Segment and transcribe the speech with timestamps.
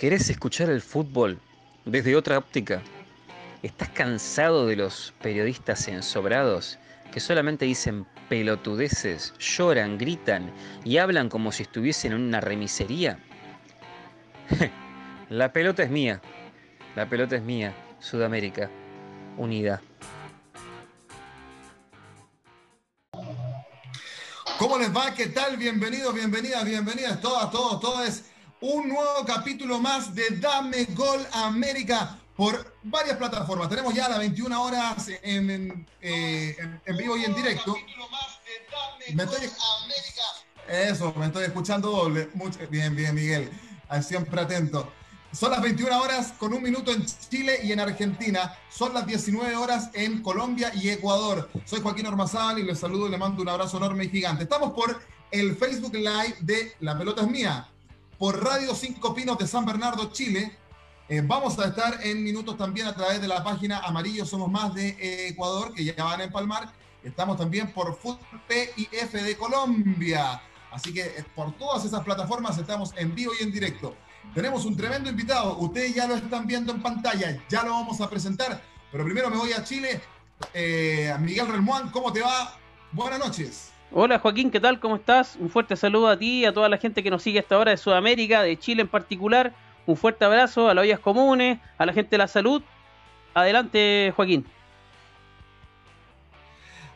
[0.00, 1.38] ¿Querés escuchar el fútbol
[1.84, 2.80] desde otra óptica?
[3.62, 6.78] ¿Estás cansado de los periodistas ensobrados
[7.12, 10.54] que solamente dicen pelotudeces, lloran, gritan
[10.84, 13.18] y hablan como si estuviesen en una remisería?
[15.28, 16.22] La pelota es mía.
[16.96, 17.74] La pelota es mía.
[17.98, 18.70] Sudamérica.
[19.36, 19.82] Unida.
[24.58, 25.12] ¿Cómo les va?
[25.12, 25.58] ¿Qué tal?
[25.58, 28.29] Bienvenidos, bienvenidas, bienvenidas todas, todos, todas
[28.60, 33.68] un nuevo capítulo más de Dame Gol América por varias plataformas.
[33.68, 36.56] Tenemos ya las 21 horas en, eh,
[36.98, 37.74] vivo y en directo.
[39.14, 39.50] Me estoy,
[40.68, 42.28] eso, me estoy escuchando doble.
[42.70, 43.50] bien, bien, Miguel.
[44.02, 44.92] Siempre atento.
[45.32, 48.54] Son las 21 horas con un minuto en Chile y en Argentina.
[48.68, 51.48] Son las 19 horas en Colombia y Ecuador.
[51.64, 54.42] Soy Joaquín Ormazal y les saludo y les mando un abrazo enorme y gigante.
[54.42, 55.00] Estamos por
[55.30, 57.68] el Facebook Live de La Pelota es Mía
[58.20, 60.54] por Radio 5 Pinos de San Bernardo, Chile.
[61.08, 64.74] Eh, vamos a estar en minutos también a través de la página Amarillo Somos Más
[64.74, 66.70] de Ecuador, que ya van a empalmar.
[67.02, 70.42] Estamos también por Fútbol PIF de Colombia.
[70.70, 73.96] Así que eh, por todas esas plataformas estamos en vivo y en directo.
[74.34, 75.56] Tenemos un tremendo invitado.
[75.56, 77.42] Ustedes ya lo están viendo en pantalla.
[77.48, 78.62] Ya lo vamos a presentar.
[78.92, 79.98] Pero primero me voy a Chile.
[80.52, 82.54] Eh, Miguel Relmuán, ¿cómo te va?
[82.92, 83.69] Buenas noches.
[83.92, 84.78] Hola Joaquín, ¿qué tal?
[84.78, 85.36] ¿Cómo estás?
[85.40, 87.72] Un fuerte saludo a ti y a toda la gente que nos sigue hasta ahora
[87.72, 89.52] de Sudamérica, de Chile en particular.
[89.84, 92.62] Un fuerte abrazo a las ollas comunes, a la gente de la salud.
[93.34, 94.46] Adelante, Joaquín.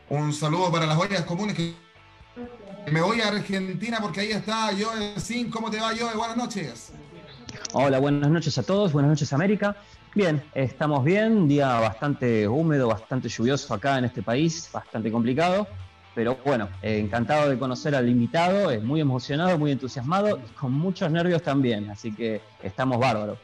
[0.07, 1.57] Un saludo para las ollas comunes.
[2.89, 5.49] Me voy a Argentina porque ahí está Joe Sin.
[5.49, 6.15] ¿Cómo te va, Joe?
[6.15, 6.93] Buenas noches.
[7.73, 8.93] Hola, buenas noches a todos.
[8.93, 9.75] Buenas noches, América.
[10.13, 11.45] Bien, estamos bien.
[11.49, 15.67] día bastante húmedo, bastante lluvioso acá en este país, bastante complicado
[16.15, 20.71] pero bueno, eh, encantado de conocer al invitado, es muy emocionado, muy entusiasmado y con
[20.71, 23.37] muchos nervios también, así que estamos bárbaros.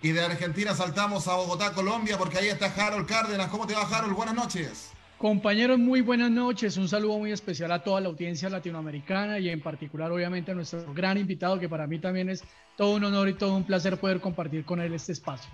[0.00, 3.48] Y de Argentina saltamos a Bogotá, Colombia, porque ahí está Harold Cárdenas.
[3.48, 4.14] ¿Cómo te va, Harold?
[4.14, 4.92] Buenas noches.
[5.18, 6.76] Compañeros, muy buenas noches.
[6.76, 10.92] Un saludo muy especial a toda la audiencia latinoamericana y en particular, obviamente, a nuestro
[10.92, 12.42] gran invitado, que para mí también es
[12.76, 15.50] todo un honor y todo un placer poder compartir con él este espacio.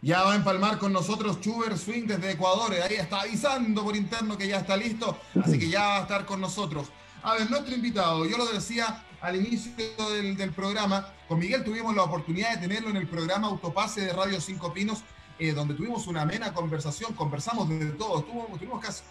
[0.00, 2.72] Ya va a empalmar con nosotros Chuber Swing desde Ecuador.
[2.72, 5.18] Ahí está avisando por interno que ya está listo.
[5.42, 6.88] Así que ya va a estar con nosotros.
[7.22, 9.72] A ver, nuestro invitado, yo lo decía al inicio
[10.10, 14.40] del, programa, con Miguel tuvimos la oportunidad de tenerlo en el programa Autopase de Radio
[14.40, 15.02] Cinco Pinos,
[15.40, 19.02] eh, donde tuvimos una amena conversación, conversamos de todo, tuvimos, tuvimos casi...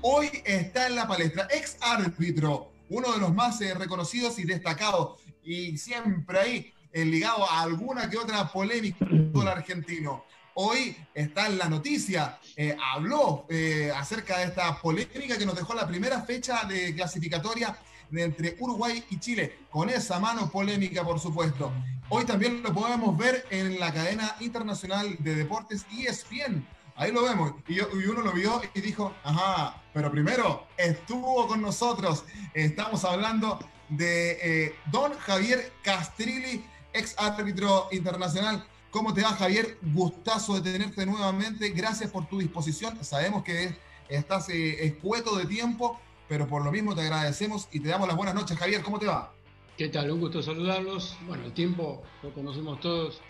[0.00, 5.20] Hoy está en la palestra, ex árbitro, uno de los más eh, reconocidos y destacados,
[5.42, 10.24] y siempre ahí eh, ligado a alguna que otra polémica del argentino.
[10.54, 15.74] Hoy está en la noticia, eh, habló eh, acerca de esta polémica que nos dejó
[15.74, 17.76] la primera fecha de clasificatoria
[18.10, 21.70] entre Uruguay y Chile, con esa mano polémica, por supuesto.
[22.08, 26.66] Hoy también lo podemos ver en la cadena internacional de deportes ESPN.
[26.96, 27.52] Ahí lo vemos.
[27.68, 32.24] Y, y, uno lo vio y dijo, ajá, pero primero estuvo con nosotros.
[32.54, 33.60] Estamos hablando
[33.90, 38.64] de don Javier Castrilli, ex árbitro internacional.
[38.90, 39.78] ¿Cómo te va, Javier?
[39.82, 41.68] Gustazo de tenerte nuevamente.
[41.70, 43.02] Gracias por tu disposición.
[43.04, 43.76] Sabemos que
[44.08, 48.16] estás eh, escueto de tiempo, pero por lo mismo te agradecemos y te damos las
[48.16, 48.82] buenas noches, Javier.
[48.82, 49.32] ¿Cómo te va?
[49.76, 50.10] ¿Qué tal?
[50.10, 51.16] Un gusto saludarlos.
[51.26, 53.20] Bueno, el tiempo lo conocemos todos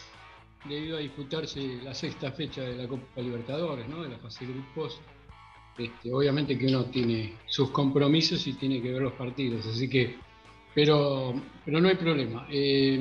[0.65, 4.03] debido a disputarse la sexta fecha de la Copa Libertadores, ¿no?
[4.03, 5.01] De la fase de grupos.
[5.77, 10.19] Este, obviamente que uno tiene sus compromisos y tiene que ver los partidos, así que
[10.79, 11.35] pero,
[11.65, 12.47] pero no hay problema.
[12.49, 12.97] Eh,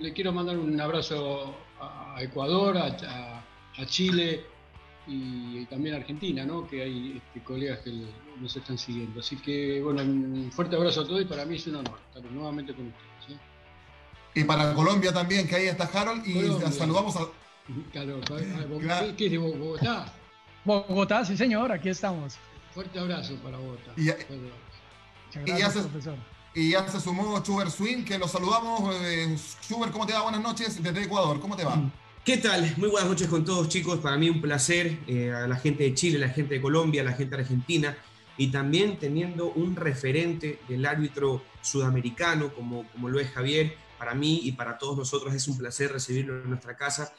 [0.00, 3.44] le quiero mandar un abrazo a Ecuador, a,
[3.84, 4.46] Chile
[5.06, 6.66] y también a Argentina, ¿no?
[6.66, 7.92] que hay este, colegas que
[8.40, 9.20] nos están siguiendo.
[9.20, 12.32] Así que, bueno, un fuerte abrazo a todos y para mí es un honor estar
[12.32, 13.38] nuevamente con ustedes.
[14.34, 17.26] Y para Colombia también, que ahí está Harold, y saludamos a...
[17.92, 18.20] Claro,
[19.18, 20.10] ¿Qué es de Bogotá?
[20.64, 22.38] Bogotá, sí señor, aquí estamos.
[22.72, 23.92] Fuerte abrazo para Bogotá.
[23.98, 24.06] Y,
[25.44, 26.16] gracias, profesor.
[26.54, 28.94] Y ya se sumó Chuber Swing, que lo saludamos.
[29.00, 29.36] Eh,
[29.66, 30.22] Chuber, ¿cómo te va?
[30.22, 31.40] Buenas noches desde Ecuador.
[31.40, 31.90] ¿Cómo te va?
[32.22, 32.74] ¿Qué tal?
[32.76, 34.00] Muy buenas noches con todos, chicos.
[34.00, 34.98] Para mí un placer.
[35.06, 37.96] Eh, a la gente de Chile, la gente de Colombia, la gente Argentina.
[38.36, 43.74] Y también teniendo un referente del árbitro sudamericano, como, como lo es Javier.
[43.96, 47.14] Para mí y para todos nosotros es un placer recibirlo en nuestra casa.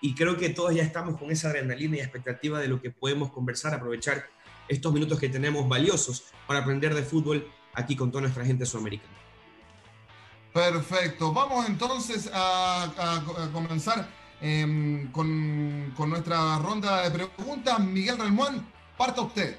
[0.00, 3.30] Y creo que todos ya estamos con esa adrenalina y expectativa de lo que podemos
[3.32, 4.24] conversar, aprovechar
[4.66, 7.46] estos minutos que tenemos valiosos para aprender de fútbol
[7.78, 9.14] aquí con toda nuestra gente sudamericana.
[10.52, 11.32] Perfecto.
[11.32, 13.22] Vamos entonces a,
[13.52, 14.08] comenzar
[14.40, 17.78] em, con, nuestra ronda de preguntas.
[17.80, 18.66] Miguel Relmuán,
[18.96, 19.56] parta usted.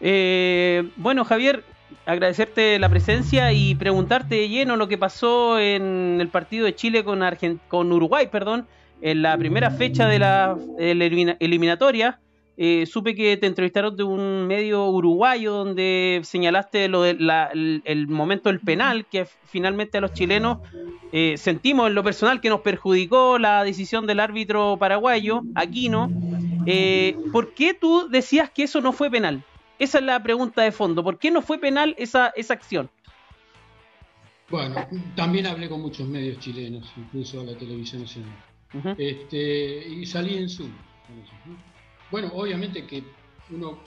[0.00, 1.64] Eh, bueno, Javier,
[2.06, 7.04] agradecerte la presencia y preguntarte de lleno lo que pasó en el partido de Chile
[7.04, 7.22] con,
[7.68, 8.66] con Uruguay, perdón,
[9.00, 12.18] en la primera fecha de la, eliminatoria.
[12.58, 18.48] Eh, supe que te entrevistaron de un medio uruguayo donde señalaste lo de el, momento
[18.48, 20.58] del penal que finalmente a los chilenos
[21.12, 26.10] eh, sentimos en lo personal que nos perjudicó la decisión del árbitro paraguayo, Aquino.
[26.64, 29.44] Eh, ¿Por qué tú decías que eso no fue penal?
[29.78, 31.04] Esa es la pregunta de fondo.
[31.04, 32.88] ¿Por qué no fue penal esa, esa acción?
[34.48, 34.76] Bueno,
[35.14, 38.32] también hablé con muchos medios chilenos, incluso la televisión nacional.
[38.96, 40.70] este, y salí en Zoom.
[42.10, 43.02] Bueno, obviamente que
[43.50, 43.78] uno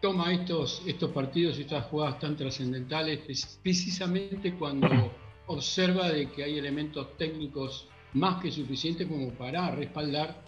[0.00, 3.20] toma estos, estos partidos y estas jugadas tan trascendentales
[3.62, 4.88] precisamente cuando
[5.46, 10.42] observa de que hay elementos técnicos más que suficientes como para respaldar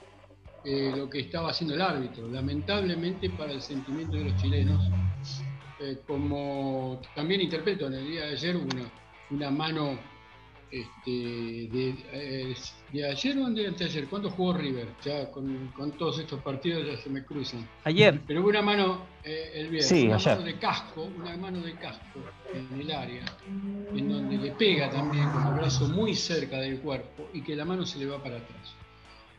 [0.65, 2.29] eh, lo que estaba haciendo el árbitro.
[2.29, 4.91] Lamentablemente para el sentimiento de los chilenos,
[5.81, 8.91] eh, como también interpreto en el día de ayer una,
[9.31, 9.99] una mano
[10.81, 12.55] este, de, eh,
[12.93, 14.89] de, ayer o de anteayer, ¿cuándo jugó River?
[15.05, 17.69] Ya con, con, todos estos partidos ya se me cruzan.
[17.85, 18.21] Ayer.
[18.27, 22.21] Pero hubo una mano el viernes, una mano de casco, una mano de casco
[22.53, 23.25] en el área,
[23.95, 27.65] en donde le pega también con el brazo muy cerca del cuerpo y que la
[27.65, 28.75] mano se le va para atrás.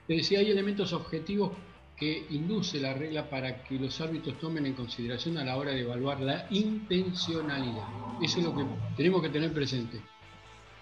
[0.07, 1.51] Es decir, hay elementos objetivos
[1.95, 5.81] que induce la regla para que los árbitros tomen en consideración a la hora de
[5.81, 7.87] evaluar la intencionalidad.
[8.21, 8.65] Eso es lo que
[8.97, 10.01] tenemos que tener presente.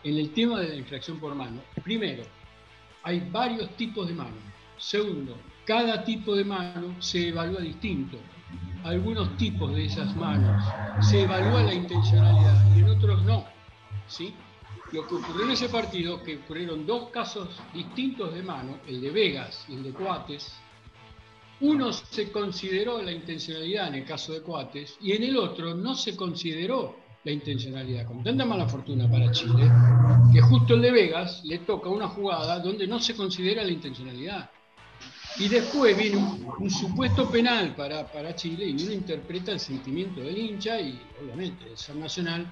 [0.03, 2.23] En el tema de la infracción por mano, primero,
[3.03, 4.35] hay varios tipos de mano.
[4.77, 8.17] Segundo, cada tipo de mano se evalúa distinto.
[8.83, 10.61] Algunos tipos de esas manos
[10.99, 13.45] se evalúa la intencionalidad y en otros no.
[14.07, 14.33] ¿sí?
[14.91, 19.09] Lo que ocurrió en ese partido, que ocurrieron dos casos distintos de mano, el de
[19.09, 20.53] Vegas y el de Coates,
[21.61, 25.95] uno se consideró la intencionalidad en el caso de Coates y en el otro no
[25.95, 28.05] se consideró la intencionalidad.
[28.05, 29.69] Con tanta mala fortuna para Chile,
[30.31, 34.49] que justo el de Vegas le toca una jugada donde no se considera la intencionalidad.
[35.37, 40.37] Y después viene un, supuesto penal para, para Chile y uno interpreta el sentimiento del
[40.37, 42.51] hincha y obviamente el San Nacional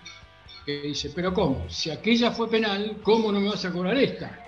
[0.66, 1.66] que dice, pero ¿cómo?
[1.70, 4.46] Si aquella fue penal, ¿cómo no me vas a cobrar esta?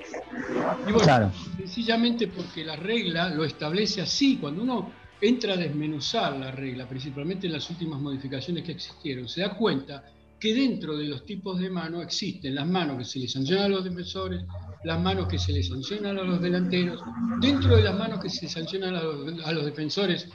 [0.88, 4.92] Y bueno, sencillamente porque la regla lo establece así, cuando uno
[5.22, 10.04] entra a desmenuzar la regla, principalmente en las últimas modificaciones que existieron, se da cuenta
[10.44, 13.70] que dentro de los tipos de mano existen las manos que se le sancionan a
[13.70, 14.44] los defensores,
[14.84, 17.02] las manos que se le sancionan a los delanteros,
[17.40, 20.28] dentro de las manos que se sancionan a los, defensores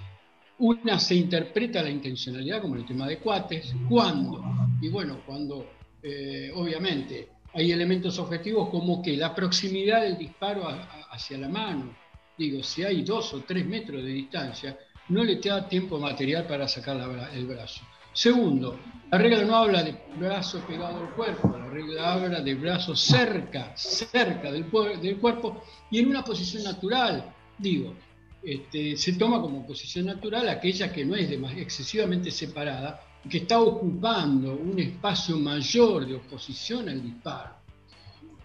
[0.60, 4.42] una se interpreta la intencionalidad como el tema de cuates, ¿cuándo?
[4.80, 5.72] Y bueno, cuando
[6.02, 10.66] eh, obviamente hay elementos objetivos como que la proximidad del disparo
[11.10, 11.94] hacia la mano,
[12.38, 14.78] digo, si hay dos o tres metros de distancia,
[15.10, 16.96] no le te da tiempo material para sacar
[17.34, 17.82] el brazo.
[18.14, 18.78] Segundo,
[19.10, 23.72] la regla no habla de brazo pegado al cuerpo, la regla habla de brazo cerca,
[23.74, 24.70] cerca del,
[25.00, 27.34] del cuerpo y en una posición natural.
[27.56, 27.94] Digo,
[28.42, 34.54] este, se toma como posición natural aquella que no es excesivamente separada que está ocupando
[34.54, 37.56] un espacio mayor de oposición al disparo.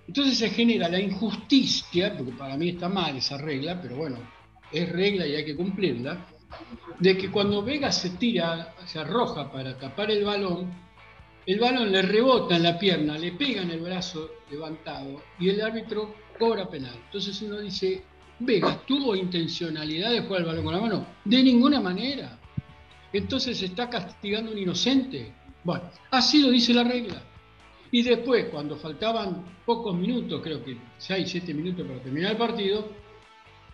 [0.08, 4.18] Entonces se genera la injusticia, porque para mí está mal esa regla, pero bueno,
[4.72, 6.26] es regla y hay que cumplirla,
[7.00, 10.72] de que cuando Vega se tira, se arroja para tapar el balón,
[11.46, 15.62] el balón le rebota en la pierna, le pega en el brazo levantado y el
[15.62, 16.96] árbitro cobra penal.
[17.06, 18.04] Entonces uno dice,
[18.40, 21.08] Vega tuvo intencionalidad de jugar el balón con la mano.
[21.26, 22.40] De ninguna manera.
[23.12, 25.34] Entonces está castigando a un inocente.
[25.64, 27.22] Bueno, así lo dice la regla.
[27.92, 32.90] Y después, cuando faltaban pocos minutos, creo que 6, 7 minutos para terminar el partido,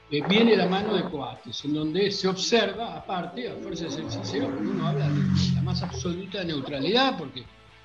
[0.09, 4.51] viene la mano de Coates, en donde se observa, aparte, a fuerza de ser sincero,
[4.59, 7.43] uno habla de la más absoluta neutralidad, porque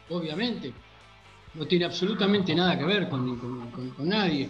[0.09, 0.73] obviamente
[1.55, 3.39] no tiene absolutamente nada que ver con,
[3.99, 4.49] nadie.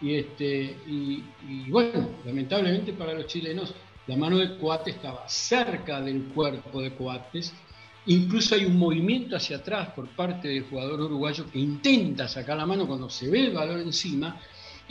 [0.00, 1.22] Y, este, y,
[1.70, 3.72] bueno, lamentablemente para los chilenos,
[4.08, 7.54] la mano de Coates estaba cerca del cuerpo de Coates.
[8.06, 12.66] Incluso hay un movimiento hacia atrás por parte del jugador uruguayo que intenta sacar la
[12.66, 14.40] mano cuando se ve el valor encima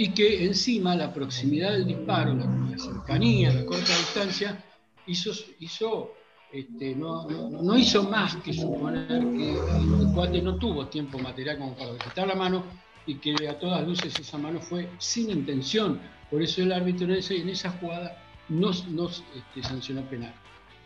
[0.01, 4.65] y que encima la proximidad del disparo, la, cercanía, la corta distancia,
[5.05, 6.13] hizo, hizo
[6.51, 11.75] este, no, no, hizo más que suponer que el Coates no tuvo tiempo material como
[11.75, 12.63] para quitar la mano
[13.05, 16.01] y que a todas luces esa mano fue sin intención.
[16.31, 18.17] Por eso el árbitro en esa jugada
[18.49, 20.33] nos, nos este, sancionó penal.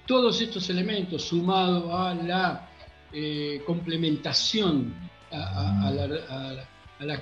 [0.06, 2.70] Todos estos elementos, sumados a la
[3.14, 4.94] eh, complementación,
[5.32, 6.68] a, la,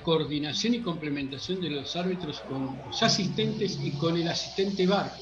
[0.02, 5.12] coordinación y complementación de los árbitros con los asistentes y con el asistente VAR,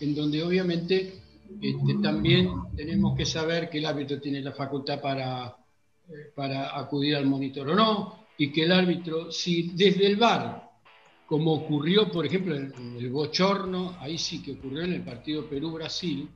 [0.00, 1.22] en donde obviamente
[1.60, 5.56] este, también tenemos que saber que el árbitro tiene la facultad para,
[6.08, 10.70] eh, para acudir al monitor o no, y que el árbitro, si desde el bar,
[11.26, 16.28] como ocurrió, por ejemplo, en el bochorno, ahí sí que ocurrió en el partido Perú-Brasil,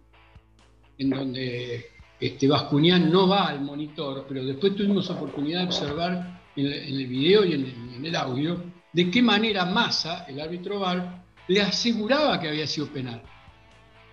[0.98, 1.86] en donde
[2.18, 7.44] este, Bascuñán no va al monitor, pero después tuvimos oportunidad de observar en, el video
[7.44, 8.62] y en, el audio
[8.92, 13.22] de qué manera Massa, el árbitro VAR, le aseguraba que había sido penal.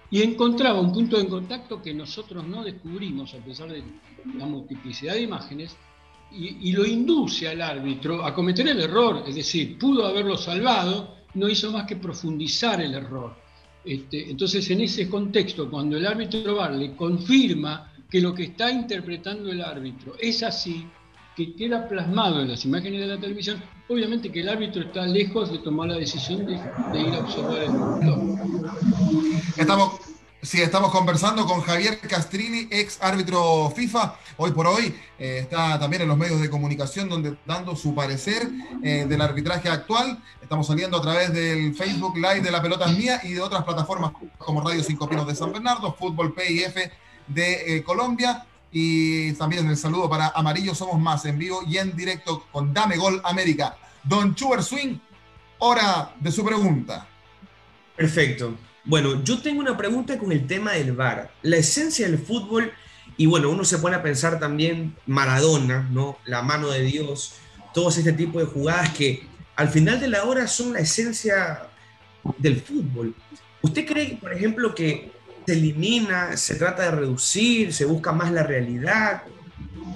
[0.10, 3.84] Y encontraba un punto de contacto que nosotros no descubrimos, a pesar de
[4.36, 5.76] la multiplicidad de imágenes,
[6.32, 11.48] y, lo induce al árbitro a cometer el error, es decir, pudo haberlo salvado, no
[11.48, 13.36] hizo más que profundizar el error.
[13.86, 18.72] Este, entonces, en ese contexto, cuando el árbitro VAR le confirma que lo que está
[18.72, 20.86] interpretando el árbitro es así,
[21.38, 25.52] que queda plasmado en las imágenes de la televisión, obviamente que el árbitro está lejos
[25.52, 28.20] de tomar la decisión de, ir a observar el monitor.
[29.56, 30.00] Estamos,
[30.42, 34.16] sí, estamos conversando con Javier Castrini, ex árbitro FIFA.
[34.38, 38.50] Hoy por hoy eh, está también en los medios de comunicación donde dando su parecer
[38.82, 40.18] eh, del arbitraje actual.
[40.42, 44.12] Estamos saliendo a través del Facebook Live de La Pelota Mía y de otras plataformas
[44.40, 46.76] como Radio Cinco Pinos de San Bernardo, Fútbol PIF
[47.28, 48.44] de eh, Colombia.
[48.72, 52.98] Y también el saludo para Amarillo Somos Más en vivo y en directo con Dame
[52.98, 53.78] Gol América.
[54.04, 54.98] Don Chuber Swing,
[55.60, 57.08] hora de su pregunta.
[57.96, 58.56] Perfecto.
[58.84, 61.32] Bueno, yo tengo una pregunta con el tema del VAR.
[61.42, 62.72] La esencia del fútbol,
[63.18, 66.18] y bueno, uno se pone a pensar también Maradona, ¿no?
[66.26, 67.34] La mano de Dios,
[67.74, 71.68] todos este tipo de jugadas que al final de la hora son la esencia
[72.38, 73.16] del fútbol.
[73.62, 75.12] ¿Usted cree, por ejemplo, que
[75.48, 79.24] se elimina, se trata de reducir, se busca más la realidad,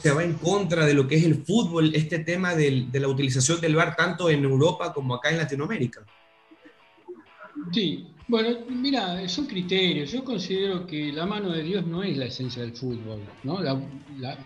[0.02, 3.60] se va en contra de lo que es el fútbol, este tema de la utilización
[3.60, 6.06] del VAR tanto en Europa como acá en Latinoamérica.
[7.74, 10.14] Sí, bueno, mira, son criterios.
[10.14, 13.62] Yo considero que la mano de Dios no es la esencia del fútbol, ¿no?
[13.62, 13.78] La,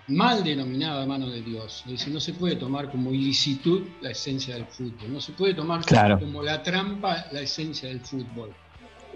[0.07, 1.83] mal denominada mano de Dios.
[1.85, 5.53] Es decir, no se puede tomar como ilicitud la esencia del fútbol, no se puede
[5.53, 5.81] tomar
[6.19, 8.55] como la trampa la esencia del fútbol.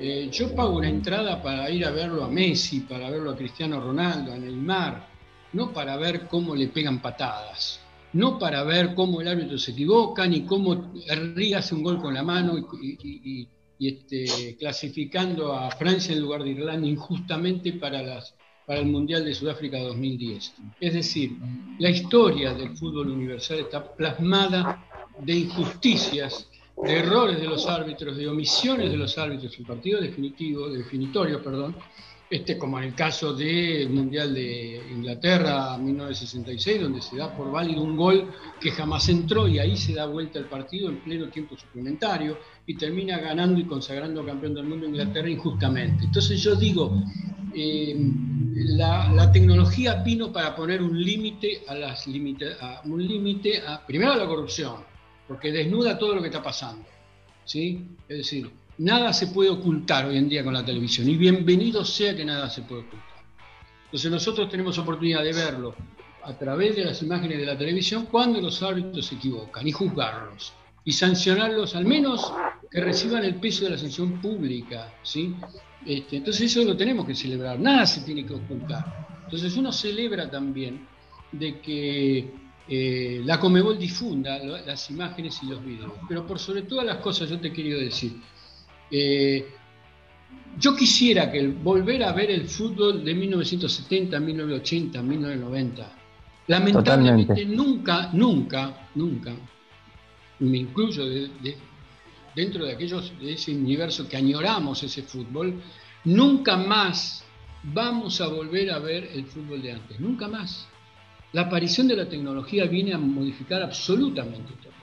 [0.01, 3.81] Eh, yo pago una entrada para ir a verlo a Messi, para verlo a Cristiano
[3.81, 5.09] Ronaldo, a Neymar,
[5.51, 7.81] no para ver cómo le pegan patadas,
[8.13, 12.13] no para ver cómo el árbitro se equivoca, ni cómo Henry hace un gol con
[12.13, 18.33] la mano y, este, clasificando a Francia en lugar de Irlanda injustamente para, las,
[18.65, 20.53] para el Mundial de Sudáfrica 2010.
[20.79, 21.37] Es decir,
[21.77, 24.81] la historia del fútbol universal está plasmada
[25.21, 26.47] de injusticias
[26.83, 31.75] de errores de los árbitros, de omisiones de los árbitros en partido definitivo, definitorio, perdón,
[32.29, 37.81] este, como en el caso del Mundial de Inglaterra 1966, donde se da por válido
[37.81, 38.31] un gol
[38.61, 42.75] que jamás entró y ahí se da vuelta el partido en pleno tiempo suplementario y
[42.75, 46.05] termina ganando y consagrando campeón del mundo Inglaterra injustamente.
[46.05, 47.01] Entonces yo digo,
[47.55, 47.97] eh,
[48.53, 54.27] la, tecnología vino para poner un límite a las un límite a, primero a la
[54.27, 54.88] corrupción,
[55.29, 56.85] porque desnuda todo lo que está pasando.
[57.45, 57.85] ¿sí?
[58.09, 62.15] Es decir, nada se puede ocultar hoy en día con la televisión y bienvenido sea
[62.15, 63.23] que nada se puede ocultar.
[63.85, 65.75] Entonces nosotros tenemos oportunidad de verlo
[66.23, 70.51] a través de las imágenes de la televisión cuando los árbitros se equivocan y juzgarlos
[70.83, 72.33] y sancionarlos, al menos
[72.71, 74.91] que reciban el peso de la sanción pública.
[75.03, 75.35] ¿sí?
[75.85, 79.19] Este, entonces eso lo tenemos que celebrar, nada se tiene que ocultar.
[79.25, 80.87] Entonces uno celebra también
[81.31, 85.93] de que eh, la Comebol difunda las imágenes y los videos.
[86.07, 88.13] Pero por sobre todas las cosas yo te quiero decir,
[88.91, 89.47] eh,
[90.59, 95.95] yo quisiera que volver a ver el fútbol de 1970, 1980, 1990.
[96.47, 99.33] Lamentablemente nunca, nunca, nunca,
[100.39, 101.03] me incluyo
[102.35, 105.61] dentro de aquellos de ese universo que añoramos ese fútbol,
[106.05, 107.23] nunca más
[107.63, 110.68] vamos a volver a ver el fútbol de antes, nunca más.
[111.31, 114.73] La aparición de la tecnología viene a modificar absolutamente todo.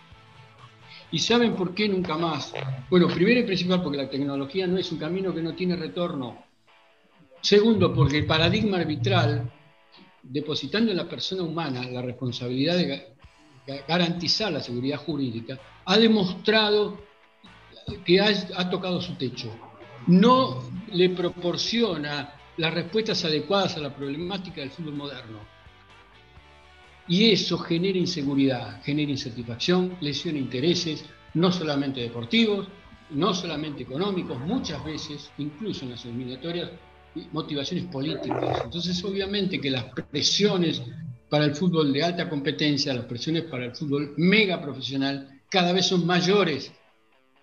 [1.11, 2.53] ¿Y saben por qué nunca más?
[2.88, 6.45] Bueno, primero y principal porque la tecnología no es un camino que no tiene retorno.
[7.41, 9.50] Segundo, porque el paradigma arbitral,
[10.23, 13.17] depositando en la persona humana la responsabilidad de
[13.88, 16.99] garantizar la seguridad jurídica, ha demostrado
[18.05, 19.53] que ha, ha tocado su techo.
[20.07, 20.62] No
[20.93, 25.55] le proporciona las respuestas adecuadas a la problemática del fútbol moderno
[27.08, 32.68] y eso genera inseguridad, genera insatisfacción, lesiona intereses, no solamente deportivos,
[33.10, 36.70] no solamente económicos, muchas veces, incluso en las eliminatorias,
[37.32, 38.62] motivaciones políticas.
[38.64, 40.82] Entonces, obviamente que las presiones
[41.28, 45.86] para el fútbol de alta competencia, las presiones para el fútbol mega profesional, cada vez
[45.86, 46.72] son mayores,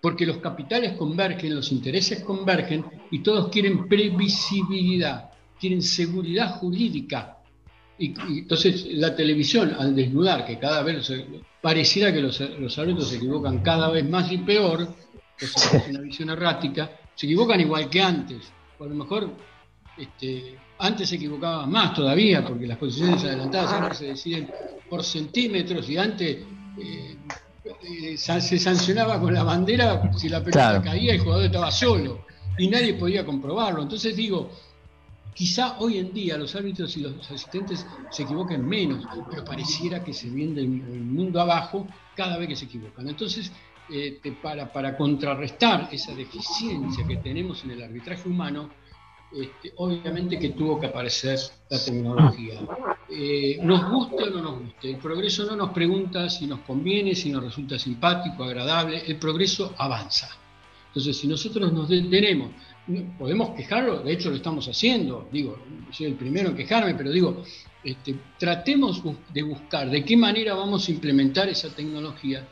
[0.00, 7.38] porque los capitales convergen, los intereses convergen y todos quieren previsibilidad, quieren seguridad jurídica.
[7.98, 11.12] Y, entonces la televisión, al desnudar, que cada vez
[11.60, 14.88] pareciera que los, los árbitros se equivocan cada vez más y peor,
[15.38, 15.54] es
[15.88, 18.52] una visión errática, se equivocan igual que antes.
[18.76, 19.30] Por lo mejor
[19.96, 24.50] este, antes se equivocaban más todavía, porque las posiciones adelantadas ahora se deciden
[24.90, 26.38] por centímetros y antes
[26.78, 27.16] eh,
[27.64, 32.26] eh, se sancionaba con la bandera si la pelota caía, el jugador estaba solo
[32.58, 33.82] y nadie podía comprobarlo.
[33.82, 34.50] Entonces digo,
[35.34, 40.12] quizá hoy en día los árbitros y los asistentes se equivoquen menos, pero pareciera que
[40.12, 43.08] se viene el, mundo abajo cada vez que se equivocan.
[43.08, 43.52] Entonces,
[43.90, 48.70] eh, para, para contrarrestar esa deficiencia que tenemos en el arbitraje humano,
[49.34, 51.38] este, obviamente que tuvo que aparecer
[51.68, 52.60] la tecnología.
[53.10, 57.16] Eh, nos guste o no nos guste, el progreso no nos pregunta si nos conviene,
[57.16, 60.28] si nos resulta simpático, agradable, el progreso avanza.
[60.88, 62.50] Entonces, si nosotros nos detenemos,
[63.18, 65.58] podemos quejarlo, de hecho lo estamos haciendo, digo,
[65.90, 67.42] soy el primero en quejarme, pero digo,
[67.82, 72.46] este, tratemos de buscar de qué manera vamos a implementar esa tecnología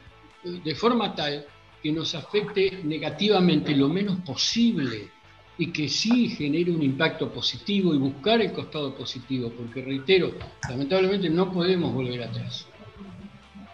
[0.44, 1.46] eh, de forma tal
[1.82, 5.10] que nos afecte negativamente lo menos posible
[5.58, 10.32] y que sí genere un impacto positivo y buscar el costado positivo, porque reitero,
[10.68, 12.66] lamentablemente no podemos volver atrás.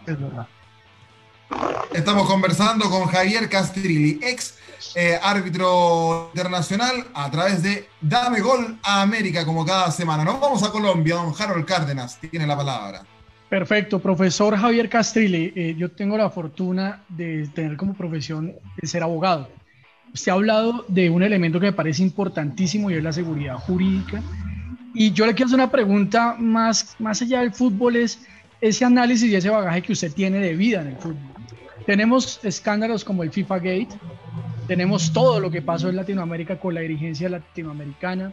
[0.07, 0.49] Es verdad.
[1.95, 4.58] Estamos conversando con Javier Castrilli, ex
[4.95, 10.25] eh, árbitro internacional, a través de Dame Gol a América, como cada semana.
[10.25, 13.03] Nos vamos a Colombia, don Harold Cárdenas, tiene la palabra.
[13.49, 19.49] Perfecto, profesor Javier Castrilli, eh, yo tengo la fortuna de tener como profesión ser abogado.
[20.13, 24.23] Usted ha hablado de un elemento que me parece importantísimo y es la seguridad jurídica.
[24.95, 28.21] Y yo le quiero hacer una pregunta más, más allá del fútbol, es
[28.61, 31.17] ese análisis y ese bagaje que usted tiene de vida en el fútbol.
[31.87, 33.89] Tenemos escándalos como el FIFA Gate,
[34.69, 38.33] tenemos todo lo que pasó en Latinoamérica con la dirigencia latinoamericana,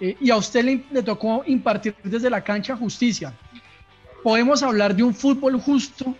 [0.00, 3.32] eh, y a usted le, le tocó impartir desde la cancha justicia.
[4.24, 6.16] Podemos hablar de un fútbol justo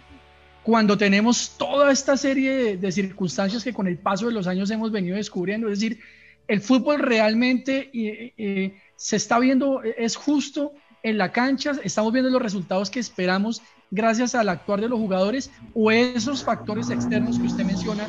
[0.63, 4.93] cuando tenemos toda esta serie de, circunstancias que con el paso de los años hemos
[4.93, 5.69] venido descubriendo.
[5.69, 5.99] Es decir,
[6.47, 12.31] el fútbol realmente eh, eh, se está viendo, es justo en la cancha, estamos viendo
[12.31, 17.47] los resultados que esperamos gracias al actuar de los jugadores o esos factores externos que
[17.47, 18.07] usted menciona,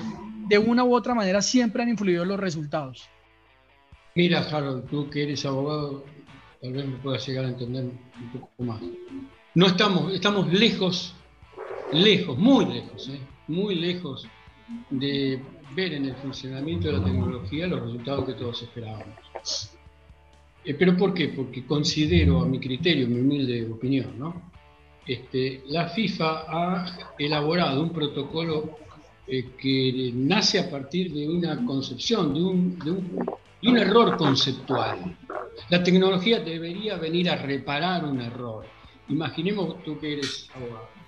[0.47, 3.07] de una u otra manera siempre han influido los resultados.
[4.15, 6.03] Mira, Harold, tú que eres abogado,
[6.61, 8.81] tal vez me puedas llegar a entender un poco más.
[9.55, 11.15] No estamos, estamos lejos
[11.93, 13.19] lejos, muy lejos, ¿eh?
[13.47, 14.27] muy lejos
[14.89, 15.39] de
[15.75, 19.71] ver en el funcionamiento de la tecnología los resultados que todos esperábamos.
[20.65, 21.29] Eh, ¿Pero por qué?
[21.29, 24.51] Porque considero, a mi criterio, mi humilde opinión, ¿no?
[25.05, 28.77] Este, la FIFA ha elaborado un protocolo
[29.27, 35.17] eh, que nace a partir de una concepción, de un, de un error conceptual.
[35.69, 38.65] La tecnología debería venir a reparar un error.
[39.09, 41.03] Imaginemos tú que eres abogado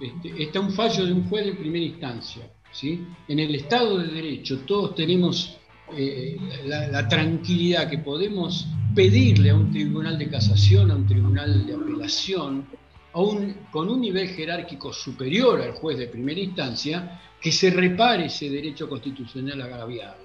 [0.00, 2.50] este, está un fallo de un juez de primera instancia.
[2.72, 3.04] ¿sí?
[3.28, 5.56] En el Estado de Derecho todos tenemos
[5.96, 11.74] eh, la, tranquilidad que podemos pedirle a un tribunal de casación, a un tribunal de
[11.74, 12.66] apelación,
[13.14, 18.88] con un nivel jerárquico superior al juez de primera instancia, que se repare ese derecho
[18.88, 20.24] constitucional agraviado.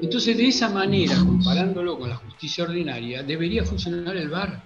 [0.00, 4.62] Entonces, de esa manera, comparándolo con la justicia ordinaria, debería funcionar el VAR.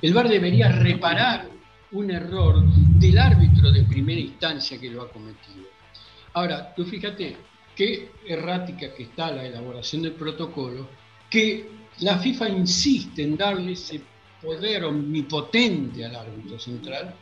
[0.00, 1.48] El VAR debería reparar
[1.92, 5.66] un error del árbitro de primera instancia que lo ha cometido.
[6.34, 7.36] Ahora, tú fíjate
[7.74, 10.88] qué errática que está la elaboración del protocolo,
[11.28, 11.68] que
[12.00, 14.00] la FIFA insiste en darle ese
[14.44, 17.14] poder omnipotente al árbitro central,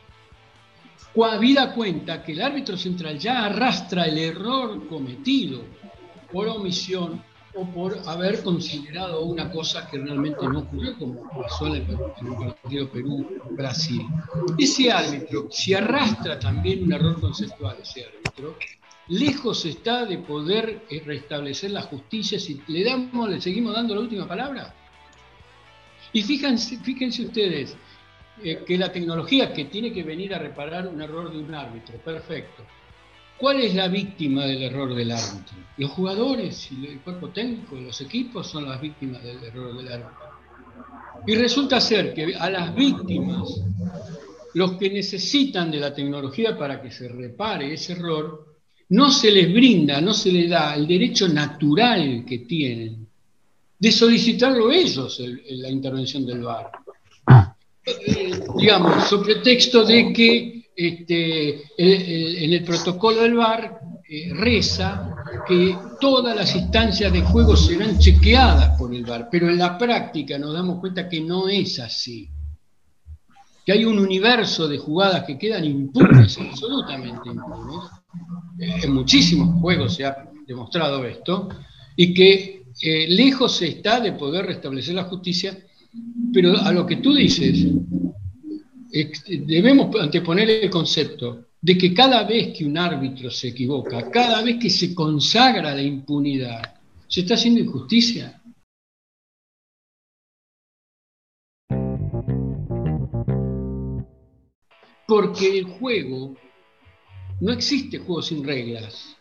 [1.21, 5.61] habida cuenta que el árbitro central ya arrastra el error cometido
[6.31, 7.21] por omisión
[7.55, 12.89] o por haber considerado una cosa que realmente no ocurrió, como pasó en el, partido
[12.89, 14.01] Perú-Brasil.
[14.57, 18.55] Ese árbitro, si arrastra también un error conceptual, ese árbitro,
[19.07, 24.01] lejos está de poder eh, restablecer la justicia si le, damos, le seguimos dando la
[24.01, 24.73] última palabra.
[26.13, 27.75] Y fíjense, fíjense ustedes
[28.43, 31.97] eh, que la tecnología que tiene que venir a reparar un error de un árbitro,
[31.97, 32.63] perfecto
[33.37, 35.57] ¿Cuál es la víctima del error del árbitro?
[35.77, 40.29] Los jugadores y el cuerpo técnico, los equipos son las víctimas del error del árbitro.
[41.27, 43.61] Y resulta ser que a las víctimas,
[44.53, 48.45] los que necesitan de la tecnología para que se repare ese error,
[48.89, 53.02] no se les brinda, no se les da el derecho natural que tienen
[53.83, 56.71] de solicitarlo ellos, la intervención del VAR.
[57.27, 57.53] Ah.
[57.85, 65.13] Eh, digamos, sobre texto de que este, en el protocolo del VAR eh, reza
[65.45, 70.39] que todas las instancias de juego serán chequeadas por el VAR, pero en la práctica
[70.39, 72.29] nos damos cuenta que no es así.
[73.65, 77.89] Que hay un universo de jugadas que quedan impunes, absolutamente impunes.
[78.59, 81.49] Eh, en muchísimos juegos se ha demostrado esto,
[81.97, 85.57] y que eh, lejos está de poder restablecer la justicia,
[86.33, 87.67] pero a lo que tú dices,
[89.45, 94.57] debemos anteponer el concepto de que cada vez que un árbitro se equivoca, cada vez
[94.59, 98.41] que se consagra la impunidad, se está haciendo injusticia.
[105.07, 106.35] Porque el juego,
[107.39, 109.15] no existe juego sin reglas.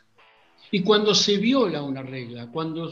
[0.75, 2.91] Y cuando se viola una regla, cuando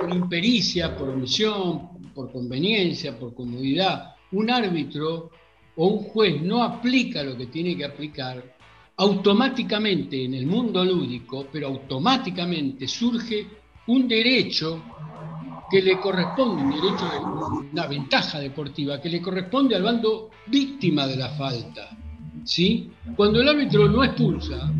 [0.00, 5.30] por impericia, por omisión, por conveniencia, por comodidad, un árbitro
[5.76, 8.56] o un juez no aplica lo que tiene que aplicar,
[8.96, 13.46] automáticamente en el mundo lúdico, pero automáticamente surge
[13.88, 14.82] un derecho
[15.70, 21.16] que le corresponde, un derecho, una ventaja deportiva, que le corresponde al bando víctima de
[21.16, 21.90] la falta.
[22.42, 22.90] ¿sí?
[23.14, 24.72] Cuando el árbitro no expulsa,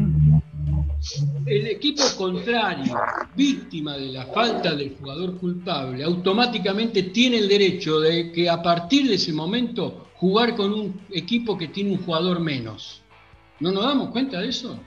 [1.47, 2.95] el equipo contrario,
[3.37, 9.09] víctima de la falta del jugador culpable, automáticamente tiene el derecho de que a partir
[9.09, 13.03] de ese momento jugar con un equipo que tiene un jugador menos.
[13.61, 14.79] ¿No nos damos cuenta de eso?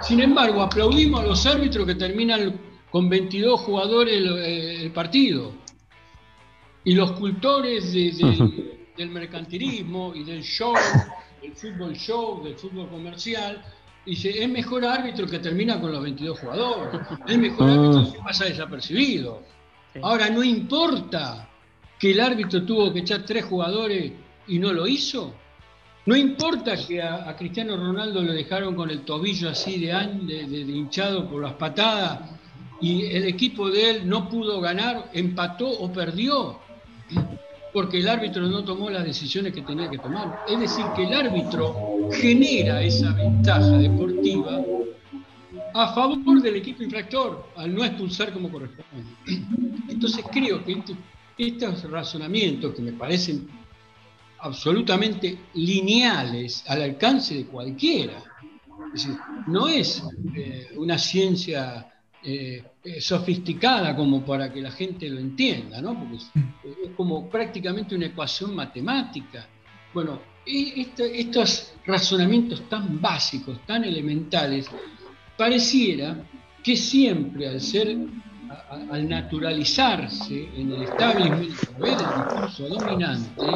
[0.00, 2.58] Sin embargo, aplaudimos a los árbitros que terminan
[2.90, 5.52] con 22 jugadores el, partido.
[6.84, 10.74] Y los cultores del mercantilismo y del show,
[11.40, 13.62] del fútbol show, del fútbol comercial,
[14.04, 17.00] dice, es mejor árbitro que termina con los 22 jugadores.
[17.26, 19.42] Es mejor árbitro que pasa desapercibido.
[20.02, 21.48] Ahora, no importa
[21.98, 24.12] que el árbitro tuvo que echar tres jugadores
[24.48, 25.34] y no lo hizo.
[26.04, 29.92] No importa que a, Cristiano Ronaldo lo dejaron con el tobillo así de,
[30.26, 32.28] de, hinchado por las patadas
[32.80, 36.58] y el equipo de él no pudo ganar, empató o perdió,
[37.72, 40.44] porque el árbitro no tomó las decisiones que tenía que tomar.
[40.48, 44.60] Es decir, que el árbitro genera esa ventaja deportiva
[45.74, 49.10] a favor del equipo infractor, al no expulsar como corresponde.
[49.88, 50.82] Entonces creo que
[51.38, 53.48] estos razonamientos que me parecen
[54.40, 58.22] absolutamente lineales al alcance de cualquiera.
[58.94, 60.02] Es decir, no es
[60.34, 61.91] eh, una ciencia
[62.24, 65.98] eh, eh, sofisticada como para que la gente lo entienda, ¿no?
[65.98, 66.30] porque es,
[66.96, 69.46] como prácticamente una ecuación matemática.
[69.92, 74.68] Bueno, estos razonamientos tan básicos, tan elementales,
[75.36, 76.24] pareciera
[76.62, 77.96] que siempre al ser
[78.90, 81.50] al naturalizarse en el establishment,
[81.84, 83.46] el discurso dominante,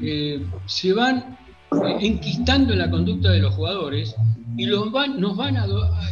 [0.00, 1.36] eh, se van
[2.00, 4.14] enquistando en la conducta de los jugadores
[4.56, 5.56] y los van, nos van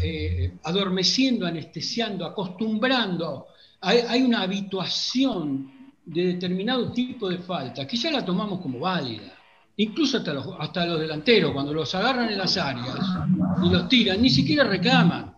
[0.03, 3.47] eh, adormeciendo, anestesiando, acostumbrando.
[3.81, 9.35] Hay, una habituación de determinado tipo de falta que ya la tomamos como válida.
[9.77, 12.97] Incluso hasta los, hasta los delanteros, cuando los agarran en las áreas
[13.65, 15.33] y los tiran, ni siquiera reclaman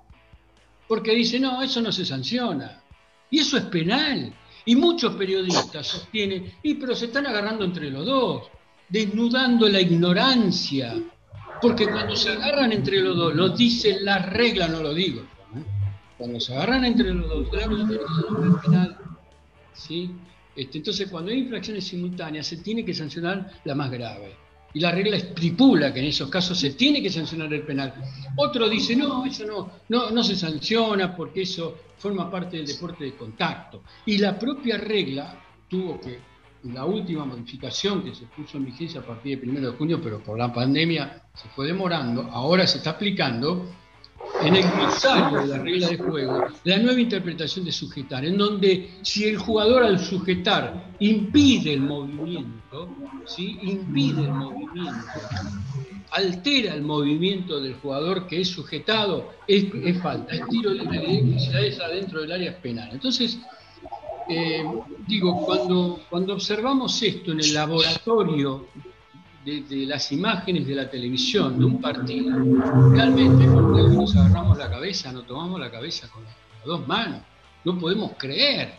[0.87, 2.83] porque dice, no, eso no se sanciona.
[3.31, 4.33] Y eso es penal.
[4.67, 8.45] Y muchos periodistas sostienen, y pero se están agarrando entre los dos,
[8.89, 10.95] desnudando la ignorancia.
[11.61, 15.23] Porque cuando se agarran entre los dos, lo dicen las reglas, no lo digo.
[16.19, 18.97] Cuando se agarran entre los dos, claro.
[20.57, 24.45] Este, entonces, cuando hay infracciones simultáneas, se tiene que sancionar la más grave
[24.75, 27.95] y la regla estipula que en esos casos se tiene que sancionar el penal.
[28.37, 33.05] Otro dice, no, eso no, no, no se sanciona porque eso forma parte del deporte
[33.05, 33.85] de contacto.
[34.05, 36.19] Y la propia regla tuvo que,
[36.73, 40.23] la última modificación que se puso en vigencia a partir del 1 de junio, pero
[40.23, 43.67] por la pandemia se fue demorando, ahora se está aplicando,
[44.43, 48.91] en el glosario de la regla de juego la nueva interpretación de sujetar, en donde
[49.03, 52.89] si el jugador al sujetar impide el movimiento,
[53.27, 53.59] ¿sí?
[53.63, 55.21] impide el movimiento,
[56.11, 59.67] altera el movimiento del jugador que es sujetado, es,
[60.01, 62.91] falta, es tiro libre, si es adentro del área penal.
[62.93, 63.39] Entonces,
[64.29, 64.65] eh,
[65.07, 68.69] digo, cuando, cuando observamos esto en el laboratorio
[69.45, 72.31] de, las imágenes de la televisión de un partido,
[72.93, 76.35] realmente nos agarramos la cabeza, nos tomamos la cabeza con las
[76.65, 77.21] dos manos.
[77.65, 78.75] No podemos creer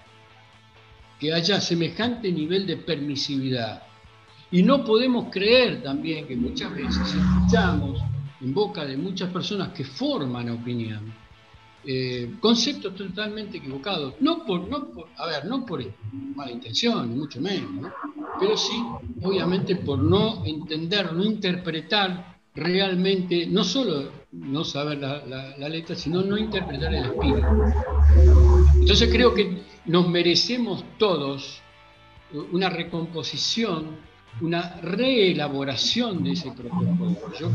[1.19, 3.83] que haya semejante nivel de permisividad.
[4.51, 8.01] Y no podemos creer también que muchas veces escuchamos
[8.41, 11.24] en boca de muchas personas que forman opinión
[11.87, 14.15] eh, conceptos totalmente equivocados.
[14.19, 15.83] No por, no por, a ver, no por
[16.35, 17.91] mala intención, ni mucho menos,
[18.39, 18.83] pero sí,
[19.23, 26.37] obviamente, por no entender, no interpretar realmente no solo no saber la, letra, sino no
[26.37, 27.47] interpretar el espíritu.
[28.79, 31.61] Entonces creo que nos merecemos todos
[32.51, 33.97] una recomposición,
[34.41, 37.15] una reelaboración de ese protocolo.
[37.39, 37.51] Yo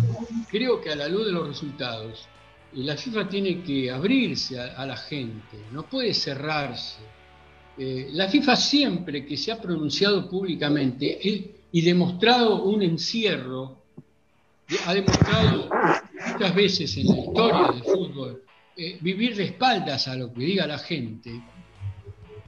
[0.50, 2.28] creo que a la luz de los resultados,
[2.74, 7.00] la FIFA tiene que abrirse a, la gente, no puede cerrarse.
[7.78, 11.18] Eh, la FIFA siempre que se ha pronunciado públicamente
[11.72, 13.80] y demostrado un encierro
[14.86, 15.68] ha demostrado
[16.32, 18.42] muchas veces en la historia del fútbol
[18.76, 21.42] eh, vivir de espaldas a lo que diga la gente.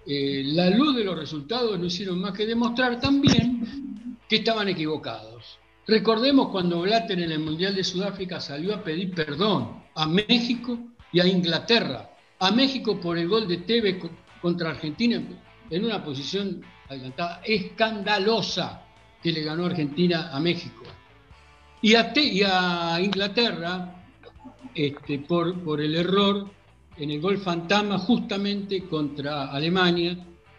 [0.06, 5.58] Eh, la luz de los resultados no hicieron más que demostrar también que estaban equivocados.
[5.86, 10.78] Recordemos cuando Blatter en el Mundial de Sudáfrica salió a pedir perdón a México
[11.12, 12.10] y a Inglaterra.
[12.38, 14.00] A México por el gol de Teve
[14.40, 15.22] contra Argentina
[15.70, 18.82] en una posición adelantada escandalosa
[19.22, 20.82] que le ganó Argentina a México.
[21.80, 24.04] Y a, Inglaterra,
[24.74, 26.48] este, por, el error
[26.96, 30.16] en el gol fantasma justamente contra Alemania,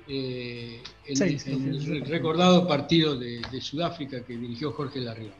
[0.07, 5.33] eh, en, el recordado partido de, Sudáfrica que dirigió Jorge Larrión.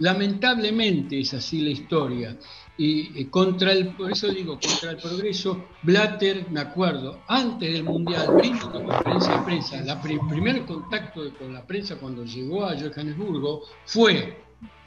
[0.00, 2.36] Lamentablemente es así la historia.
[2.76, 8.34] Y contra el, por eso digo, contra el progreso, Blatter, me acuerdo, antes del Mundial,
[8.34, 14.44] brindo conferencia de prensa, el primer contacto con la prensa cuando llegó a Johannesburgo fue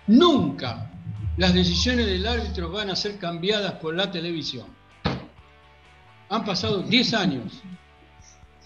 [0.08, 0.89] Nunca
[1.36, 4.65] las decisiones del árbitro van a ser cambiadas por la televisión.
[6.30, 7.62] Han pasado 10 años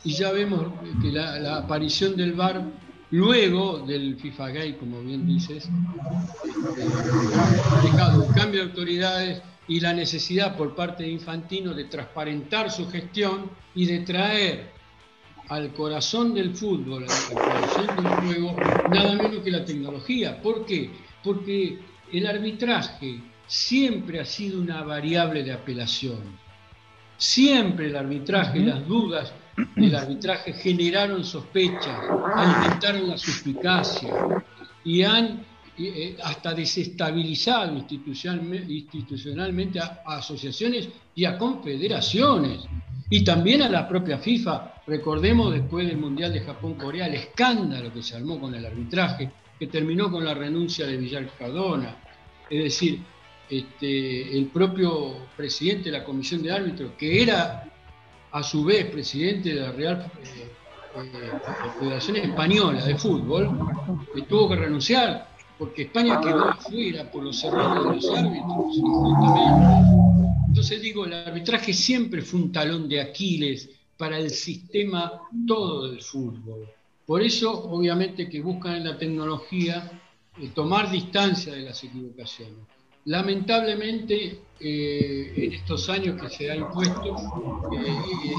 [0.03, 0.67] y ya vemos
[1.01, 2.63] que la, aparición del VAR,
[3.11, 5.69] luego del FIFA Gay, como bien dices,
[7.83, 12.89] dejado el cambio de autoridades y la necesidad por parte de Infantino de transparentar su
[12.89, 14.71] gestión y de traer
[15.49, 18.55] al corazón del fútbol, al corazón del juego,
[18.89, 20.41] nada menos que la tecnología.
[20.41, 20.89] ¿Por qué?
[21.23, 21.79] porque
[22.11, 26.39] el arbitraje siempre ha sido una variable de apelación.
[27.17, 29.31] Siempre el arbitraje, las dudas
[29.75, 31.99] del arbitraje generaron sospechas,
[32.35, 34.13] alimentaron la suspicacia
[34.83, 35.45] y han
[35.77, 42.61] eh, hasta desestabilizado institucionalmente a, asociaciones y a confederaciones.
[43.09, 44.75] Y también a la propia FIFA.
[44.87, 49.67] Recordemos después del Mundial de Japón-Corea el escándalo que se armó con el arbitraje, que
[49.67, 51.95] terminó con la renuncia de Villar Cardona.
[52.49, 52.99] Es decir,
[53.49, 57.70] este, el propio presidente de la Comisión de Árbitros, que era
[58.31, 60.51] a su vez presidente de la Real eh,
[60.95, 61.31] eh,
[61.79, 63.49] Federación Española de Fútbol,
[64.27, 68.77] tuvo que renunciar porque España quedó fuera por los errores de los árbitros,
[70.47, 76.01] Entonces digo, el arbitraje siempre fue un talón de Aquiles para el sistema todo del
[76.01, 76.67] fútbol.
[77.05, 80.01] Por eso, obviamente, que buscan en la tecnología
[80.39, 82.57] eh, tomar distancia de las equivocaciones.
[83.05, 87.15] Lamentablemente, eh, en estos años que se ha impuesto,
[87.73, 88.33] eh,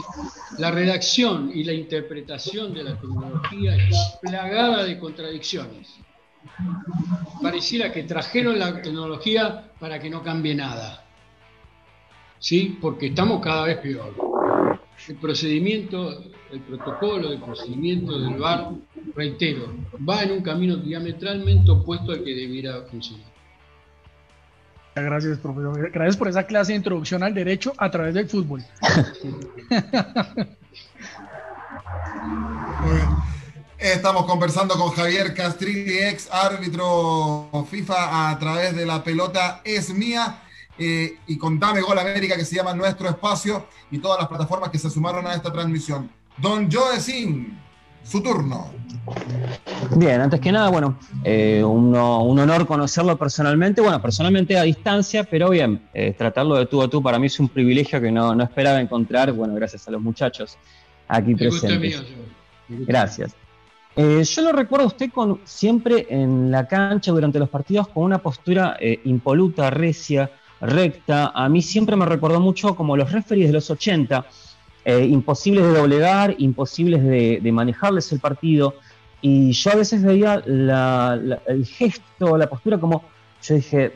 [0.58, 5.88] la redacción y la interpretación de la tecnología está plagada de contradicciones.
[7.40, 11.04] Pareciera que trajeron la tecnología para que no cambie nada.
[12.38, 12.78] ¿Sí?
[12.80, 14.32] Porque estamos cada vez peor
[15.08, 16.22] el procedimiento,
[16.52, 18.70] el protocolo del procedimiento del VAR,
[19.14, 19.74] reitero,
[20.08, 23.31] va en un camino diametralmente opuesto al que debiera funcionar.
[24.94, 25.90] Gracias, profesor.
[25.90, 28.62] Gracias por esa clase de introducción al derecho a través del fútbol.
[33.78, 40.38] Estamos conversando con Javier Castrilli, ex árbitro FIFA a través de la pelota es mía.
[40.78, 44.70] Eh, y con Dame Gol América, que se llama Nuestro Espacio, y todas las plataformas
[44.70, 46.10] que se sumaron a esta transmisión.
[46.38, 47.60] Don Joe Sin,
[48.04, 48.70] su turno.
[49.96, 55.50] Bien, antes que nada, bueno, eh, un honor conocerlo personalmente, bueno, personalmente a distancia, pero
[55.50, 58.44] bien, eh, tratarlo de tú a tú para mí es un privilegio que no, no
[58.44, 60.56] esperaba encontrar, bueno, gracias a los muchachos
[61.08, 62.02] aquí presentes.
[62.68, 63.34] Gracias.
[63.96, 68.18] yo lo recuerdo a usted con, siempre en la cancha durante los partidos con una
[68.18, 70.30] postura impoluta, recia,
[70.62, 71.32] recta.
[71.34, 74.24] A mí siempre me recordó mucho como los referees de los 80,
[74.84, 78.74] eh, imposibles de doblegar, imposibles de, manejarles el partido.
[79.20, 83.04] Y yo a veces veía el gesto, la postura como,
[83.42, 83.92] yo dije,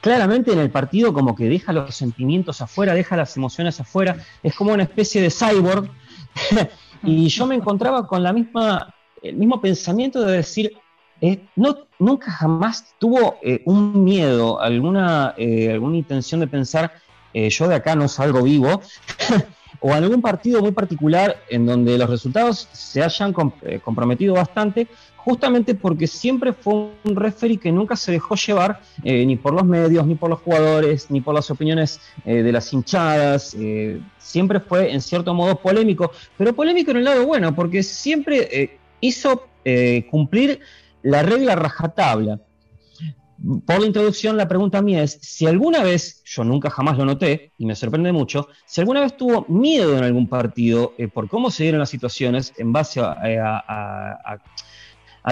[0.00, 4.54] claramente en el partido como que deja los sentimientos afuera, deja las emociones afuera, es
[4.54, 5.90] como una especie de cyborg.
[7.02, 10.72] y yo me encontraba con la misma, el mismo pensamiento de decir,
[11.56, 16.92] no, nunca jamás tuvo eh, un miedo, alguna, eh, alguna intención de pensar,
[17.34, 18.80] eh, yo de acá no salgo vivo,
[19.80, 25.74] o algún partido muy particular en donde los resultados se hayan eh, comprometido bastante, justamente
[25.74, 30.06] porque siempre fue un referee que nunca se dejó llevar eh, ni por los medios,
[30.06, 33.56] ni por los jugadores, ni por las opiniones eh, de las hinchadas.
[34.18, 39.46] siempre fue en cierto modo polémico, pero polémico en el lado bueno, porque siempre hizo
[40.10, 40.60] cumplir
[41.02, 42.40] la regla rajatabla
[43.64, 47.52] por la introducción, la pregunta mía es, si alguna vez, yo nunca jamás lo noté,
[47.58, 51.50] y me sorprende mucho, si alguna vez tuvo miedo en algún partido eh, por cómo
[51.50, 54.38] se dieron las situaciones en base a,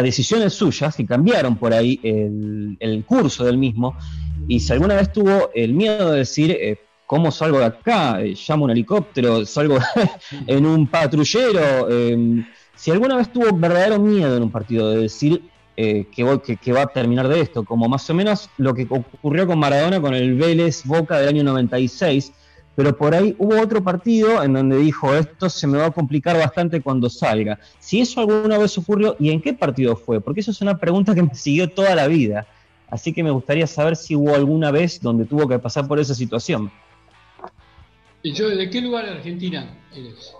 [0.02, 3.96] decisiones suyas que cambiaron por ahí el, curso del mismo,
[4.46, 8.22] y si alguna vez tuvo el miedo de decir, eh, ¿cómo salgo de acá?
[8.22, 9.78] Eh, llamo un helicóptero, salgo
[10.46, 11.88] en un patrullero.
[12.74, 15.42] si alguna vez tuvo verdadero miedo en un partido de decir,
[15.80, 19.60] eh, que, va a terminar de esto, como más o menos lo que ocurrió con
[19.60, 22.32] Maradona con el Vélez Boca del año 96,
[22.74, 26.36] pero por ahí hubo otro partido en donde dijo, esto se me va a complicar
[26.36, 27.60] bastante cuando salga.
[27.78, 30.20] Si eso alguna vez ocurrió, ¿y en qué partido fue?
[30.20, 32.48] Porque eso es una pregunta que me siguió toda la vida.
[32.90, 36.16] Así que me gustaría saber si hubo alguna vez donde tuvo que pasar por esa
[36.16, 36.72] situación.
[38.24, 40.34] ¿Y yo de qué lugar de Argentina eres?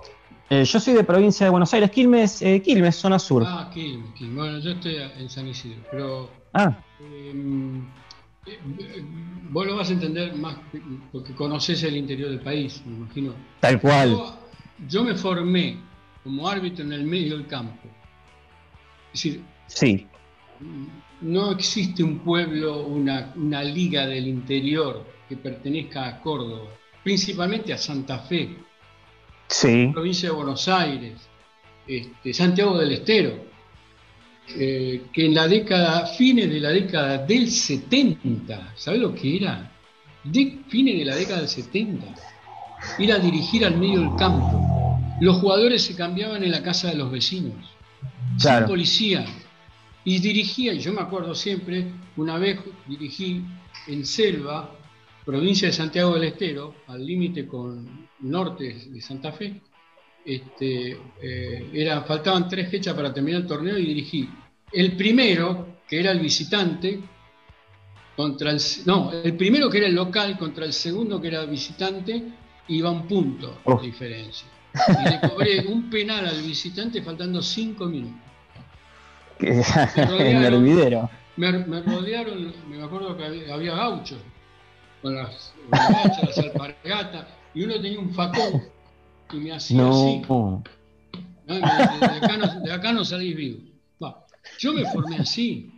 [0.51, 3.45] Eh, yo soy de provincia de Buenos Aires, Quilmes, eh, Quilmes, zona sur.
[3.47, 4.37] Ah, Quilmes, Quilmes.
[4.37, 6.31] Bueno, yo estoy en San Isidro, pero.
[6.55, 6.75] Ah.
[7.01, 7.85] Em,
[8.47, 8.59] eh,
[9.51, 10.57] vos lo vas a entender más
[11.13, 13.35] porque conoces el interior del país, me imagino.
[13.61, 14.17] Tal cual.
[14.89, 15.77] Yo, me formé
[16.25, 17.87] como árbitro en el medio del campo.
[19.13, 20.07] Es decir, sí.
[21.21, 26.71] no existe un pueblo, una, una liga del interior que pertenezca a Córdoba,
[27.03, 28.57] principalmente a Santa Fe
[29.49, 29.91] sí.
[29.93, 31.15] provincia de Buenos Aires,
[31.87, 33.49] este, Santiago del Estero,
[34.57, 39.71] eh, que en la década, fines de la década del 70, ¿sabes lo que era?
[40.25, 42.07] De, fines de la década del 70,
[42.99, 44.99] ir a dirigir al medio del campo.
[45.21, 47.55] Los jugadores se cambiaban en la casa de los vecinos,
[48.39, 49.25] sin policía.
[50.05, 53.43] Y dirigía, y yo me acuerdo siempre, una vez dirigí
[53.87, 54.75] en Selva,
[55.27, 59.61] provincia de Santiago del Estero, al límite con norte de Santa Fe,
[60.25, 64.29] este, eh, era, faltaban tres fechas para terminar el torneo y dirigí
[64.73, 67.01] el primero, que era el visitante,
[68.17, 71.51] contra el, no, el primero que era el local contra el segundo que era el
[71.51, 72.23] visitante,
[72.69, 74.49] iba un punto de diferencia.
[74.75, 78.21] Y le cobré un penal al visitante faltando cinco minutos.
[79.39, 79.63] Me
[80.05, 84.19] rodearon, me, me, rodearon, me acuerdo que había, había gauchos
[85.01, 87.27] con las, las alpargatas,
[87.59, 88.63] y uno tenía un facón
[89.33, 90.23] y me hacía así.
[90.29, 90.63] No,
[91.45, 93.59] de, acá no, de, acá no, salís vivo.
[94.61, 95.73] yo me formé así,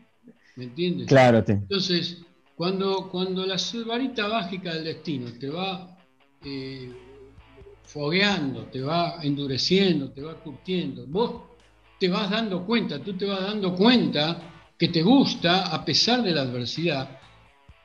[0.56, 1.06] ¿me entiendes?
[1.06, 1.42] Claro.
[1.46, 2.18] Entonces,
[2.54, 5.96] cuando, cuando la varita mágica del destino te va
[6.44, 6.92] eh,
[7.84, 11.44] fogueando, te va endureciendo, te va curtiendo, vos
[11.98, 16.32] te vas dando cuenta, tú te vas dando cuenta que te gusta a pesar de
[16.32, 17.19] la adversidad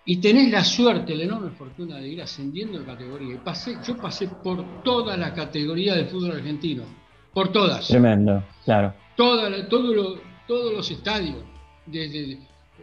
[0.08, 3.44] y tenés la suerte, la enorme fortuna de ir ascendiendo de categoría.
[3.44, 6.84] pasé, yo pasé por todas las categorías del fútbol argentino,
[7.34, 7.88] por todas.
[7.88, 8.94] Tremendo, claro.
[9.16, 11.38] Toda, todo todos los estadios,
[11.88, 12.38] desde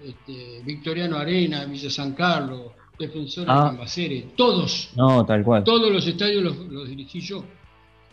[0.04, 4.32] este, Victoriano Arena, Villa San Carlos, Defensor de ah.
[4.37, 4.90] todos.
[4.96, 5.64] No, tal cual.
[5.64, 7.44] Todos los estadios los, los dirigí yo.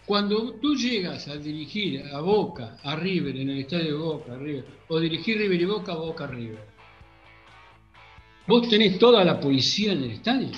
[0.06, 4.38] Cuando tú llegas a dirigir a Boca, a River, en el estadio de Boca, a
[4.38, 6.69] River, o dirigir River y Boca, Boca, River
[8.50, 10.50] Vos tenés toda la policía en el estadio.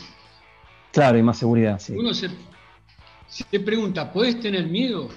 [0.93, 1.91] Claro, y más seguridad, sí.
[1.93, 2.29] Uno se,
[3.59, 5.09] pregunta, ¿podés tener miedo?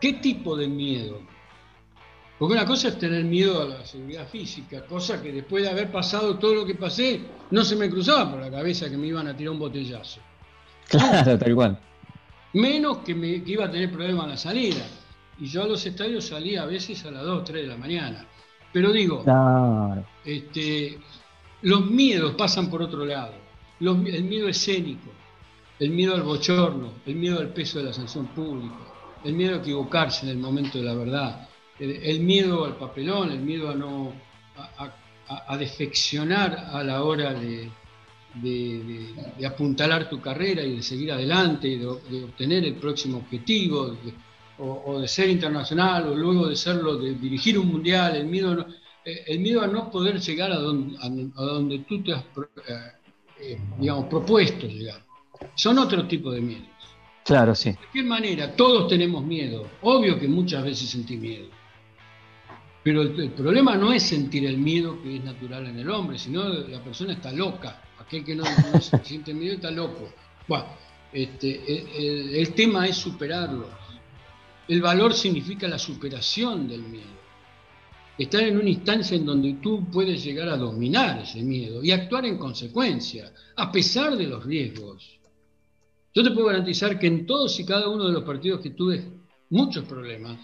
[0.00, 1.20] ¿Qué tipo de miedo?
[2.38, 5.92] Porque una cosa es tener miedo a la seguridad física, cosa que después de haber
[5.92, 9.28] pasado todo lo que pasé, no se me cruzaba por la cabeza que me iban
[9.28, 10.20] a tirar un botellazo.
[10.88, 11.78] Claro, tal cual.
[12.54, 14.82] Menos que, me, iba a tener problemas a la salida.
[15.38, 18.26] Y yo a los estadios salía a veces a las 2, 3 de la mañana.
[18.72, 19.24] Pero digo,
[20.24, 20.98] este,
[21.62, 23.34] los miedos pasan por otro lado.
[23.80, 25.10] el miedo escénico,
[25.78, 28.76] el miedo al bochorno, el miedo al peso de la sanción pública,
[29.24, 33.40] el miedo a equivocarse en el momento de la verdad, el, miedo al papelón, el
[33.40, 34.12] miedo a no
[35.28, 37.70] a, defeccionar a la hora de,
[39.46, 43.96] apuntalar tu carrera y de seguir adelante, de, de obtener el próximo objetivo,
[44.58, 48.64] o, de ser internacional, o luego de serlo, de dirigir un mundial, el miedo, eh,
[49.26, 52.92] el miedo a no poder llegar a donde, a, donde tú te has, eh,
[53.40, 55.02] eh, digamos, propuesto llegar.
[55.54, 56.68] Son otro tipo de miedos.
[57.24, 57.70] Claro, sí.
[57.70, 59.68] De cualquier manera, todos tenemos miedo.
[59.82, 61.48] Obvio que muchas veces sentí miedo.
[62.82, 66.48] Pero el, problema no es sentir el miedo que es natural en el hombre, sino
[66.48, 67.82] la persona está loca.
[67.98, 70.08] Aquel que no, no siente miedo está loco.
[70.46, 70.64] Bueno,
[71.12, 73.68] Este, el, tema es superarlo.
[74.66, 77.17] El valor significa la superación del miedo.
[78.18, 82.26] Estar en una instancia en donde tú puedes llegar a dominar ese miedo y actuar
[82.26, 85.18] en consecuencia, a pesar de los riesgos.
[86.12, 89.04] Yo te puedo garantizar que en todos y cada uno de los partidos que tuve
[89.50, 90.38] muchos problemas,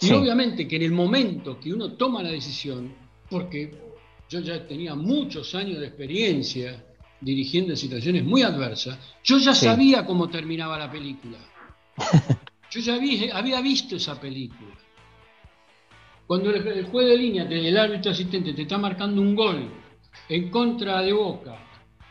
[0.00, 2.94] y obviamente que en el momento que uno toma la decisión,
[3.30, 3.74] porque
[4.28, 6.84] yo ya tenía muchos años de experiencia
[7.20, 11.38] dirigiendo en situaciones muy adversas, yo ya sabía cómo terminaba la película.
[12.70, 12.96] Yo ya
[13.34, 14.67] había, visto esa película.
[16.28, 19.66] Cuando el, juez de línea, el árbitro asistente, te está marcando un gol
[20.28, 21.58] en contra de Boca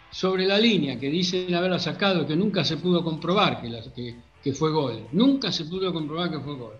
[0.09, 4.71] sobre la línea que dicen haberla sacado, que nunca se pudo comprobar que, que, fue
[4.71, 6.73] gol, nunca se pudo comprobar que fue gol.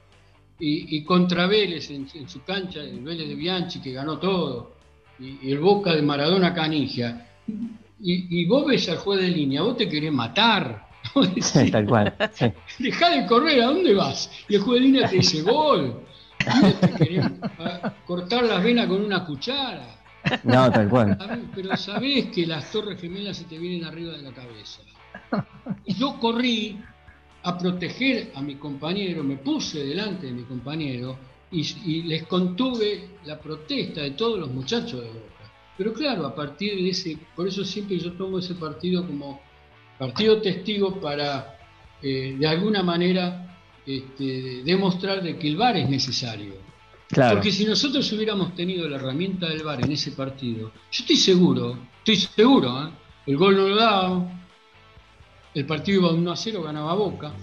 [0.60, 4.72] Y, contra Vélez en, su cancha, el Vélez de Bianchi que ganó todo,
[5.20, 7.30] y, el Boca de Maradona Canigia,
[8.00, 10.88] y, vos ves al juez de línea, vos te querés matar.
[11.40, 12.16] Sí, tal cual.
[12.80, 14.30] Dejá de correr, ¿a dónde vas?
[14.50, 16.08] Y el juez de línea te dice gol.
[16.98, 17.26] Querés
[18.06, 19.96] cortar las venas con una cuchara.
[20.44, 21.18] No, tal cual.
[21.54, 24.82] Pero sabés que las torres gemelas se te vienen arriba de la cabeza.
[25.86, 26.80] Y yo corrí
[27.44, 31.18] a proteger a mi compañero, me puse delante de mi compañero
[31.52, 35.52] y, les contuve la protesta de todos los muchachos de Boca.
[35.78, 39.40] Pero claro, a partir de ese, por eso siempre yo tomo ese partido como
[39.98, 41.58] partido testigo para
[42.02, 43.47] eh, de alguna manera
[43.88, 46.56] este, demostrar de que el VAR es necesario.
[47.10, 51.80] Porque si nosotros hubiéramos tenido la herramienta del VAR en ese partido, yo estoy seguro,
[52.00, 52.90] estoy seguro, ¿eh?
[53.28, 54.30] el gol no lo daba,
[55.54, 57.34] el partido iba 1 a 0, ganaba Boca,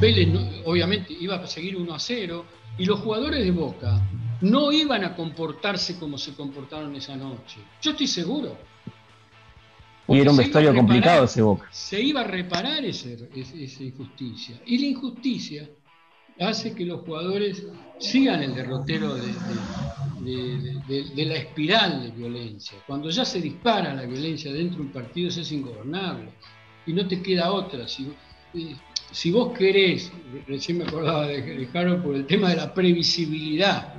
[0.00, 0.28] Vélez
[0.64, 2.44] obviamente iba a seguir 1 a 0,
[2.78, 4.00] y los jugadores de Boca
[4.40, 7.58] no iban a comportarse como se comportaron esa noche.
[7.82, 8.56] Yo estoy seguro.
[10.06, 11.66] Y era un vestuario complicado ese Boca.
[11.70, 13.08] Se iba a reparar esa
[13.82, 14.60] injusticia.
[14.66, 15.68] Y la injusticia
[16.40, 17.64] hace que los jugadores
[17.98, 19.24] sigan el derrotero de,
[21.16, 22.76] la espiral de violencia.
[22.86, 26.30] Cuando ya se dispara la violencia dentro de un partido, eso es ingobernable.
[26.86, 27.88] Y no te queda otra.
[27.88, 28.12] Si,
[28.54, 28.76] eh,
[29.10, 30.12] si vos querés,
[30.46, 33.94] recién me acordaba de, Harold por el tema de la previsibilidad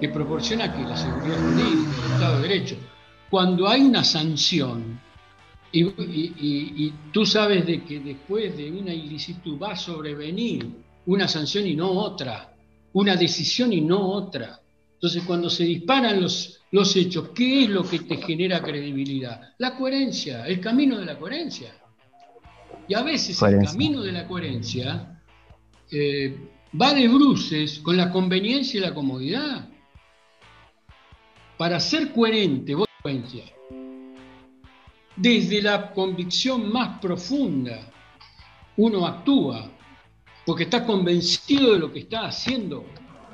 [0.00, 2.76] que proporciona que la seguridad jurídica, el Estado de Derecho,
[3.30, 5.00] cuando hay una sanción,
[5.72, 10.68] y, tú sabes de que después de una ilicitud va a sobrevenir
[11.06, 12.54] una sanción y no otra,
[12.92, 14.60] una decisión y no otra.
[14.94, 19.54] Entonces, cuando se disparan los, los hechos, ¿qué es lo que te genera credibilidad?
[19.58, 21.74] La coherencia, el camino de la coherencia.
[22.86, 25.22] Y a veces el camino de la coherencia
[25.90, 26.36] eh,
[26.80, 29.68] va de bruces con la conveniencia y la comodidad.
[31.56, 33.44] Para ser coherente, vos coherencia,
[35.20, 37.92] desde la convicción más profunda,
[38.76, 39.70] uno actúa
[40.46, 42.84] porque está convencido de lo que está haciendo,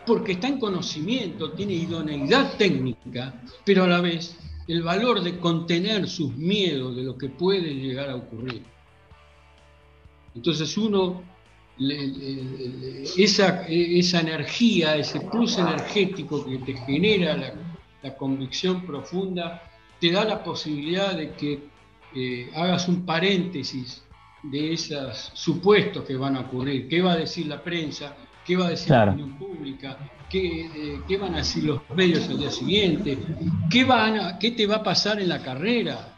[0.04, 6.08] porque está en conocimiento, tiene idoneidad técnica, pero a la vez el valor de contener
[6.08, 8.62] sus miedos de lo que puede llegar a ocurrir.
[10.34, 11.22] Entonces uno,
[13.16, 17.36] esa, esa, energía, ese plus energético que te genera
[18.02, 19.62] la, convicción profunda,
[20.00, 21.75] te da la posibilidad de que
[22.16, 24.02] eh, hagas un paréntesis
[24.42, 26.88] de esos supuestos que van a ocurrir.
[26.88, 28.16] ¿Qué va a decir la prensa?
[28.44, 29.98] ¿Qué va a decir la opinión pública?
[30.30, 33.18] ¿Qué, eh, ¿Qué, van a decir los medios al día siguiente?
[33.70, 36.14] ¿Qué, van ¿Qué te va a pasar en la carrera?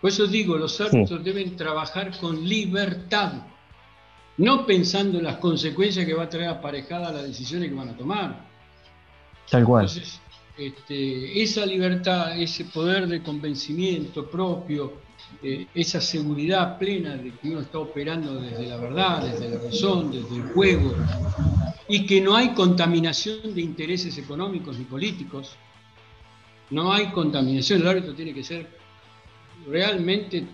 [0.00, 3.32] Por eso digo, los árbitros deben trabajar con libertad,
[4.38, 7.96] no pensando en las consecuencias que va a traer aparejada las decisiones que van a
[7.96, 8.48] tomar.
[9.50, 9.86] Tal cual.
[9.86, 10.20] Entonces,
[10.58, 14.92] este, esa libertad, ese poder de convencimiento propio,
[15.42, 20.10] eh, esa seguridad plena de que uno está operando desde la verdad, desde la razón,
[20.10, 20.94] desde el juego,
[21.88, 25.54] y que no hay contaminación de intereses económicos ni políticos,
[26.70, 28.66] no hay contaminación, el árbitro tiene que ser
[29.66, 30.44] realmente eh,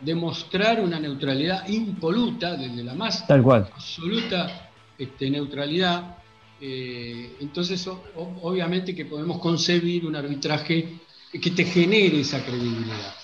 [0.00, 6.19] demostrar una neutralidad impoluta, desde la más absoluta este, neutralidad,
[6.60, 11.00] eh, entonces obviamente que podemos concebir un arbitraje
[11.32, 13.14] que te genere esa credibilidad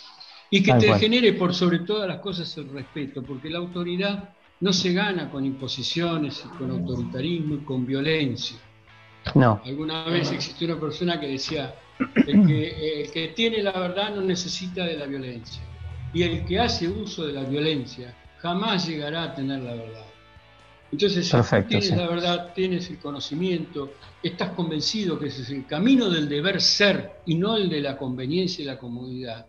[0.50, 4.30] y que te genere por sobre todas las cosas el respeto, porque la autoridad
[4.60, 8.56] no se gana con imposiciones, con autoritarismo y con violencia.
[9.34, 9.60] No.
[9.64, 11.74] Alguna vez existió una persona que decía,
[12.14, 15.62] el que, que tiene la verdad no necesita de la violencia.
[16.14, 20.06] Y el que hace uso de la violencia jamás llegará a tener la verdad.
[20.92, 26.08] Entonces, si tienes la verdad, tienes el conocimiento, estás convencido que ese es el camino
[26.08, 29.46] del deber ser y no el de la conveniencia y la comodidad.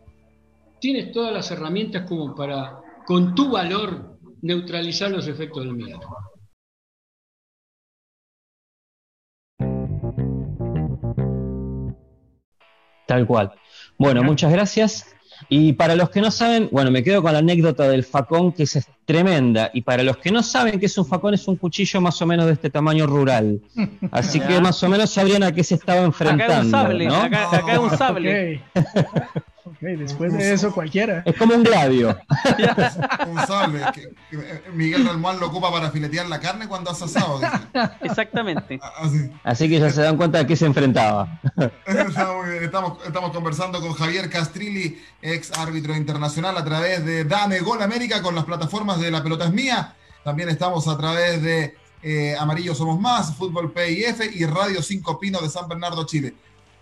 [0.80, 6.00] Tienes todas las herramientas como para con tu valor, neutralizar los efectos del miedo.
[13.08, 13.54] Tal cual.
[13.98, 15.17] Bueno, muchas gracias.
[15.50, 18.64] Y para los que no saben, bueno, me quedo con la anécdota del facón, que
[18.64, 19.72] es tremenda.
[19.74, 22.26] Y para los que no saben qué es un facón, es un cuchillo más o
[22.26, 23.62] menos de este tamaño rural.
[24.12, 26.44] Así que más o menos sabrían a qué se estaba enfrentando.
[26.54, 27.16] Acá es un sable, ¿no?
[27.16, 28.62] acá, acá es un sable.
[29.80, 31.22] Después de eso cualquiera.
[31.26, 32.18] Es como un gladio.
[33.28, 33.82] Un sable.
[33.94, 37.40] que- que Miguel Dalmán lo ocupa para filetear la carne cuando hace asado.
[37.40, 37.52] dice.
[38.02, 38.80] Exactamente.
[38.98, 39.32] Así.
[39.44, 41.40] Así que ya se dan cuenta de qué se enfrentaba.
[42.62, 48.22] Estamos, estamos conversando con Javier Castrilli, ex árbitro internacional, a través de Dame Gol América
[48.22, 49.94] con las plataformas de La Pelota es Mía.
[50.24, 55.40] También estamos a través de eh, Amarillo Somos Más, Fútbol PIF y Radio 5 Pino
[55.40, 56.34] de San Bernardo, Chile.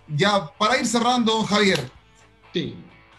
[0.08, 1.90] Ya, para ir cerrando, Javier,
[2.56, 2.74] Sí.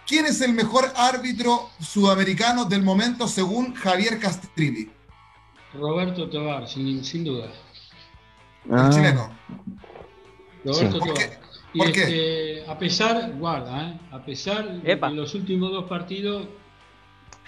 [0.06, 4.88] ¿quién es el mejor árbitro sudamericano del momento según Javier Castrilli?
[5.74, 7.52] Roberto Tobar, sin, sin duda.
[8.64, 9.36] El Ah, chileno.
[10.64, 11.14] Roberto ¿Por Tobar.
[11.18, 11.38] qué?
[11.74, 12.02] Y ¿Por qué?
[12.62, 14.00] este, a pesar, guarda, ¿eh?
[14.10, 15.10] a pesar Epa.
[15.10, 16.46] de los últimos dos partidos,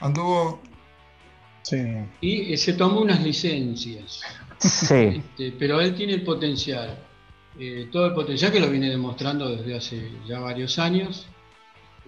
[0.00, 0.60] Anduvo.
[1.62, 1.78] Sí.
[2.20, 4.20] y eh, se tomó unas licencias.
[4.58, 4.94] Sí.
[5.22, 6.98] Este, pero él tiene el potencial,
[7.58, 11.26] eh, todo el potencial que lo viene demostrando desde hace ya varios años.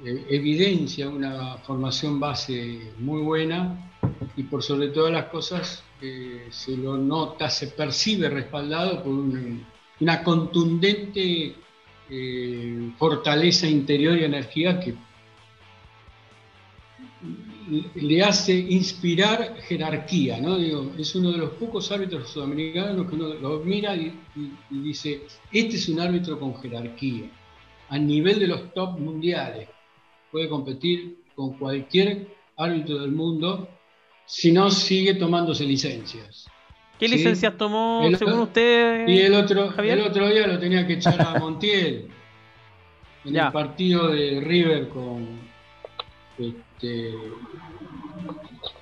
[0.05, 3.92] Eh, evidencia una formación base muy buena
[4.36, 9.66] y por sobre todas las cosas eh, se lo nota, se percibe respaldado por un-
[10.01, 11.55] una contundente
[12.09, 14.94] eh, fortaleza interior y energía que
[17.94, 20.57] le hace inspirar jerarquía, ¿no?
[20.59, 24.12] Digo, es uno de los pocos árbitros sudamericanos que uno lo mira y
[24.70, 25.22] dice,
[25.53, 27.30] este es un árbitro con jerarquía,
[27.90, 29.68] a nivel de los top mundiales,
[30.31, 33.68] puede competir con cualquier árbitro del mundo
[34.26, 36.47] si no sigue tomándose licencias.
[36.99, 37.16] ¿Qué Sí.
[37.16, 39.09] licencias tomó, El- según usted?
[39.09, 39.99] Y el otro, Javier.
[39.99, 42.09] el otro día lo tenía que echar a Montiel
[43.24, 43.47] en Ya.
[43.47, 45.26] el partido de River con
[46.39, 47.14] este,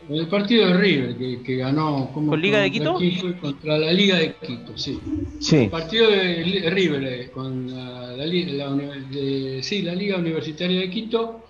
[0.08, 3.40] en el partido de River que, que ganó ¿cómo- ¿Con Liga de contra Quito?
[3.40, 4.98] contra la Liga de Quito, sí.
[5.40, 5.56] Sí.
[5.56, 10.16] El partido de River eh, con la, la li- la uni- de- sí, la Liga
[10.16, 11.44] Universitaria de Quito.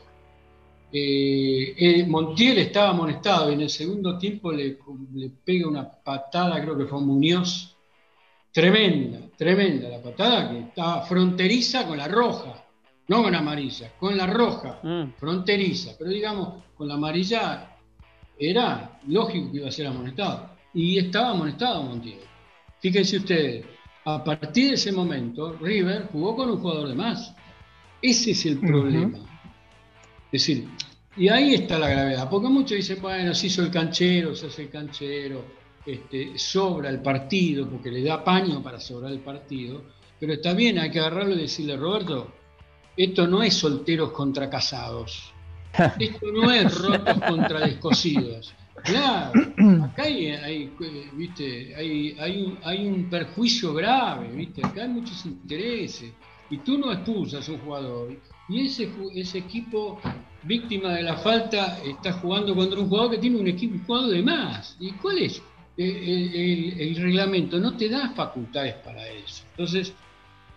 [0.92, 4.78] eh, eh, Montiel estaba amonestado y en el segundo tiempo le,
[5.14, 7.74] le pega una patada, creo que fue a Muñoz.
[8.52, 12.64] Tremenda, tremenda la patada que estaba fronteriza con la roja,
[13.08, 15.12] no con la amarilla, con la roja, Mm.
[15.18, 15.92] fronteriza.
[15.98, 17.76] Pero digamos, con la amarilla
[18.38, 20.50] era lógico que iba a ser amonestado.
[20.74, 22.20] Y estaba amonestado Montiel.
[22.80, 23.64] Fíjense ustedes,
[24.04, 27.34] a partir de ese momento, River jugó con un jugador de más.
[28.00, 29.18] Ese es el problema.
[30.30, 30.68] Es decir,
[31.16, 34.62] y ahí está la gravedad, porque muchos dicen, bueno, se hizo el canchero, se hace
[34.62, 35.44] el canchero,
[35.84, 39.82] este, sobra el partido, porque le da paño para sobrar el partido,
[40.20, 42.32] pero está bien, hay que agarrarlo y decirle, Roberto,
[42.96, 45.32] esto no es solteros contra casados,
[45.98, 48.54] esto no es rotos contra descosidos.
[48.84, 49.32] Claro,
[49.84, 50.70] acá hay,
[51.14, 51.74] ¿viste?
[51.76, 54.64] hay, hay, un, hay un perjuicio grave, ¿viste?
[54.64, 56.12] acá hay muchos intereses,
[56.48, 58.16] y tú no expulsas a un jugador,
[58.48, 60.00] y ese, ese equipo
[60.44, 64.10] víctima de la falta está jugando contra un jugador que tiene un equipo un jugador
[64.10, 64.76] de más.
[64.78, 65.42] ¿Y cuál es?
[65.76, 69.42] Eh, El, el- el reglamento no te da facultades para eso.
[69.50, 69.92] Entonces,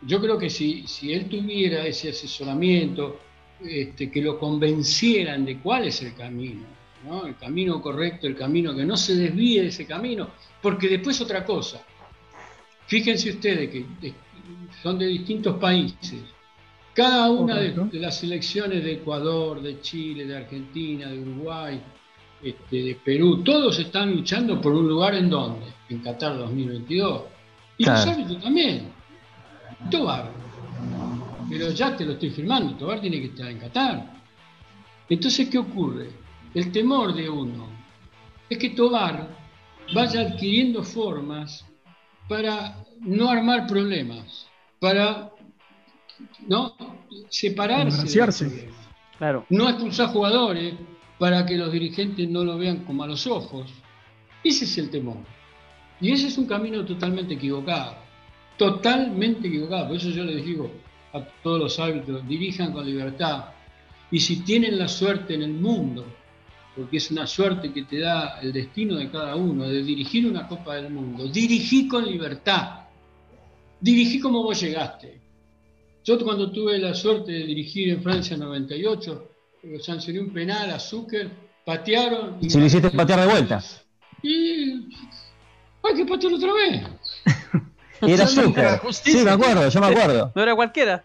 [0.03, 3.19] yo creo que si, si él tuviera ese asesoramiento,
[3.65, 6.63] este, que lo convencieran de cuál es el camino,
[7.05, 7.25] ¿no?
[7.25, 10.29] el camino correcto, el camino que no se desvíe de ese camino,
[10.61, 11.81] porque después otra cosa.
[12.87, 14.13] Fíjense ustedes que de-
[14.83, 16.21] son de distintos países.
[16.93, 21.81] Cada una de, las selecciones de Ecuador, de Chile, de Argentina, de Uruguay,
[22.43, 27.21] este, de Perú, todos están luchando por un lugar en donde, en Qatar 2022.
[27.77, 28.11] Y los Claro.
[28.11, 28.87] árbitros también.
[29.89, 30.31] Tobar.
[31.51, 34.13] Pero ya te lo estoy firmando, Tobar tiene que estar en Qatar.
[35.09, 36.09] Entonces, ¿qué ocurre?
[36.53, 37.67] El temor de uno
[38.49, 39.27] es que Tobar
[39.93, 41.65] vaya adquiriendo formas
[42.29, 44.47] para no armar problemas,
[44.79, 45.31] para
[46.47, 46.75] no
[47.29, 48.45] separarse.
[48.45, 48.69] de
[49.17, 49.45] Claro.
[49.49, 50.73] no expulsar jugadores
[51.19, 53.69] para que los dirigentes no lo vean con malos ojos.
[54.43, 55.17] Ese es el temor.
[55.99, 57.95] Y ese es un camino totalmente equivocado.
[58.57, 59.89] Totalmente equivocado.
[59.89, 60.71] Por eso yo les digo
[61.13, 63.45] a todos los árbitros, dirijan con libertad.
[64.09, 66.05] Y si tienen la suerte en el mundo,
[66.75, 70.47] porque es una suerte que te da el destino de cada uno, de dirigir una
[70.47, 72.81] Copa del Mundo, dirigí con libertad.
[73.79, 75.19] Dirigí como vos llegaste.
[76.03, 79.29] Yo cuando tuve la suerte de dirigir en Francia en 98,
[79.63, 82.37] eh, sancioné un penal a Zucker patearon.
[82.49, 83.63] Si lo hiciste patear de vuelta.
[84.23, 84.71] Y
[85.83, 86.83] hay que patear otra vez.
[88.01, 88.25] Y era
[88.79, 89.19] justicia.
[89.19, 90.31] Sí, me acuerdo, yo me acuerdo.
[90.35, 91.03] No era cualquiera.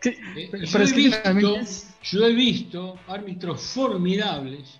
[0.00, 4.78] Sí, Eh, pero yo, es he que visto, finalmente es- yo he visto árbitros formidables,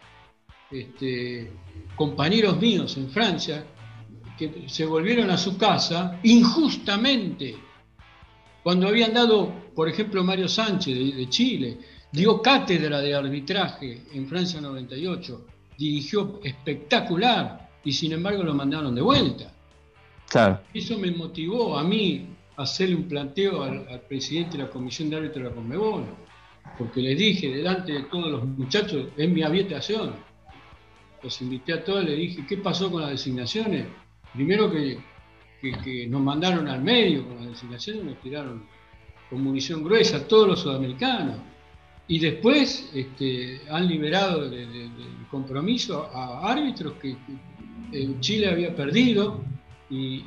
[0.71, 1.53] este,
[1.97, 3.65] compañeros míos en Francia,
[4.39, 7.57] que se volvieron a su casa injustamente.
[8.63, 11.79] Cuando habían dado, por ejemplo, Mario Sánchez de, de Chile,
[12.13, 15.47] dio cátedra de arbitraje en Francia 98,
[15.79, 19.53] dirigió espectacular y sin embargo lo mandaron de vuelta.
[20.75, 25.17] Eso me motivó a mí a hacerle un planteo al, presidente de la Comisión de
[25.17, 26.05] Árbitros de la Conmebol,
[26.79, 30.13] porque le dije delante de todos los muchachos, en mi habitación,
[31.23, 33.87] los invité a todos, le dije, ¿qué pasó con las designaciones?
[34.35, 34.99] Primero que,
[36.09, 38.65] nos mandaron al medio con las designaciones, nos tiraron
[39.29, 41.37] con munición gruesa todos los sudamericanos.
[42.07, 47.17] Y después este, han liberado de- de- del compromiso a árbitros que,
[47.91, 49.43] que, eh, Chile había perdido
[49.91, 50.25] y,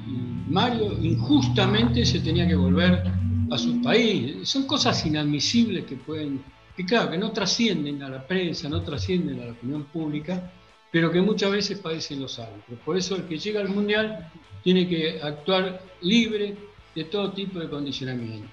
[0.47, 3.03] Mario injustamente se tenía que volver
[3.51, 4.47] a su país.
[4.47, 6.41] Son cosas inadmisibles que pueden,
[6.75, 10.51] que claro, que no trascienden a la prensa, no trascienden a la opinión pública,
[10.91, 12.79] pero que muchas veces padecen los árbitros.
[12.83, 14.31] Por eso el que llega al Mundial
[14.63, 16.55] tiene que actuar libre
[16.95, 18.49] de todo tipo de condicionamiento.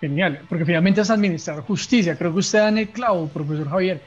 [0.00, 2.16] Genial, porque finalmente es administrar justicia.
[2.16, 4.00] Creo que usted da en el clavo, profesor Javier.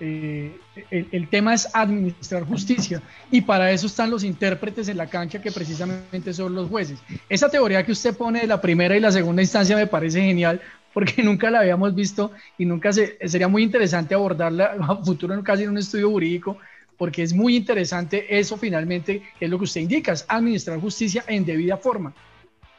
[0.00, 0.58] Eh,
[0.90, 5.42] el, el tema es administrar justicia y para eso están los intérpretes en la cancha
[5.42, 6.98] que precisamente son los jueces.
[7.28, 10.60] Esa teoría que usted pone de la primera y la segunda instancia me parece genial
[10.92, 15.64] porque nunca la habíamos visto y nunca se, sería muy interesante abordarla a futuro casi
[15.64, 16.56] en un estudio jurídico
[17.00, 21.46] porque es muy interesante eso finalmente, que es lo que usted indica, administrar justicia en
[21.46, 22.12] debida forma.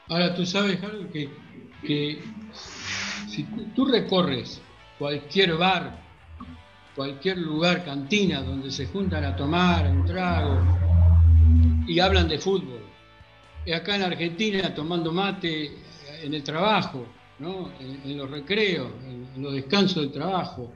[0.09, 2.19] Ahora, tú sabes algo que,
[3.27, 3.43] si
[3.75, 4.61] tú recorres
[4.99, 5.99] cualquier bar,
[7.01, 10.61] cualquier lugar, cantina, donde se juntan a tomar un trago
[11.87, 12.81] y hablan de fútbol,
[13.65, 15.71] y acá en Argentina tomando mate
[16.21, 17.07] en el trabajo,
[17.39, 17.71] ¿no?
[17.79, 20.71] en, en los recreos, en, en los descansos del trabajo,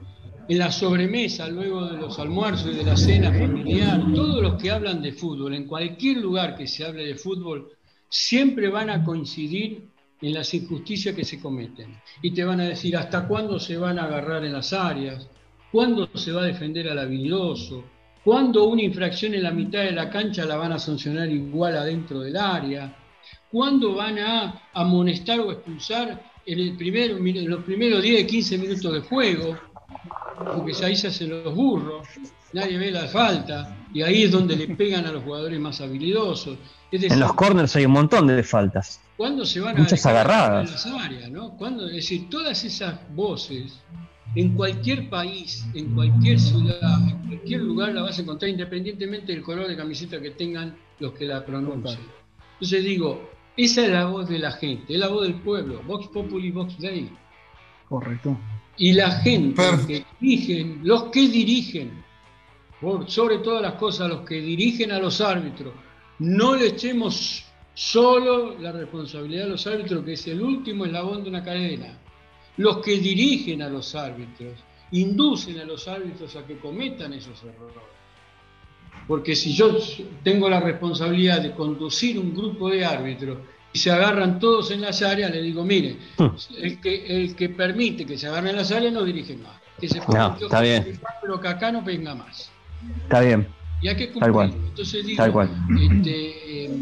[0.49, 4.71] en la sobremesa, luego de los almuerzos y de la cena familiar, todos los que
[4.71, 7.69] hablan de fútbol, en cualquier lugar que se hable de fútbol,
[8.09, 9.89] siempre van a coincidir
[10.23, 12.01] en las injusticias que se cometen.
[12.23, 15.29] Y te van a decir hasta cuándo se van a agarrar en las áreas,
[15.75, 17.83] cuándo se va a defender al habilidoso,
[18.23, 22.21] cuándo una infracción en la mitad de la cancha la van a sancionar igual adentro
[22.21, 22.95] del área,
[23.51, 28.93] cuándo van a amonestar o expulsar en, el primero, en los primeros 10, 15 minutos
[28.93, 29.57] de juego,
[30.55, 32.07] porque ahí se hacen los burros,
[32.53, 36.57] nadie ve la falta, y ahí es donde le pegan a los jugadores más habilidosos.
[36.89, 39.01] Es decir, En los corners hay un montón de faltas.
[39.17, 40.69] ¿Cuándo se van Muchas a agarradas.
[40.69, 41.57] en las áreas, ¿no?
[41.57, 41.85] ¿Cuándo?
[41.87, 43.81] Es decir, todas esas voces
[44.35, 49.41] en cualquier país, en cualquier ciudad, en cualquier lugar la vas a encontrar independientemente del
[49.41, 51.99] color de camiseta que tengan los que la pronuncien.
[52.53, 56.07] Entonces digo, esa es la voz de la gente, es la voz del pueblo, Vox
[56.07, 57.09] Populi, Vox Dei.
[57.87, 58.37] Correcto.
[58.77, 59.87] Y la gente Perfecto.
[59.87, 62.03] que dirigen, los que dirigen,
[62.81, 65.73] por sobre todas las cosas, los que dirigen a los árbitros,
[66.19, 71.29] no le echemos solo la responsabilidad a los árbitros, que es el último eslabón de
[71.29, 71.97] una cadena.
[72.57, 74.53] Los que dirigen a los árbitros
[74.91, 77.75] inducen a los árbitros a que cometan esos errores.
[79.07, 79.77] Porque si yo
[80.23, 83.37] tengo la responsabilidad de conducir un grupo de árbitros
[83.73, 85.97] y se agarran todos en las áreas, le digo, mire,
[86.57, 89.59] el que, el que permite que se agarren en las áreas no dirige más.
[89.79, 90.99] Que se No, está bien.
[91.21, 92.49] Pero que acá no venga más.
[93.03, 93.47] Está bien.
[93.81, 94.49] Y hay que Tal cual.
[94.49, 94.69] cumplirlo.
[94.69, 95.49] Entonces digo, Tal cual.
[95.77, 96.77] este, eh, eh,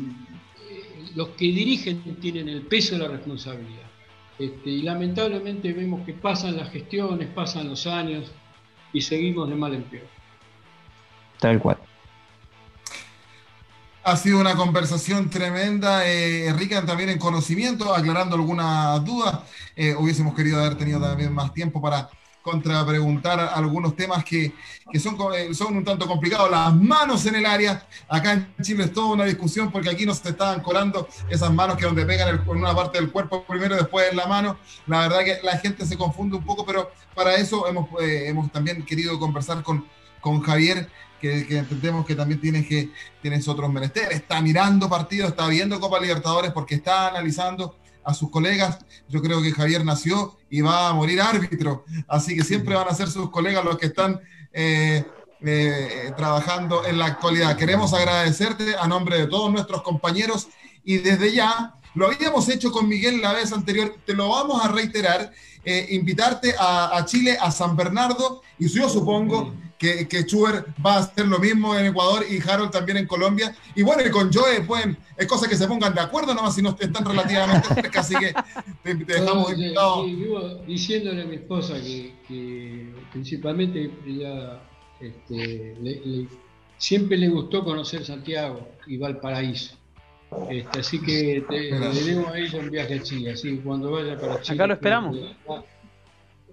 [1.16, 3.90] los que dirigen tienen el peso de la responsabilidad.
[4.40, 8.32] Este, y lamentablemente vemos que pasan las gestiones, pasan los años
[8.92, 10.08] y seguimos de mal en peor.
[11.40, 11.78] Tal cual.
[14.06, 19.40] Ha sido una conversación tremenda, eh, rica también en conocimiento, aclarando algunas dudas.
[19.76, 22.10] Eh, hubiésemos querido haber tenido también más tiempo para
[22.44, 24.54] contrapreguntar algunos temas que,
[24.92, 26.52] que son, eh, son un tanto complicados.
[26.52, 30.24] Las manos en el área, acá en Chile es toda una discusión porque aquí nos
[30.24, 34.18] estaban colando esas manos que donde pegan con una parte del cuerpo primero después en
[34.18, 34.58] la mano.
[34.88, 38.52] La verdad que la gente se confunde un poco, pero para eso hemos, eh, hemos
[38.52, 39.88] también querido conversar con,
[40.20, 40.90] con Javier,
[41.22, 42.92] que, que entendemos que también tiene que
[43.22, 48.30] tienes otros menesteres, está mirando partidos, está viendo Copa Libertadores porque está analizando a sus
[48.30, 48.80] colegas.
[49.08, 52.94] Yo creo que Javier nació y va a morir árbitro, así que siempre van a
[52.94, 54.20] ser sus colegas los que están
[54.52, 55.04] eh,
[55.42, 57.58] eh, trabajando en la actualidad.
[57.58, 60.48] Queremos agradecerte a nombre de todos nuestros compañeros
[60.84, 64.68] y desde ya Lo habíamos hecho con Miguel la vez anterior, te lo vamos a
[64.68, 65.32] reiterar,
[65.64, 70.94] eh, invitarte a, a, Chile, a San Bernardo, y yo supongo que, que Chuber va
[70.96, 73.54] a hacer lo mismo en Ecuador y Harold también en Colombia.
[73.76, 76.62] Y bueno, y con Joe, pueden, es cosa que se pongan de acuerdo nomás si
[76.62, 78.34] no están relativamente cerca, así que
[78.82, 80.06] te, te dejamos No, invitado.
[80.06, 84.62] sí, diciéndole a mi esposa que, que principalmente ella
[85.02, 86.28] este, le- le-
[86.78, 89.76] siempre le gustó conocer Santiago y Valparaíso.
[90.50, 93.92] Este, así que te, le debo a ella un viaje a Chile, así que cuando
[93.92, 94.66] vaya para Chile.
[94.68, 95.18] lo esperamos.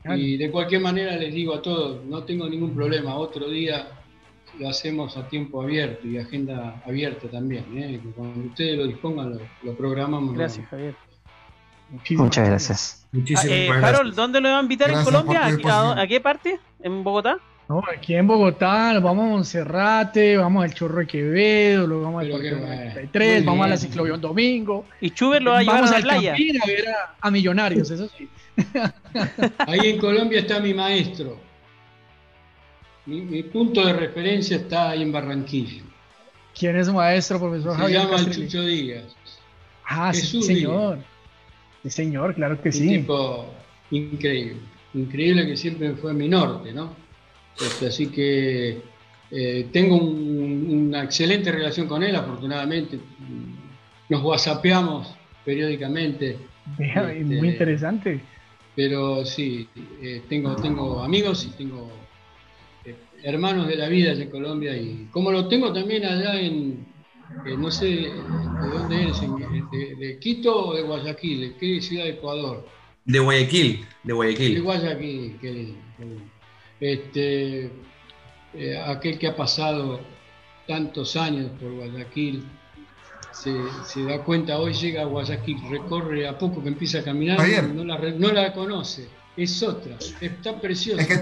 [0.04, 3.88] Y de cualquier manera les digo a todos, no tengo ningún problema, otro día
[4.58, 7.64] lo hacemos a tiempo abierto y agenda abierta también.
[7.76, 8.00] ¿eh?
[8.02, 10.34] Que Cuando ustedes lo dispongan, lo, lo programamos.
[10.34, 10.94] Gracias, Javier.
[11.90, 13.02] Muchísimas Muchas gracias.
[13.02, 13.84] Ah, Muchísimas eh, gracias.
[13.84, 16.02] Harold, ¿dónde lo va a invitar Gracias en Colombia?
[16.02, 16.60] ¿A, qué parte?
[16.82, 17.38] ¿En Bogotá?
[17.68, 22.26] No, aquí en Bogotá, vamos a Monserrate, vamos al Chorro de Quevedo, luego vamos al
[22.26, 22.84] Pero Parque qué bueno.
[22.84, 24.84] 93, Muy vamos a la un domingo.
[25.00, 26.34] Y Chuber lo va a llevar vamos a la al playa.
[26.34, 28.28] A ver a, a Millonarios, eso sí.
[29.66, 31.38] Ahí en Colombia está mi maestro.
[33.06, 35.82] Mi, mi punto de referencia está ahí en Barranquilla.
[36.58, 38.46] ¿Quién es su maestro, profesor Se Javier llama el Castrilli?
[38.48, 39.16] Chucho Díaz.
[39.86, 40.98] Ah, sí, señor.
[41.82, 42.88] Sí, señor, claro que Un sí.
[42.88, 43.46] tipo
[43.90, 44.56] increíble.
[44.94, 46.94] Increíble que siempre fue mi norte, ¿no?
[47.60, 48.82] Este, así que
[49.30, 52.98] eh, tengo un- una excelente relación con él, afortunadamente.
[54.08, 56.36] Nos whatsappeamos periódicamente.
[56.78, 58.20] Vea, Este, Muy interesante.
[58.76, 59.68] Pero sí,
[60.02, 61.90] eh, tengo, tengo amigos y tengo
[62.84, 66.86] eh, hermanos de la vida allá en Colombia y como lo tengo también allá en,
[67.46, 72.04] eh, no sé de dónde eres, de, de Quito o de Guayaquil, ¿de qué ciudad
[72.04, 72.66] de Ecuador?
[73.04, 74.62] De Guayaquil, de De Guayaquil.
[74.62, 76.24] Guayaquil, qué lindo, qué lindo.
[76.80, 77.70] Este,
[78.54, 80.00] eh, aquel que ha pasado
[80.66, 82.44] tantos años por Guayaquil
[83.32, 83.52] se,
[83.86, 87.64] se da cuenta, hoy llega a Guayaquil, recorre a poco que empieza a caminar, Javier.
[87.68, 91.00] no la, no la conoce, es otra, está preciosa.
[91.02, 91.20] Es que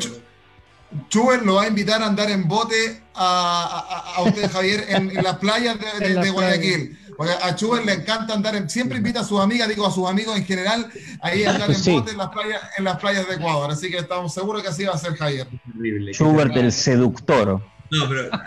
[1.11, 5.16] Chuber lo va a invitar a andar en bote a, a- a usted, Javier, en,
[5.16, 6.98] en las playas de, Guayaquil.
[7.16, 10.09] Porque a Chuber le encanta andar en, siempre invita a sus amigas, digo a sus
[10.09, 10.88] amigos en general,
[11.20, 11.92] ahí a andar en Sí.
[11.92, 13.70] bote en las playas, en las playas de Ecuador.
[13.70, 15.46] Así que estamos seguros que así va a ser Javier.
[15.72, 16.12] Terrible.
[16.14, 17.61] Schubert el seductor.
[17.91, 18.28] No, pero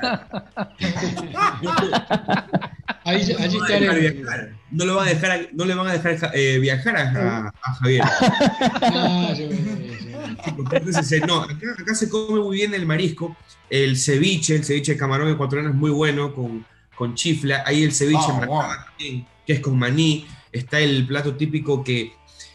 [3.04, 4.12] Ahí, allí no, lo van a dejar estaré.
[4.12, 4.54] viajar.
[4.72, 7.02] No lo van a dejar, no le van a dejar eh, viajar a,
[7.48, 8.04] a- a Javier.
[8.04, 13.36] Ah, yo- yo- yo- Entonces, no, acá, acá se come muy bien el marisco,
[13.70, 16.66] el ceviche, el ceviche de camarón ecuatoriano es muy bueno con,
[16.96, 17.64] con chifla.
[17.66, 18.76] Hay el ceviche Ah, macaba wow.
[18.86, 20.28] también, que es con maní.
[20.52, 22.14] Está el plato típico que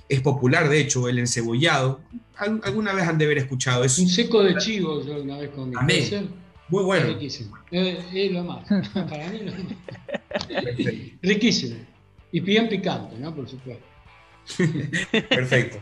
[0.09, 2.01] es popular, de hecho, el encebollado.
[2.37, 5.51] Al- alguna vez han de haber escuchado, es Un seco de chivo yo una vez
[5.51, 5.74] comí.
[6.69, 7.07] Muy Es bueno.
[7.07, 7.57] riquísimo.
[7.71, 8.64] Es, es lo más.
[8.95, 10.73] Para mí lo más.
[11.23, 11.77] Riquísimo.
[12.33, 13.35] Y bien picante, ¿no?
[13.35, 13.85] Por supuesto.
[15.29, 15.79] Perfecto.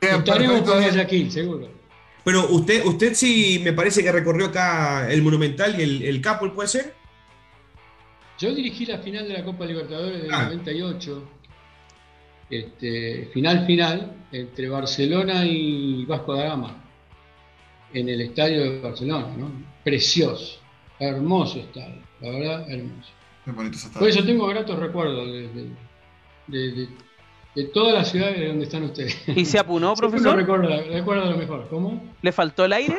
[0.00, 0.80] Estaremos perfecto, por.
[0.82, 1.68] Guayaquil, seguro.
[2.24, 6.52] Pero usted, usted sí me parece que recorrió acá el Monumental y el, el Capo,
[6.54, 6.94] ¿puede ser?
[8.38, 10.44] Yo dirigí la final de la Copa Libertadores del Ah.
[10.44, 11.28] 98.
[12.48, 16.79] Este, final final entre Barcelona y Vasco da Gama
[17.92, 19.50] en el estadio de Barcelona, ¿no?
[19.84, 20.58] Precioso,
[20.98, 23.10] hermoso estadio, la verdad, hermoso.
[23.44, 23.98] Qué bonito se está.
[23.98, 25.70] Por eso tengo gratos recuerdos de, de-
[26.46, 26.88] de- de-
[27.56, 29.16] de todas las ciudades de donde están ustedes.
[29.28, 30.36] ¿Y se apunó, profesor?
[30.36, 31.66] recuerdo, recuerdo lo mejor.
[31.68, 32.02] ¿Cómo?
[32.22, 32.98] ¿Le faltó el aire?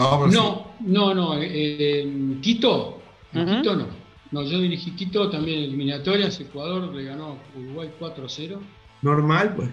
[0.00, 0.26] No.
[0.28, 1.34] No, no, no.
[1.40, 3.00] eh, en Quito,
[3.34, 3.56] en Ujú.
[3.58, 3.86] Quito no.
[4.30, 6.38] No, yo dirigí Quito también eliminatorias.
[6.40, 8.58] Ecuador le ganó a Uruguay 4-0.
[9.02, 9.70] Normal, pues.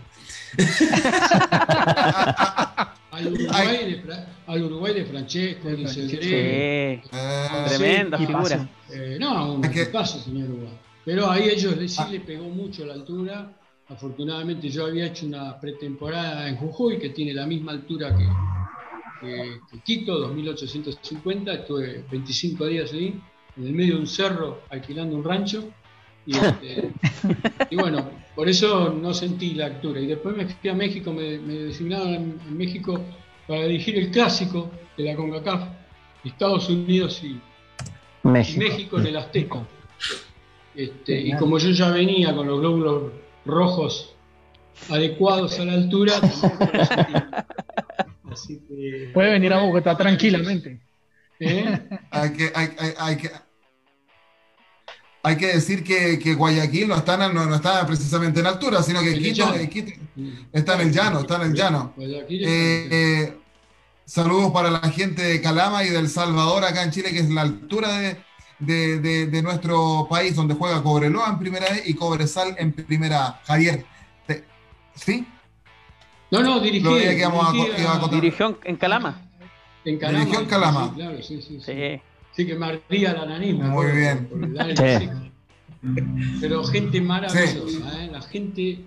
[3.15, 6.17] Al Uruguay, de, Fra- al Uruguay de Francesco, de Sí.
[6.21, 7.01] Eh,
[7.67, 8.69] Tremenda sí, figura.
[8.91, 9.61] Eh, no, un
[9.91, 10.73] paso, señor Uruguay.
[11.05, 13.51] Pero ahí ellos le- sí le pegó mucho la altura.
[13.87, 18.27] Afortunadamente yo había hecho una pretemporada en Jujuy que tiene la misma altura que,
[19.21, 21.53] que- que Quito, 2850.
[21.53, 23.19] Estuve 25 días ahí,
[23.57, 25.69] en el medio de un cerro, alquilando un rancho.
[26.25, 26.91] Y, este,
[27.69, 29.99] y bueno, por eso no sentí la altura.
[30.01, 32.99] Y después me fui a México, me, me designaron en, en México
[33.47, 35.63] para dirigir el clásico de la CONCACAF,
[36.23, 37.39] Estados Unidos y, y
[38.57, 38.99] México.
[38.99, 39.65] En el Azteca.
[40.75, 43.11] Este, y como yo ya venía con los glóbulos
[43.45, 44.13] rojos
[44.89, 47.13] adecuados a la altura, tampoco lo sentí.
[48.31, 50.81] Así que, Puede venir a Bogotá tranquilamente.
[51.39, 51.79] ¿eh?
[52.11, 53.29] hay que, hay, hay- hay que,
[55.25, 58.83] hay que decir que, que Guayaquil no está, en- no, no está precisamente en altura,
[58.83, 59.91] sino que Quito, eh, Quito
[60.53, 61.93] está en el llano, está en el llano.
[61.97, 63.37] Eh, eh,
[64.05, 67.41] saludos para la gente de Calama y del Salvador acá en Chile, que es la
[67.41, 68.17] altura de,
[68.59, 73.25] de, de- de nuestro país, donde juega Cobreloa en primera E y Cobresal en primera
[73.27, 73.39] A.
[73.45, 73.83] Javier,
[74.27, 74.43] te-
[74.93, 75.27] ¿sí?
[76.31, 76.83] No, no, dirigí.
[76.83, 78.07] Lo que a a.
[78.09, 79.21] Dirigió en- en Calama.
[79.85, 80.19] En Calama.
[80.19, 80.87] Dirigió en Calama.
[80.89, 81.59] Sí, claro, sí, sí.
[81.65, 82.01] Sí, Sí.
[82.35, 83.55] Sí, que me ardía la nariz.
[83.55, 84.27] Muy acuerdo, bien.
[84.27, 85.09] por Sí.
[86.41, 88.09] Pero gente maravillosa, ¿eh?
[88.11, 88.83] la gente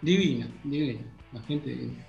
[0.00, 1.00] divina, divina.
[1.32, 2.06] La gente divina.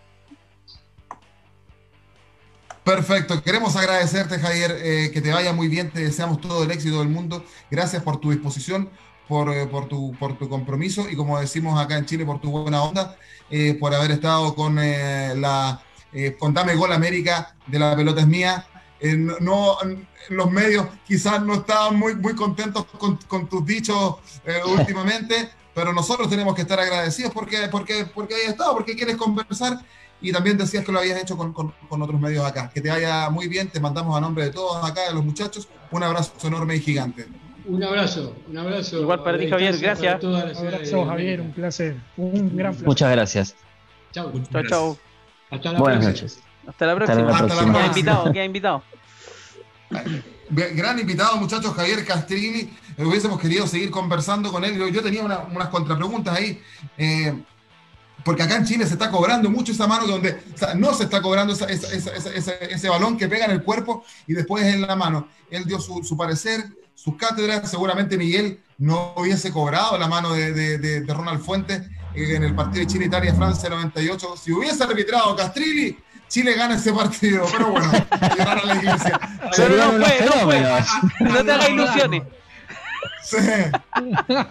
[2.84, 7.00] Perfecto, queremos agradecerte Javier, eh, que te vaya muy bien, te deseamos todo el éxito
[7.00, 8.90] del mundo, gracias por tu disposición,
[9.28, 12.50] por, eh, por, tu, por tu compromiso y como decimos acá en Chile, por tu
[12.50, 13.18] buena onda,
[13.50, 15.82] eh, por haber estado con eh, la
[16.14, 18.66] eh, con Dame Gol América de la pelota es mía.
[19.00, 19.78] Eh, no,
[20.30, 25.94] los medios quizás no estaban muy, muy contentos con, con tus dichos eh, últimamente, pero
[25.94, 29.80] nosotros tenemos que estar agradecidos porque, porque, porque hayas estado, porque quieres conversar
[30.20, 32.72] y también decías que lo habías hecho con, con- con otros medios acá.
[32.74, 35.68] Que te vaya muy bien, te mandamos a nombre de todos acá, de los muchachos,
[35.92, 37.28] un abrazo enorme y gigante.
[37.66, 39.02] Un abrazo, un abrazo.
[39.02, 40.24] Igual para ti, Javier, gracias.
[40.24, 41.98] Un abrazo, Javier, un placer.
[42.16, 42.88] Un gran placer.
[42.88, 43.56] Muchas gracias.
[44.12, 44.32] Chao,
[44.68, 44.98] chao.
[45.52, 46.10] Hasta la Buenas próxima.
[46.30, 46.47] noches.
[46.68, 47.22] Hasta la próxima.
[47.22, 47.74] Hasta la próxima.
[47.74, 47.88] Queda próxima.
[47.88, 48.84] invitado, queda invitado.
[50.50, 52.60] Bien, Gran invitado, muchachos, Javier Castrini.
[52.98, 54.78] Eh, Hubiésemos querido seguir conversando con él.
[54.92, 56.62] Yo, tenía una- unas contrapreguntas ahí.
[56.98, 57.34] eh,
[58.24, 61.04] porque acá en Chile se está cobrando mucho esa mano donde o sea, no se
[61.04, 64.34] está cobrando esa- esa- esa- esa- ese, ese balón que pega en el cuerpo y
[64.34, 65.30] después en la mano.
[65.50, 67.70] Él dio su, su parecer, sus cátedras.
[67.70, 71.84] Seguramente Miguel no hubiese cobrado la mano de, de- de- de Ronald Fuentes
[72.16, 74.36] eh, en el partido de Chile-Italia-Francia 98.
[74.36, 75.98] Si hubiese arbitrado Castrilli,
[76.28, 77.46] Chile gana ese partido.
[77.52, 77.92] Pero bueno,
[78.38, 79.20] llegar a la iglesia.
[79.40, 80.56] Pero no Serían unos fue, no fue.
[80.56, 80.88] fenómenos.
[81.20, 82.24] No te hagas ilusiones.
[83.24, 83.38] Sí.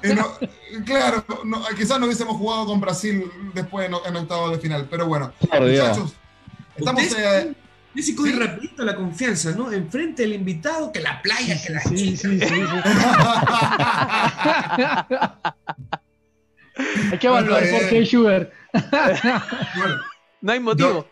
[0.02, 0.38] Y no-
[0.84, 3.24] claro, no, quizás no hubiésemos jugado con Brasil
[3.54, 5.32] después en, en octavos de final, pero bueno.
[5.50, 5.88] Por Dios.
[5.88, 6.14] Muchachos,
[6.76, 7.02] estamos.
[7.18, 7.54] Eh,
[8.14, 8.38] coge Sí.
[8.38, 9.72] rapidito la confianza, ¿no?
[9.72, 12.28] Enfrente del invitado, que la playa, que la Sí, chica.
[12.28, 12.60] sí, sí, sí.
[17.12, 17.88] Hay que evaluar por bien.
[17.88, 18.52] qué Schubert.
[18.72, 20.00] bueno,
[20.42, 20.98] No hay motivo.
[21.00, 21.06] eh,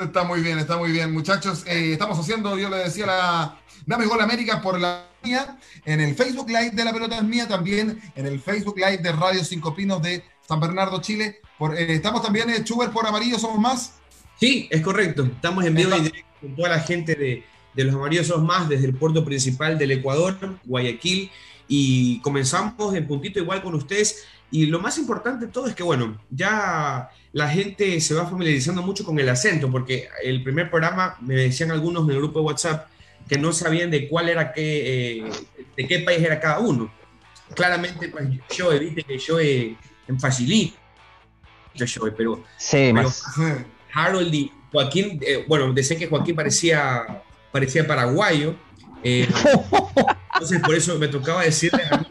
[0.00, 1.12] está muy bien, está muy bien.
[1.12, 6.00] Muchachos, eh, estamos haciendo, yo le decía, la Dame Gol América por la mía, en
[6.00, 9.44] el Facebook Live de La Pelota es Mía, también en el Facebook Live de Radio
[9.44, 11.40] Cinco Pinos de San Bernardo, Chile.
[11.58, 13.94] Por, eh, estamos también en Chuber por Amarillo, somos más.
[14.38, 15.24] Sí, es correcto.
[15.24, 17.44] Estamos en vivo y directo con toda la gente de,
[17.74, 21.30] de los Amarillos Sos Más desde el puerto principal del Ecuador, Guayaquil,
[21.68, 24.24] y comenzamos en puntito igual con ustedes.
[24.50, 28.82] Y lo más importante de todo es que, bueno, ya la gente se va familiarizando
[28.82, 32.44] mucho con el acento, porque el primer programa me decían algunos en el grupo de
[32.46, 32.86] WhatsApp
[33.28, 35.30] que no sabían de cuál era qué, eh,
[35.76, 36.92] de qué país era cada uno.
[37.54, 40.76] Claramente, pues yo evite que yo eh, en facilito,
[41.74, 41.86] yo,
[42.16, 43.24] pero Sí, Pero- más.
[43.92, 48.54] Harold y Joaquín, eh, bueno, decían que Joaquín parecía, parecía paraguayo.
[50.34, 52.06] entonces, por eso me tocaba decirles a mí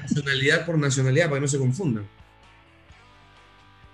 [0.00, 2.08] nacionalidad por nacionalidad para que no se confundan.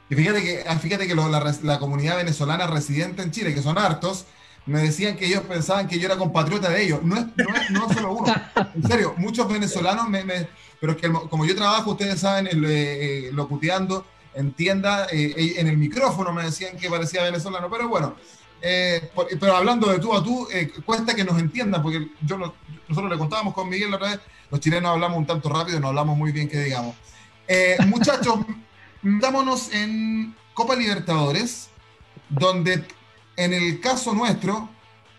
[0.09, 4.27] Y fíjate que, ah, fíjate que la, comunidad venezolana residente en Chile, que son hartos,
[4.67, 7.03] me decían que ellos pensaban que yo era compatriota de ellos.
[7.03, 8.35] No es, no es, no solo uno.
[8.75, 10.25] En serio, muchos venezolanos, me,
[10.81, 14.05] pero que como yo trabajo, ustedes saben, eh, eh, locuteando
[14.35, 18.17] en tienda, eh, en el micrófono me decían que parecía venezolano, pero bueno.
[18.63, 22.37] Eh, por- pero hablando de tú a tú, eh, cuesta que nos entiendan, porque yo
[22.37, 22.55] lo-
[22.89, 25.89] nosotros le contábamos con Miguel la otra vez, los chilenos hablamos un tanto rápido, no
[25.89, 26.95] hablamos muy bien, que digamos.
[27.49, 28.41] Eh, muchachos,
[29.03, 31.71] metámonos en Copa Libertadores,
[32.29, 32.85] donde
[33.37, 34.69] en el caso nuestro,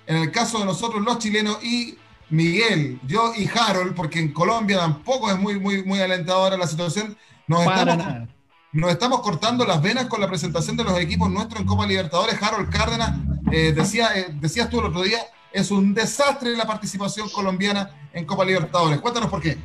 [0.07, 1.97] en el caso de nosotros los chilenos y
[2.29, 7.17] Miguel, yo y Harold, porque en Colombia tampoco es muy, muy, muy alentadora la situación,
[7.47, 8.27] nos Para estamos, nada.
[8.73, 12.41] Nos estamos cortando las venas con la presentación de los equipos nuestros en Copa Libertadores.
[12.41, 13.19] Harold Cárdenas,
[13.51, 15.19] eh, decía, eh, decías tú el otro día,
[15.51, 18.99] es un desastre la participación colombiana en Copa Libertadores.
[19.01, 19.57] Cuéntanos por qué.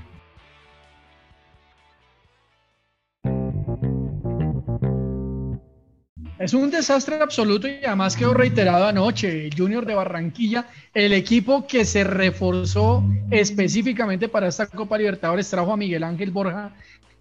[6.39, 9.49] Es un desastre absoluto y además quedó reiterado anoche.
[9.57, 15.77] Junior de Barranquilla, el equipo que se reforzó específicamente para esta Copa Libertadores, trajo a
[15.77, 16.77] Miguel Ángel Borja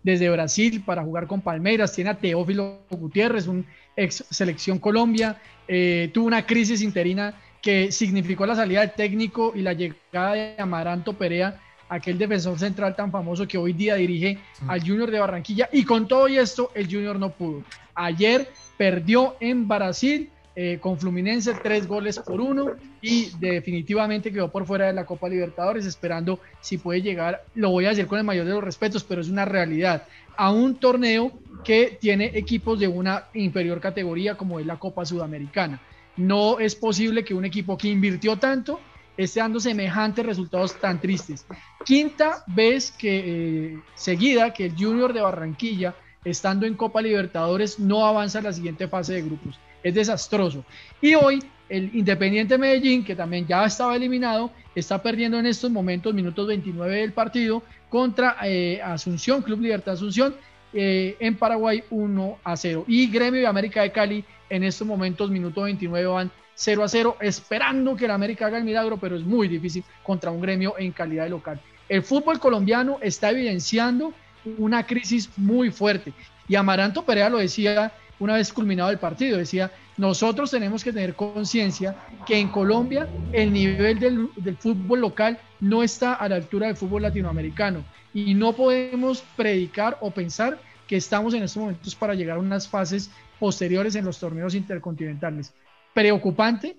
[0.06, 1.92] desde Brasil para jugar con Palmeiras.
[1.92, 5.42] Tiene a Teófilo Gutiérrez, un ex selección Colombia.
[5.68, 10.56] Eh, tuvo una crisis interina que significó la salida del técnico y la llegada de
[10.60, 14.38] Amaranto Perea, aquel defensor central tan famoso que hoy día dirige
[14.68, 15.70] al Junior de Barranquilla.
[15.72, 17.64] Y con todo y esto, el Junior no pudo.
[17.96, 18.48] Ayer
[18.78, 24.88] perdió en Brasil eh, con Fluminense tres goles por uno y definitivamente quedó por fuera
[24.88, 28.46] de la Copa Libertadores esperando si puede llegar, lo voy a decir con el mayor
[28.46, 31.34] de los respetos, pero es una realidad, a un torneo
[31.64, 35.82] que tiene equipos de una inferior categoría como es la Copa Sudamericana.
[36.18, 38.80] No es posible que un equipo que invirtió tanto
[39.18, 41.46] esté dando semejantes resultados tan tristes.
[41.84, 48.06] Quinta vez que eh, seguida que el Junior de Barranquilla, estando en Copa Libertadores, no
[48.06, 49.60] avanza a la siguiente fase de grupos.
[49.86, 50.66] Es desastroso.
[51.00, 56.12] Y hoy el Independiente Medellín, que también ya estaba eliminado, está perdiendo en estos momentos,
[56.12, 60.36] minutos 29 del partido, contra eh, Asunción, Club Libertad Asunción,
[60.74, 62.86] eh, en Paraguay 1 a 0.
[62.88, 67.18] Y Gremio de América de Cali en estos momentos, minuto 29, van 0 a 0,
[67.22, 70.92] esperando que el América haga el milagro, pero es muy difícil contra un gremio en
[70.94, 71.62] calidad de local.
[71.88, 74.14] El fútbol colombiano está evidenciando
[74.58, 76.12] una crisis muy fuerte.
[76.48, 81.16] Y Amaranto Perea lo decía una vez culminado el partido, decía, nosotros tenemos que tener
[81.16, 81.96] conciencia
[82.26, 87.02] que en Colombia el nivel del, fútbol local no está a la altura del fútbol
[87.02, 92.40] latinoamericano y no podemos predicar o pensar que estamos en estos momentos para llegar a
[92.40, 93.10] unas fases
[93.40, 95.54] posteriores en los torneos intercontinentales.
[95.94, 96.78] Preocupante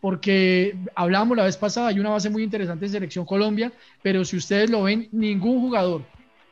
[0.00, 4.36] porque hablábamos la vez pasada, hay una base muy interesante en Selección Colombia, pero si
[4.36, 6.02] ustedes lo ven, ningún jugador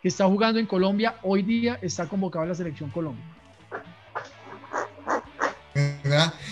[0.02, 3.35] que está jugando en Colombia hoy día está convocado a la Selección Colombia.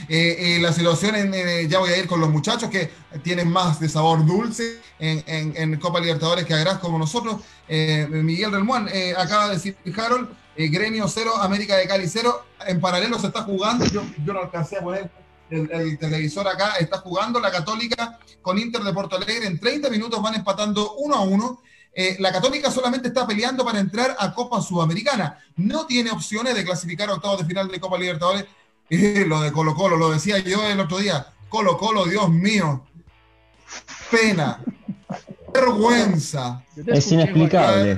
[0.08, 2.90] Eh, eh, la situación, en, eh, ya voy a ir con los muchachos que
[3.22, 7.36] tienen más de sabor dulce en, Copa Libertadores que Agras como nosotros.
[7.68, 12.44] Miguel Relmuán acaba de decir, Harold, Gremio 0, América de Cali 0.
[12.66, 15.10] En paralelo se está jugando, yo, yo no alcancé a poner
[15.50, 19.46] el, el, televisor acá, está jugando la Católica con Inter de Porto Alegre.
[19.46, 21.62] En 30 minutos van empatando 1 a 1.
[22.18, 25.38] la Católica solamente está peleando para entrar a Copa Sudamericana.
[25.56, 28.46] No tiene opciones de clasificar a octavos de final de Copa Libertadores
[29.26, 31.26] lo de Colo Colo, lo decía yo el otro día.
[31.48, 32.82] Colo Colo, Dios mío.
[34.10, 34.60] Pena.
[35.54, 36.62] Vergüenza.
[36.86, 37.96] Es inexplicable.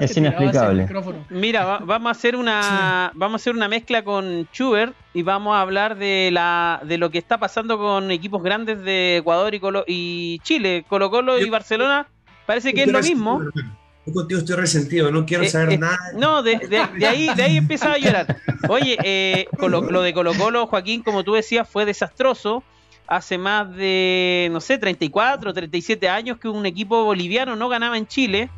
[0.00, 0.86] es inexplicable.
[1.30, 5.62] Mira, vamos a hacer una vamos a hacer una mezcla con Schubert y vamos a
[5.62, 9.84] hablar de la de lo que está pasando con equipos grandes de Ecuador y, Colo,
[9.86, 12.06] y Chile, Colo Colo y Barcelona.
[12.44, 13.40] Parece que es lo mismo.
[14.04, 15.98] Yo contigo estoy resentido, no quiero eh, saber eh, nada.
[16.16, 16.56] No, de,
[17.06, 18.36] ahí, de ahí empezaba a llorar.
[18.68, 22.64] Oye, eh, lo, de Colo Colo, Joaquín, como tú decías, fue desastroso.
[23.06, 28.06] Hace más de, no sé, 34, 37 años que un equipo boliviano no ganaba en
[28.06, 28.50] Chile.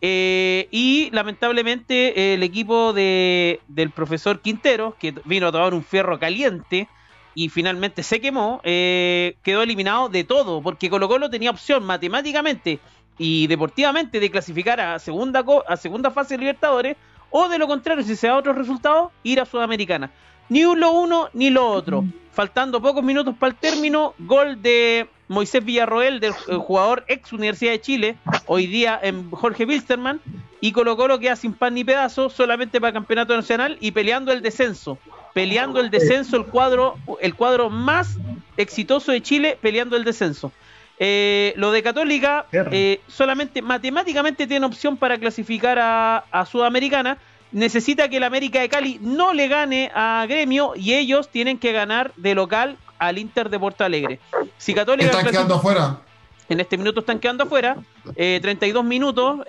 [0.00, 6.88] y lamentablemente el equipo de, del profesor Quintero, que vino a tomar un fierro caliente
[7.34, 12.78] y finalmente se quemó, quedó eliminado de todo, porque Colo Colo tenía opción matemáticamente
[13.18, 16.96] y deportivamente de clasificar a segunda, a segunda fase de Libertadores,
[17.30, 20.10] o de lo contrario, si se da otro resultado, ir a Sudamericana.
[20.48, 22.04] Ni lo uno ni lo otro.
[22.32, 27.80] Faltando pocos minutos para el término, gol de Moisés Villarroel, del jugador ex Universidad de
[27.80, 30.20] Chile, hoy día en Jorge Wilstermann,
[30.60, 34.32] y Colo Colo queda sin pan ni pedazo, solamente para el campeonato nacional y peleando
[34.32, 34.98] el descenso.
[35.32, 38.16] Peleando el descenso, el cuadro, el cuadro más
[38.56, 40.52] exitoso de Chile, peleando el descenso.
[40.98, 47.18] Eh, lo de Católica eh, solamente matemáticamente tiene opción para clasificar a, Sudamericana.
[47.52, 51.72] Necesita que el América de Cali no le gane a Gremio y ellos tienen que
[51.72, 54.18] ganar de local al Inter de Porto Alegre.
[54.58, 56.00] Si Católica están quedando afuera.
[56.48, 57.76] En este minuto están quedando afuera.
[58.16, 59.40] 32 eh, minutos.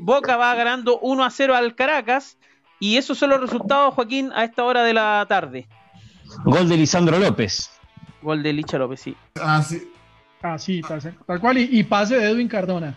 [0.00, 2.36] Boca va ganando 1 a 0 al Caracas.
[2.80, 5.66] Y esos son los resultados, Joaquín, a esta hora de la tarde.
[6.44, 7.70] Gol de Lisandro López.
[8.22, 9.16] Gol de Licha López, sí.
[9.40, 9.90] Ah, sí.
[10.42, 11.58] Ah, sí, tal, cual.
[11.58, 12.96] Y, pase de Edwin Cardona.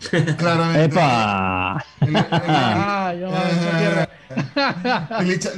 [0.38, 0.84] Claramente.
[0.84, 1.84] ¡Epa!
[2.00, 3.30] ah, yo,
[5.24, 5.50] Licha,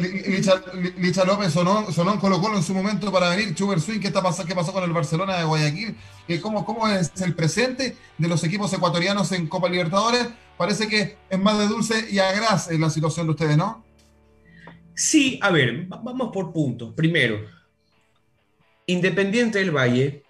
[0.98, 3.54] Licha, López sonó, sonó en Colo Colo en su momento para venir.
[3.54, 5.96] Chuber Swing, ¿qué, está pasando, ¿qué pasó con el Barcelona de Guayaquil?
[6.42, 10.28] ¿Cómo, ¿Cómo es el presente de los equipos ecuatorianos en Copa Libertadores?
[10.56, 13.84] Parece que es más de dulce y agraz en la situación de ustedes, ¿no?
[14.94, 16.94] Sí, a ver, vamos por puntos.
[16.94, 17.38] Primero,
[18.86, 20.25] Independiente del Valle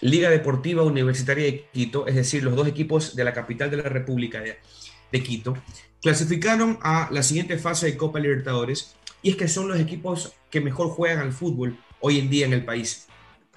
[0.00, 3.88] Liga Deportiva Universitaria de Quito, es decir, los dos equipos de la capital de la
[3.88, 5.56] República de, Quito,
[6.02, 10.60] clasificaron a la siguiente fase de Copa Libertadores y es que son los equipos que
[10.60, 13.06] mejor juegan al fútbol hoy en día en el país.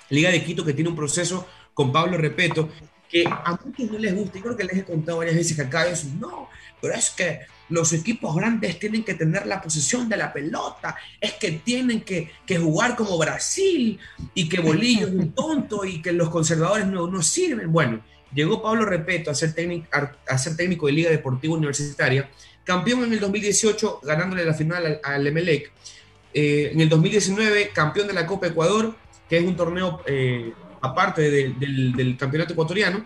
[0.09, 2.69] Liga de Quito que tiene un proceso con Pablo Repeto
[3.09, 5.63] que a muchos no les gusta, y creo que les he contado varias veces que
[5.63, 6.49] acá es, no,
[6.81, 11.33] pero es que los equipos grandes tienen que tener la posesión de la pelota, es
[11.33, 13.99] que tienen que, jugar como Brasil
[14.33, 17.71] y que Bolillo es un tonto y que los conservadores no, no sirven.
[17.71, 18.01] Bueno,
[18.33, 19.87] llegó Pablo Repeto a ser, técnico,
[20.27, 22.29] a ser técnico de Liga Deportiva Universitaria,
[22.63, 25.71] campeón en el 2018 ganándole la final al, Emelec,
[26.33, 28.95] eh, en el 2019 campeón de la Copa Ecuador,
[29.29, 33.05] que es un torneo eh, aparte del, del campeonato ecuatoriano,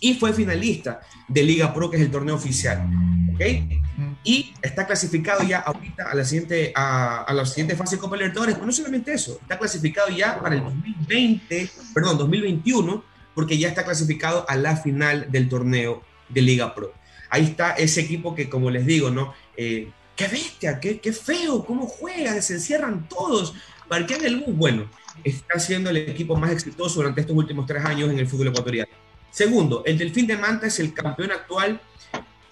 [0.00, 2.88] y fue finalista de Liga Pro, que es el torneo oficial.
[4.24, 8.54] Y está clasificado ya ahorita a la siguiente, a, la siguiente fase de Copa Libertadores.
[8.54, 13.84] Pero no solamente eso, está clasificado ya para el 2020, perdón, 2021 porque ya está
[13.84, 16.92] clasificado a la final del torneo de Liga Pro.
[17.30, 19.32] Ahí está ese equipo que, como les digo, ¿no?
[19.56, 23.54] Eh, qué bestia, qué, qué, feo, cómo juegan, se encierran todos.
[23.88, 24.54] Parquean el bus.
[24.54, 24.86] Bueno,
[25.24, 28.92] está siendo el equipo más exitoso durante estos últimos tres años en el fútbol ecuatoriano.
[29.30, 31.80] Segundo, el Delfín de Manta es el campeón actual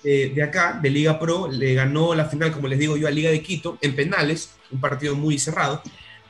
[0.05, 1.49] eh, de acá, de Liga Pro.
[1.51, 4.81] Le ganó la final, como les digo yo, a Liga de Quito en penales, un
[4.81, 5.83] partido muy cerrado.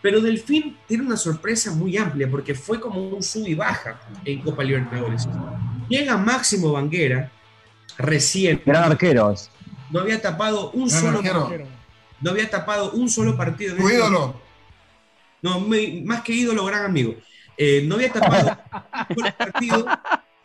[0.03, 4.41] Pero Delfín tiene una sorpresa muy amplia porque fue como un sub y baja en
[4.41, 5.29] Copa Libertadores.
[5.91, 7.31] Llega Máximo Banguera,
[7.99, 8.63] recién.
[8.65, 9.35] Gran arquero.
[9.91, 11.67] No había tapado un Gran solo arquero.
[12.21, 13.77] no había tapado un solo partido.
[13.77, 14.41] Tu ídolo.
[15.43, 17.15] No, me- más que ídolo, gran amigo.
[17.57, 18.57] Eh, no había tapado
[19.11, 19.87] un solo partido.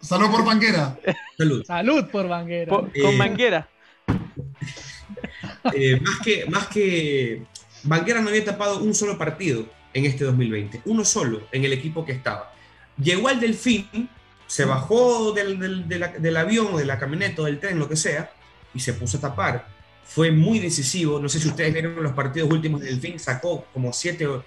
[0.05, 0.97] Salud por banquera.
[1.37, 1.63] Salud.
[1.65, 2.69] Salud por Banguera.
[2.69, 3.67] Po- Eh, con manguera.
[5.73, 7.43] Eh, más, que, más que
[7.83, 12.05] Banguera no había tapado un solo partido en este 2020, uno solo en el equipo
[12.05, 12.53] que estaba.
[13.01, 14.09] Llegó al Delfín,
[14.47, 17.79] se bajó del, del- de la- del avión o de la camioneta o del tren,
[17.79, 18.31] lo que sea,
[18.73, 19.67] y se puso a tapar.
[20.03, 21.19] Fue muy decisivo.
[21.19, 24.43] No sé si ustedes vieron los partidos últimos del Delfín, sacó como siete u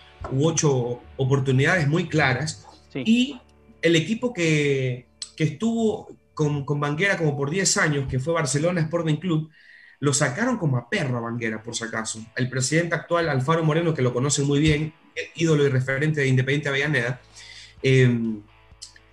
[0.46, 2.64] ocho oportunidades muy claras.
[2.92, 3.02] Sí.
[3.04, 3.40] Y
[3.82, 5.07] el equipo que,
[5.39, 9.49] que estuvo con, con Banguera como por 10 años, que fue Barcelona Sporting Club,
[10.01, 12.20] lo sacaron como a perro a Banguera, por si acaso.
[12.34, 16.26] El presidente actual, Alfaro Moreno, que lo conocen muy bien, el ídolo y referente de
[16.26, 17.20] Independiente Avellaneda,
[17.80, 18.43] él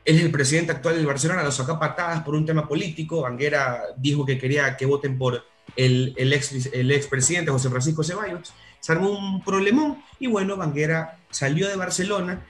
[0.04, 3.22] es el presidente actual del Barcelona, lo sacó patadas por un tema político.
[3.22, 5.46] Banguera dijo que quería que voten por
[5.76, 8.52] el, el, ex, el expresidente José Francisco Ceballos.
[8.80, 12.44] Se armó un problemón y bueno, Banguera salió de Barcelona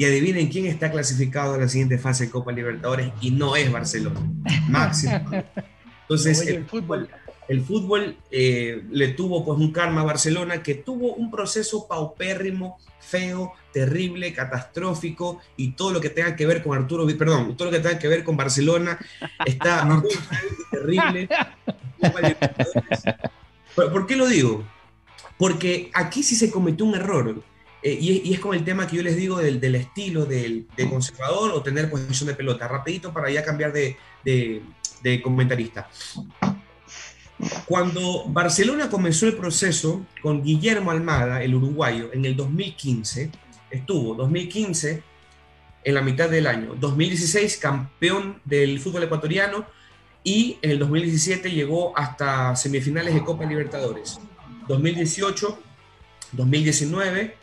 [0.00, 3.70] y adivinen quién está clasificado a la siguiente fase de Copa Libertadores y no es
[3.70, 4.18] Barcelona.
[4.66, 5.30] Máximo.
[6.00, 7.10] Entonces, Oye, el fútbol,
[7.48, 12.78] el fútbol eh, le tuvo pues un karma a Barcelona que tuvo un proceso paupérrimo,
[12.98, 17.76] feo, terrible, catastrófico y todo lo que tenga que ver con Arturo, perdón, todo lo
[17.76, 18.98] que tenga que ver con Barcelona
[19.44, 20.08] está muy
[20.70, 21.28] terrible.
[22.00, 23.02] Copa Libertadores.
[23.76, 24.64] ¿Por, por qué lo digo?
[25.36, 27.42] Porque aquí sí se cometió un error.
[27.82, 30.26] Eh, y, es- y es con el tema que yo les digo del, del estilo
[30.26, 32.68] del, de conservador o tener posición de pelota.
[32.68, 34.62] Rapidito para ya cambiar de, de-
[35.02, 35.88] de comentarista.
[37.66, 43.30] Cuando Barcelona comenzó el proceso con Guillermo Almada, el uruguayo, en el 2015,
[43.70, 45.02] estuvo 2015
[45.84, 49.64] en la mitad del año, 2016 campeón del fútbol ecuatoriano
[50.22, 54.18] y en el 2017 llegó hasta semifinales de Copa Libertadores.
[54.68, 55.58] 2018,
[56.32, 57.34] 2019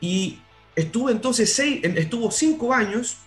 [0.00, 0.38] y
[0.76, 3.18] estuvo entonces seis, estuvo cinco años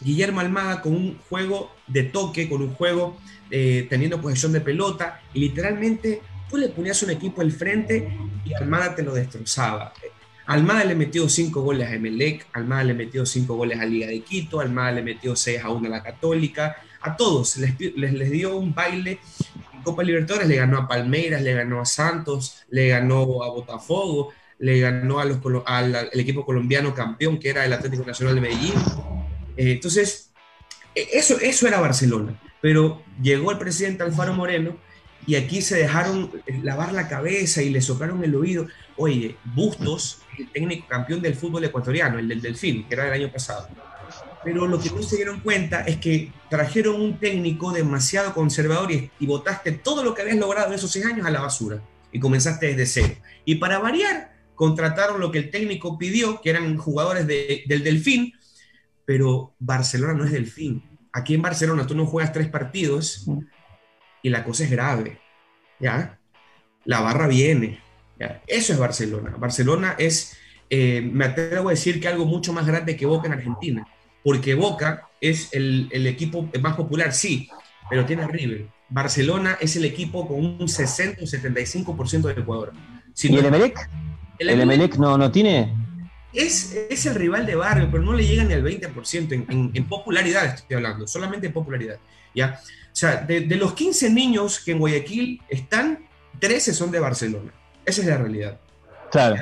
[0.00, 3.18] Guillermo Almada con un juego de toque, con un juego
[3.50, 8.54] eh, teniendo posesión de pelota y literalmente tú le ponías un equipo al frente y
[8.54, 9.92] Almada te lo destrozaba.
[10.46, 14.20] Almada le metió cinco goles a Emelec, Almada le metió cinco goles a Liga de
[14.22, 18.30] Quito, Almada le metió 6 a 1 a la Católica, a todos les, les, les
[18.30, 19.20] dio un baile.
[19.72, 24.32] En Copa Libertadores le ganó a Palmeiras, le ganó a Santos, le ganó a Botafogo,
[24.60, 28.74] le ganó al, equipo colombiano campeón que era el Atlético Nacional de Medellín.
[29.56, 30.30] Eh, entonces,
[30.94, 34.76] eso, eso era Barcelona, pero llegó el presidente Alfaro Moreno
[35.26, 36.30] y aquí se dejaron
[36.62, 38.66] lavar la cabeza y le soplaron el oído.
[38.96, 43.32] Oye, Bustos, el técnico campeón del fútbol ecuatoriano, el del Delfín, que era del año
[43.32, 43.68] pasado.
[44.44, 49.10] Pero lo que no se dieron cuenta es que trajeron un técnico demasiado conservador y,
[49.18, 51.82] y botaste todo lo que habías logrado en esos seis años a la basura
[52.12, 53.14] y comenzaste desde cero.
[53.44, 58.34] Y para variar, contrataron lo que el técnico pidió, que eran jugadores de, del Delfín,
[59.06, 60.84] pero Barcelona no es Delfín.
[61.14, 63.26] Aquí en Barcelona tú no juegas tres partidos
[64.22, 65.18] y la cosa es grave,
[65.78, 66.18] ¿ya?
[66.84, 67.80] La barra viene,
[68.18, 68.42] ¿ya?
[68.46, 69.30] Eso es Barcelona.
[69.38, 70.36] Barcelona es,
[70.68, 73.86] eh, me atrevo a decir que algo mucho más grande que Boca en Argentina,
[74.22, 77.48] porque Boca es el, el equipo más popular, sí,
[77.88, 78.66] pero tiene River.
[78.90, 82.74] Barcelona es el equipo con un 60 o 75% del Ecuador.
[83.14, 83.88] Si ¿Y no- el Emelec?
[84.40, 85.72] El ¿El Emelec no, no tiene?
[86.32, 89.70] es, es el rival de barrio, pero no le llega ni al 20% en, en,
[89.74, 91.96] en popularidad, estoy hablando, solamente en popularidad.
[92.34, 92.60] ¿ya?
[92.92, 96.06] O sea, de, de, los 15 niños que en Guayaquil están,
[96.38, 97.52] 13 son de Barcelona.
[97.84, 98.60] Esa es la realidad.
[99.10, 99.36] Claro.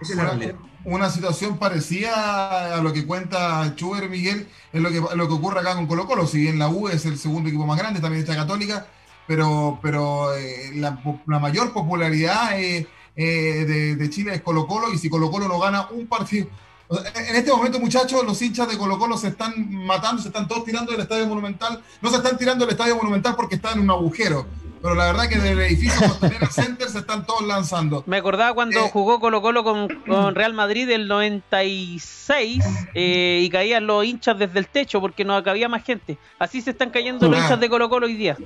[0.00, 0.54] Esa es la una, realidad.
[0.84, 5.60] una situación parecida a lo que cuenta Chuber Miguel, es lo que, lo que ocurre
[5.60, 6.26] acá con Colo Colo.
[6.26, 8.86] Si bien la U es el segundo equipo más grande, también está Católica,
[9.26, 12.86] pero, pero eh, la, la, mayor popularidad eh,
[13.18, 16.46] eh, de, de, Chile es Colo Colo, y si Colo Colo no gana un partido...
[16.90, 20.64] En este momento, muchachos, los hinchas de Colo Colo se están matando, se están todos
[20.64, 21.82] tirando del Estadio Monumental.
[22.00, 24.46] No se están tirando del Estadio Monumental porque están en un agujero.
[24.80, 28.04] pero la verdad que del edificio Costanera Center se están todos lanzando.
[28.06, 28.90] Me acordaba cuando Eh.
[28.90, 32.64] jugó Colo Colo con, con Real Madrid del 96
[32.94, 36.16] eh, y caían los hinchas desde el techo porque no cabía más gente.
[36.38, 38.36] Así se están cayendo los hinchas de Colo Colo hoy día.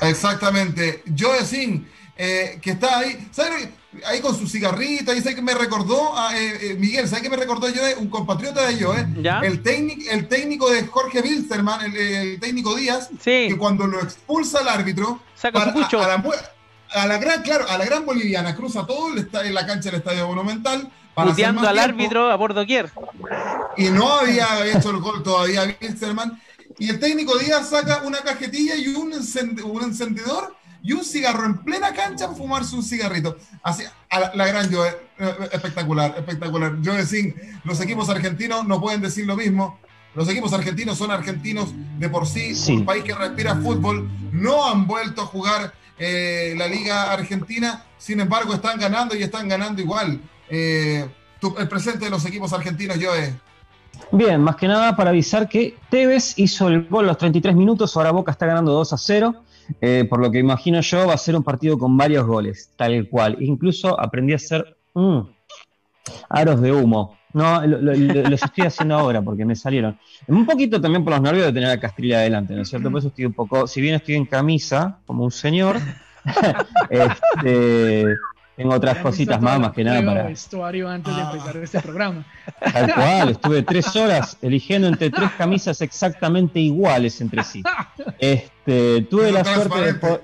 [0.00, 1.02] Exactamente.
[1.18, 1.86] Joe Sin,
[2.16, 3.68] eh, que está ahí, ¿sabes?
[4.06, 7.30] Ahí con su cigarrita, y sé que me recordó a eh, eh, Miguel, ¿sabes qué
[7.30, 7.94] me recordó Joe?
[7.96, 9.40] Un compatriota de Joe, ¿Ya?
[9.40, 14.00] el, técnico, el técnico de Jorge Wilstermann, el, el técnico Díaz, Sí, que cuando lo
[14.00, 16.24] expulsa el árbitro, saca su a, a la,
[16.94, 20.00] a la gran, claro, a la gran boliviana, cruza todo el en la cancha del
[20.00, 20.90] Estadio Monumental.
[21.14, 22.90] puteando al tiempo, árbitro a por doquier.
[23.76, 26.40] Y no había hecho el gol todavía Wilstermann.
[26.78, 31.92] Y el técnico Díaz saca una cajetilla y un encendedor y un cigarro en plena
[31.92, 33.36] cancha para fumarse un cigarrito.
[33.62, 34.88] Así, a la, la gran Joe,
[35.18, 36.76] eh, espectacular, espectacular.
[36.82, 37.34] Yo decir,
[37.64, 39.80] los equipos argentinos no pueden decir lo mismo.
[40.14, 42.74] Los equipos argentinos son argentinos de por sí, Sí.
[42.76, 44.08] un país que respira fútbol.
[44.30, 49.48] No han vuelto a jugar eh, la Liga Argentina, sin embargo, están ganando y están
[49.48, 50.20] ganando igual.
[50.50, 51.08] Eh,
[51.40, 53.34] tu- el presente de los equipos argentinos, Joe.
[54.12, 57.96] Bien, más que nada para avisar que Tevez hizo el gol a los 33 minutos,
[57.96, 59.43] ahora Boca está ganando 2 a 0.
[59.80, 63.08] Eh, por lo que imagino yo, va a ser un partido con varios goles, tal
[63.08, 63.36] cual.
[63.40, 65.20] Incluso aprendí a hacer mm,
[66.30, 67.16] aros de humo.
[67.32, 69.98] No, lo- lo- lo- los estoy haciendo ahora porque me salieron.
[70.28, 72.90] Un poquito también por los nervios de tener a Castrilla adelante, ¿no es cierto?
[72.90, 75.76] Por eso estoy un poco, si bien estoy en camisa, como un señor,
[76.90, 78.06] este,
[78.56, 80.22] tengo otras cositas más, más que nada para...
[80.24, 81.30] vestuario antes de Ah.
[81.32, 82.24] empezar este programa.
[82.72, 87.62] Tal cual, estuve tres horas eligiendo entre tres camisas exactamente iguales entre sí.
[88.18, 90.22] Este, tuve Pero la suerte de poder.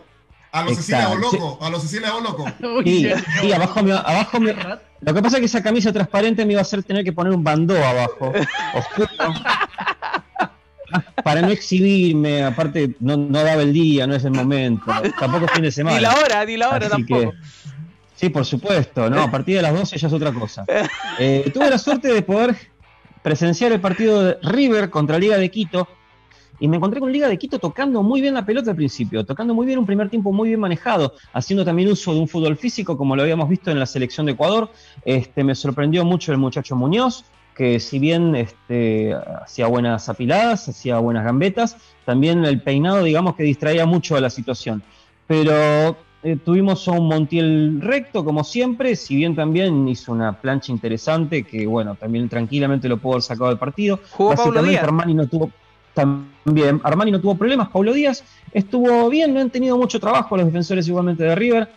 [0.52, 1.14] A los Cecilia.
[1.14, 2.44] Loco, a los Cecilia Loco.
[2.76, 4.52] Uy, Sí, sí, abajo me, abajo me-
[5.00, 7.32] Lo que pasa es que esa camisa transparente me iba a hacer tener que poner
[7.32, 8.32] un bandó abajo,
[8.74, 9.08] oscuro.
[11.22, 14.86] Para no exhibirme, aparte no, no daba el día, no es el momento,
[15.20, 15.96] tampoco es fin de semana.
[15.96, 17.30] Ni la hora, ni la hora Así tampoco.
[17.30, 17.36] que-
[18.20, 20.64] sí, por supuesto, no, a partir de las 12 ya es otra cosa.
[21.18, 22.56] Eh, tuve la suerte de poder
[23.22, 25.86] presenciar el partido de River contra Liga de Quito
[26.58, 29.54] y me encontré con Liga de Quito tocando muy bien la pelota al principio, tocando
[29.54, 32.96] muy bien un primer tiempo muy bien manejado, haciendo también uso de un fútbol físico
[32.96, 34.70] como lo habíamos visto en la selección de Ecuador.
[35.04, 37.24] Este, me sorprendió mucho el muchacho Muñoz,
[37.54, 41.76] que si bien este, hacía buenas apiladas, hacía buenas gambetas,
[42.06, 44.82] también el peinado digamos que distraía mucho a la situación.
[45.26, 50.70] Pero eh, tuvimos a un Montiel recto, como siempre, si bien también hizo una plancha
[50.70, 54.00] interesante, que bueno, también tranquilamente lo pudo haber sacado del partido.
[54.10, 54.84] Jugó Pablo Díaz.
[54.84, 55.50] Armani no tuvo
[55.94, 58.22] también, Armani no tuvo problemas, Paulo Díaz
[58.52, 61.68] estuvo bien, no han tenido mucho trabajo los defensores igualmente de River.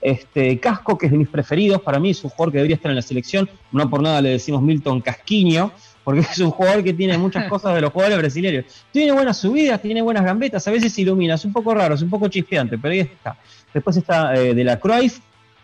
[0.00, 2.90] Este, Casco, que es de mis preferidos, para mí es un jugador que debería estar
[2.90, 5.72] en la selección, no por nada le decimos Milton Casquiño,
[6.04, 8.64] porque es un jugador que tiene muchas cosas de los jugadores brasileños.
[8.92, 12.10] Tiene buenas subidas, tiene buenas gambetas, a veces ilumina, es un poco raro, es un
[12.10, 13.36] poco chispeante, pero ahí está.
[13.72, 15.20] Después está eh, de la Cruyff,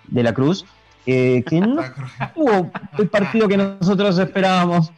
[0.08, 0.64] de la Cruz,
[1.06, 1.82] eh, que no
[2.34, 4.92] tuvo el partido que nosotros esperábamos.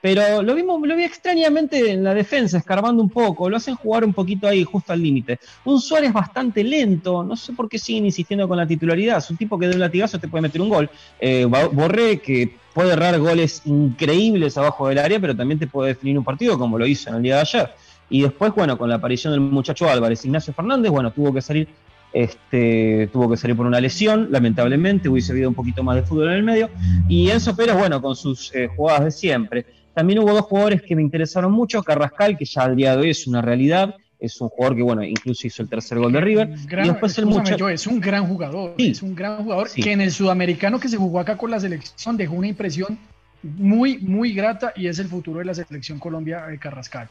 [0.00, 4.04] Pero lo vimos, lo vi extrañamente en la defensa, escarbando un poco, lo hacen jugar
[4.04, 5.40] un poquito ahí, justo al límite.
[5.64, 9.18] Un Suárez bastante lento, no sé por qué siguen insistiendo con la titularidad.
[9.18, 10.88] Es un tipo que de un latigazo te puede meter un gol.
[11.18, 16.16] Eh, Borré, que puede errar goles increíbles abajo del área, pero también te puede definir
[16.16, 17.70] un partido, como lo hizo en el día de ayer.
[18.08, 21.66] Y después, bueno, con la aparición del muchacho Álvarez, Ignacio Fernández, bueno, tuvo que salir
[22.12, 26.28] este, tuvo que salir por una lesión, lamentablemente, hubiese habido un poquito más de fútbol
[26.28, 26.70] en el medio.
[27.08, 29.66] Y Enzo Pérez, bueno, con sus eh, jugadas de siempre.
[29.94, 33.10] También hubo dos jugadores que me interesaron mucho, Carrascal, que ya al día de hoy
[33.10, 36.50] es una realidad, es un jugador que, bueno, incluso hizo el tercer gol de River.
[36.66, 37.64] Gran- y después el muchacho...
[37.64, 38.90] Joe, es un gran jugador, Sí.
[38.90, 39.82] es un gran jugador Sí.
[39.82, 42.98] que en el sudamericano que se jugó acá con la selección dejó una impresión
[43.42, 47.08] muy, muy grata y es el futuro de la selección Colombia de Carrascal.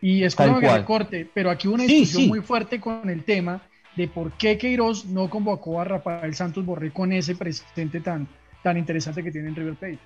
[0.00, 2.28] Y es como que recorte, pero aquí hubo una discusión sí.
[2.28, 3.60] muy fuerte con el tema
[3.98, 8.28] de por qué Queiroz no convocó a Rafael Santos Borré con ese presente tan,
[8.62, 9.98] tan interesante que tiene en River Plate.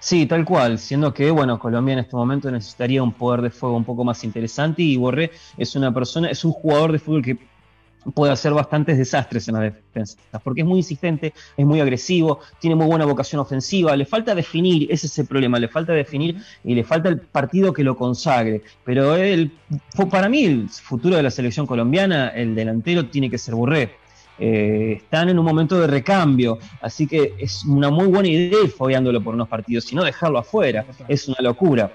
[0.00, 3.76] Sí, tal cual, siendo que, bueno, Colombia en este momento necesitaría un poder de fuego
[3.76, 7.38] un poco más interesante y Borré es una persona, es un jugador de fútbol que
[8.14, 12.76] puede hacer bastantes desastres en la defensa, porque es muy insistente, es muy agresivo, tiene
[12.76, 16.74] muy buena vocación ofensiva, le falta definir, ese es el problema, le falta definir y
[16.74, 19.52] le falta el partido que lo consagre, pero el,
[20.10, 23.90] para mí el futuro de la selección colombiana, el delantero tiene que ser Borré,
[24.38, 28.70] eh, están en un momento de recambio, así que es una muy buena idea ir
[28.70, 31.92] fogueándolo por unos partidos, sino dejarlo afuera, es una locura.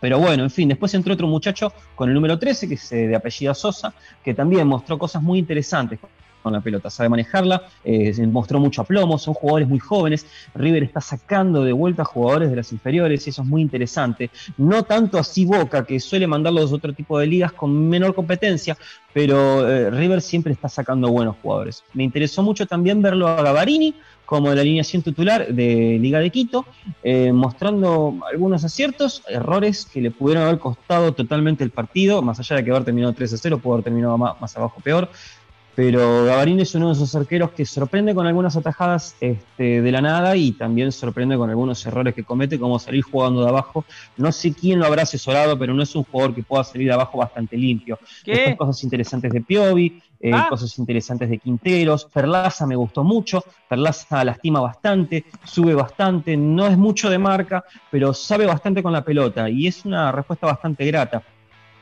[0.00, 3.08] Pero bueno, en fin, después entró otro muchacho con el número 13, que es eh,
[3.08, 3.92] de apellido Sosa,
[4.24, 5.98] que también mostró cosas muy interesantes,
[6.42, 11.00] con la pelota, sabe manejarla, eh, mostró mucho aplomo, son jugadores muy jóvenes, River está
[11.00, 15.44] sacando de vuelta jugadores de las inferiores y eso es muy interesante, no tanto así
[15.44, 18.76] Boca, que suele mandarlos a otro tipo de ligas con menor competencia,
[19.12, 21.84] pero eh, River siempre está sacando buenos jugadores.
[21.94, 23.94] Me interesó mucho también verlo a Gavarini,
[24.30, 26.64] como de la alineación titular de Liga de Quito,
[27.02, 32.54] eh, mostrando algunos aciertos, errores que le pudieron haber costado totalmente el partido, más allá
[32.54, 35.08] de que haber terminado 3 a 0, pudo haber terminado más, más abajo peor
[35.74, 40.02] pero Gavarini es uno de esos arqueros que sorprende con algunas atajadas este, de la
[40.02, 43.86] nada y también sorprende con algunos errores que comete, como salir jugando de abajo.
[44.18, 46.92] No sé quién lo habrá asesorado, pero no es un jugador que pueda salir de
[46.92, 47.98] abajo bastante limpio.
[48.22, 48.54] ¿Qué?
[48.58, 50.46] cosas interesantes de Piovi, eh, ah.
[50.48, 52.04] cosas interesantes de Quinteros.
[52.04, 58.12] Perlaza me gustó mucho, Perlaza lastima bastante, sube bastante, no es mucho de marca, pero
[58.12, 61.22] sabe bastante con la pelota y es una respuesta bastante grata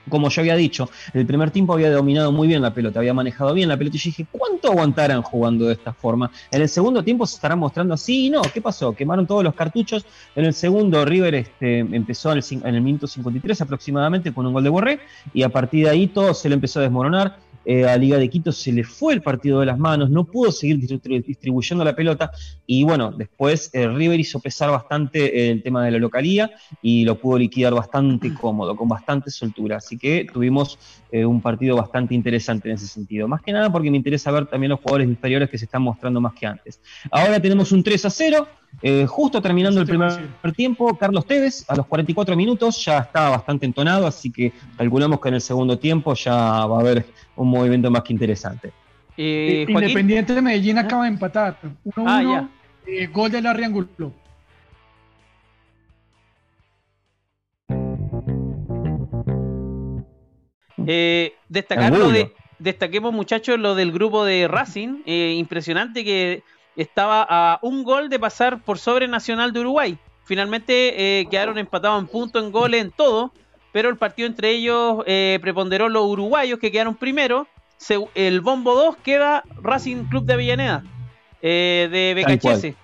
[0.08, 3.54] como yo había dicho, el primer tiempo había dominado muy bien la pelota, había manejado
[3.54, 6.30] bien la pelota y yo dije, ¿cuánto aguantarán jugando de esta forma?
[6.50, 8.92] En el segundo tiempo se estarán mostrando así y no, ¿qué pasó?
[8.94, 10.06] Quemaron todos los cartuchos.
[10.34, 14.52] En el segundo River este, empezó en el, en el minuto 53 aproximadamente con un
[14.52, 15.00] gol de Borré
[15.32, 18.28] y a partir de ahí todo se le empezó a desmoronar eh, a Liga de
[18.28, 22.30] Quito se le fue el partido de las manos, no pudo seguir distribuyendo la pelota
[22.66, 26.50] y bueno, después eh, River hizo pesar bastante el tema de la localía
[26.82, 29.76] y lo pudo liquidar bastante cómodo, con bastante soltura.
[29.76, 30.78] Así que tuvimos
[31.10, 33.28] eh, un partido bastante interesante en ese sentido.
[33.28, 36.20] Más que nada porque me interesa ver también los jugadores inferiores que se están mostrando
[36.20, 36.80] más que antes.
[37.10, 38.48] Ahora tenemos un 3 a 0.
[39.06, 44.06] Justo terminando el primer tiempo, Carlos Tevez a los 44 minutos ya estaba bastante entonado,
[44.06, 46.34] así que calculamos que en el segundo tiempo ya
[46.66, 48.72] va a haber un movimiento más que interesante.
[49.16, 51.58] Eh, Independiente de Medellín acaba de empatar.
[51.84, 52.48] 1-1, ah,
[52.86, 54.12] eh, gol de la Riangulo.
[60.86, 66.42] Eh, destacar lo de, destaquemos muchachos lo del grupo de Racing, eh, impresionante que
[66.78, 69.98] estaba a un gol de pasar por sobre Nacional de Uruguay.
[70.24, 73.32] Finalmente quedaron empatados en punto, en goles, en todo
[73.72, 77.46] pero el partido entre ellos eh, preponderó los uruguayos que quedaron primero.
[78.14, 80.84] el bombo 2 queda Racing Club de Avellaneda,
[81.42, 82.74] eh, de BKHS.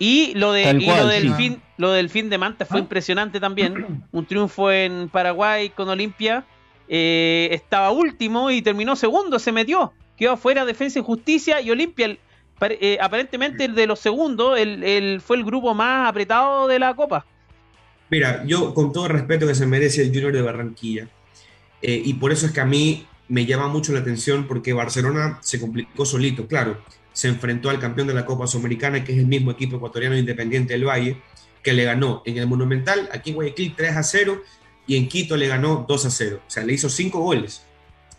[0.00, 2.80] Y lo, de, del fin, lo del fin de Manta fue ah.
[2.80, 4.04] impresionante también.
[4.10, 6.44] Un triunfo en Paraguay con Olimpia.
[6.88, 9.92] Eh, estaba último y terminó segundo, se metió.
[10.16, 12.18] Quedó afuera Defensa y Justicia y Olimpia.
[13.00, 17.26] Aparentemente el de los segundos el, fue el grupo más apretado de la Copa.
[18.10, 21.08] Mira, yo con todo el respeto que se merece el Junior de Barranquilla,
[21.82, 25.38] eh, y por eso es que a mí me llama mucho la atención porque Barcelona
[25.42, 26.82] se complicó solito, claro,
[27.12, 30.74] se enfrentó al campeón de la Copa Sudamericana, que es el mismo equipo ecuatoriano independiente
[30.74, 31.16] del Valle,
[31.62, 34.42] que le ganó en el Monumental, aquí en Guayaquil 3 a 0,
[34.86, 37.62] y en Quito le ganó 2 a 0, o sea, le hizo 5 goles.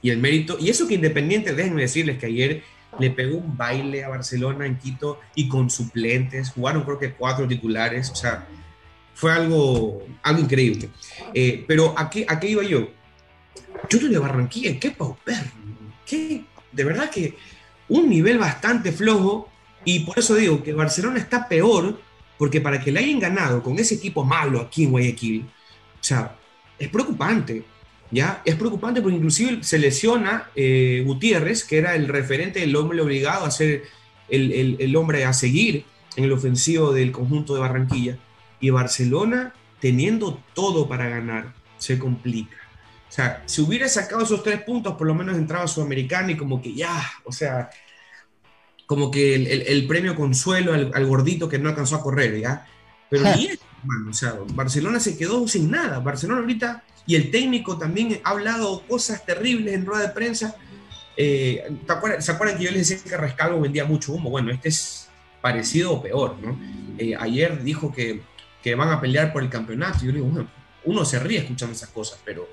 [0.02, 2.64] Y el mérito, y eso que Independiente, déjenme decirles que ayer
[3.00, 7.48] le pegó un baile a Barcelona en Quito y con suplentes, jugaron creo que cuatro
[7.48, 8.48] titulares, o sea,
[9.14, 10.90] fue algo, algo increíble.
[11.34, 12.90] Eh, pero ¿a qué, ¿a qué iba yo?
[13.92, 15.44] Junior de Barranquilla, qué pauper,
[16.06, 17.38] qué, de verdad que
[17.88, 19.50] un nivel bastante flojo
[19.84, 22.00] y por eso digo que Barcelona está peor
[22.38, 26.36] porque para que le hayan ganado con ese equipo malo aquí en Guayaquil, o sea,
[26.78, 27.64] es preocupante,
[28.12, 28.42] ¿ya?
[28.46, 33.46] Es preocupante porque inclusive se lesiona eh, Gutiérrez, que era el referente del hombre obligado
[33.46, 33.84] a ser
[34.30, 38.18] el, el, el hombre a seguir en el ofensivo del conjunto de Barranquilla.
[38.60, 42.58] Y Barcelona, teniendo todo para ganar, se complica.
[43.08, 46.62] O sea, si hubiera sacado esos tres puntos, por lo menos entraba Sudamericana y como
[46.62, 47.70] que ya, o sea,
[48.86, 52.68] como que el, premio consuelo al, gordito que no alcanzó a correr, ¿ya?
[53.10, 53.50] Pero ni
[54.54, 56.00] Barcelona se quedó sin nada.
[56.00, 60.56] Barcelona ahorita, y el técnico también ha hablado cosas terribles en rueda de prensa.
[61.18, 61.64] Eh,
[62.20, 64.30] ¿Se acuerdan que yo les decía que Rescalvo vendía mucho humo?
[64.30, 65.10] Bueno, este es
[65.42, 66.60] parecido o peor, ¿no?
[66.98, 68.22] Eh, ayer dijo que
[68.66, 70.04] que van a pelear por el campeonato.
[70.04, 70.50] yo digo, bueno,
[70.86, 72.50] uno se ríe escuchando esas cosas, pero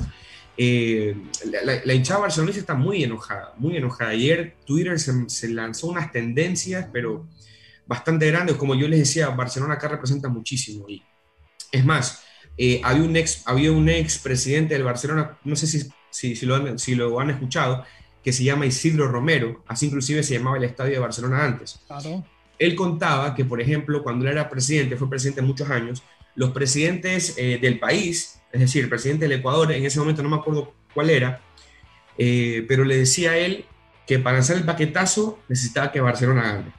[0.59, 1.17] eh,
[1.65, 4.11] la, hinchada barcelonesa está muy enojada, muy enojada.
[4.11, 7.27] Ayer Twitter se, lanzó unas tendencias, pero
[7.87, 8.57] bastante grandes.
[8.57, 10.87] Como yo les decía, Barcelona acá representa muchísimo.
[10.87, 11.03] Y
[11.73, 12.23] es más,
[12.57, 16.47] eh, había, un ex, había un ex presidente del Barcelona, no sé si, si, si,
[16.47, 17.85] lo han, si lo han escuchado,
[18.23, 21.81] que se llama Isidro Romero, así inclusive se llamaba el estadio de Barcelona antes.
[21.89, 22.25] Claro
[22.63, 26.03] él contaba que, por ejemplo, cuando él era presidente, fue presidente muchos años,
[26.37, 30.29] los presidentes eh, del país, es decir, el presidente del Ecuador, en ese momento no
[30.29, 31.41] me acuerdo cuál era,
[32.17, 33.65] eh, pero le decía a él
[34.07, 36.73] que para hacer el paquetazo necesitaba que Barcelona gane,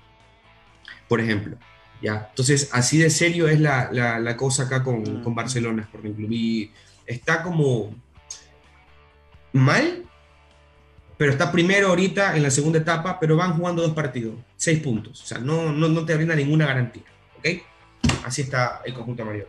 [1.09, 1.57] por ejemplo.
[2.03, 2.27] ¿Ya?
[2.29, 6.27] Entonces, así de serio es la, la, cosa acá con, con, Barcelona, por ejemplo.
[6.29, 6.69] Y
[7.05, 7.95] está como
[9.53, 10.03] mal,
[11.17, 15.21] pero está primero ahorita en la segunda etapa, pero van jugando dos partidos, seis puntos.
[15.21, 17.03] O sea, no, no, no te brinda ninguna garantía.
[17.37, 17.63] ¿Ok?
[18.25, 19.47] Así está el conjunto amarillo.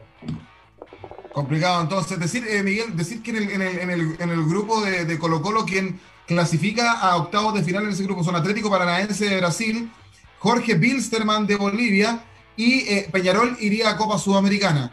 [1.32, 4.44] Complicado, entonces, decir, eh, Miguel, decir que en el, en el, en el, en el
[4.44, 5.98] grupo de, de, Colo Colo, quien
[6.28, 9.90] clasifica a octavos de final en ese grupo son Atlético Paranaense de Brasil,
[10.38, 12.22] Jorge Bilsterman de Bolivia
[12.56, 14.92] y eh, Peñarol iría a Copa Sudamericana.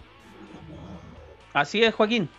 [1.53, 2.29] Así es, Joaquín.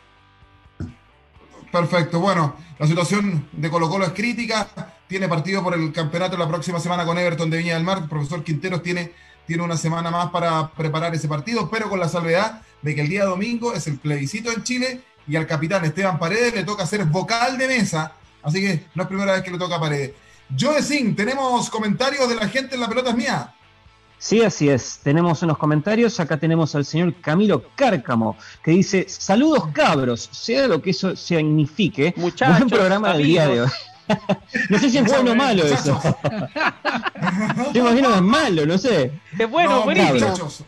[1.70, 4.68] Perfecto, bueno, la situación de Colo Colo es crítica,
[5.06, 8.08] tiene partido por el campeonato la próxima semana con Everton de Viña del Mar, el
[8.08, 9.12] profesor Quinteros tiene,
[9.46, 13.08] tiene una semana más para preparar ese partido, pero con la salvedad de que el
[13.08, 17.04] día domingo es el plebiscito en Chile y al capitán Esteban Paredes le toca ser
[17.06, 18.12] vocal de mesa,
[18.42, 20.12] así que no es primera vez que le toca a Paredes.
[20.58, 23.54] Joe Sin, tenemos comentarios de la gente en la pelota es mía.
[24.22, 25.00] Sí, así es.
[25.02, 26.20] Tenemos unos comentarios.
[26.20, 32.14] Acá tenemos al señor Camilo Cárcamo, que dice: Saludos cabros, sea lo que eso signifique.
[32.16, 33.68] Muchachos, Buen programa del día de hoy.
[34.70, 36.00] no sé si es bueno o malo eso.
[37.74, 39.10] Yo imagino que es malo, no sé.
[39.36, 40.14] Es bueno, No, buenísimo.
[40.14, 40.64] muchachos,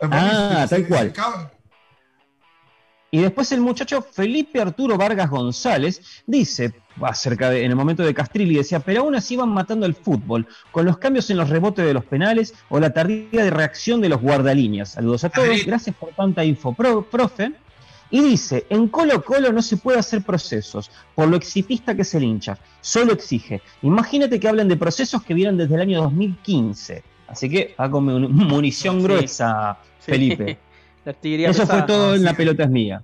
[0.00, 1.12] Ah, tal cual.
[3.14, 6.72] Y después el muchacho Felipe Arturo Vargas González dice
[7.02, 10.46] acerca de en el momento de Castrilli decía, pero aún así van matando el fútbol
[10.70, 14.08] con los cambios en los rebotes de los penales o la tardía de reacción de
[14.08, 14.92] los guardalíneas.
[14.92, 17.52] Saludos a todos, gracias por tanta info, pro- profe.
[18.10, 22.14] Y dice, en Colo Colo no se puede hacer procesos, por lo exitista que es
[22.14, 23.60] el hincha, solo exige.
[23.82, 27.02] Imagínate que hablan de procesos que vienen desde el año 2015.
[27.28, 29.02] Así que va con mun- munición Sí.
[29.02, 30.12] gruesa, Sí.
[30.12, 30.58] Felipe.
[31.04, 32.24] La artillería Eso fue todo en.
[32.24, 33.02] La Pelota es Mía.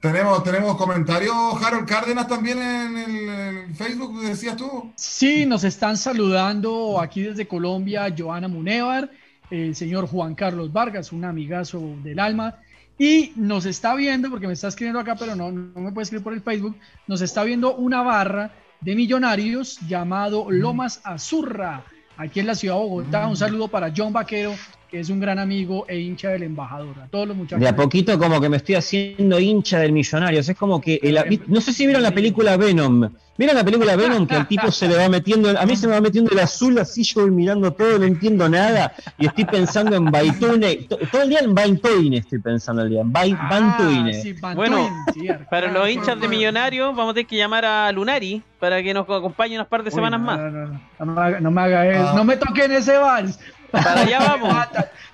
[0.00, 1.32] Tenemos, tenemos comentarios,
[1.62, 4.90] Harold Cárdenas también en el, en Facebook, decías tú.
[4.96, 9.08] Sí, nos están saludando aquí desde Colombia Joana Munevar,
[9.48, 12.56] el señor Juan Carlos Vargas, un amigazo del alma,
[12.98, 16.24] y nos está viendo, porque me está escribiendo acá, pero no, no me puede escribir
[16.24, 16.76] por el Facebook,
[17.06, 18.50] nos está viendo una barra
[18.80, 21.84] de millonarios llamado Lomas Azurra,
[22.16, 23.28] aquí en la ciudad de Bogotá.
[23.28, 24.54] Un saludo para John Vaquero,
[24.92, 26.94] que es un gran amigo e hincha del embajador.
[27.02, 27.60] A todos los muchachos.
[27.60, 30.46] De a poquito como que me estoy haciendo hincha del Millonarios.
[30.50, 31.00] Es como que...
[31.02, 33.08] el- no sé si vieron la película Venom.
[33.38, 34.26] ¿Vieron la película Venom?
[34.26, 35.48] Que al tipo se le va metiendo...
[35.58, 38.46] A mí se me va metiendo el azul así, yo voy mirando todo, no entiendo
[38.50, 38.92] nada.
[39.18, 40.76] Y estoy pensando en Baitune.
[40.90, 43.00] to- Todo el día en Baintoine estoy pensando el día.
[43.00, 44.12] En Ah, Bantuine.
[44.12, 44.76] sí, Bantuine,
[45.16, 46.28] Bueno, Para ah, los hinchas de bueno.
[46.36, 49.88] Millonarios, vamos a tener que llamar a Lunari para que nos acompañe unas par de
[49.88, 50.38] Uy, semanas no, más.
[50.38, 52.08] No, no, no, no me haga, no me haga eso.
[52.10, 52.12] Ah.
[52.14, 53.38] No me toquen ese vals.
[53.72, 54.66] Para allá vamos.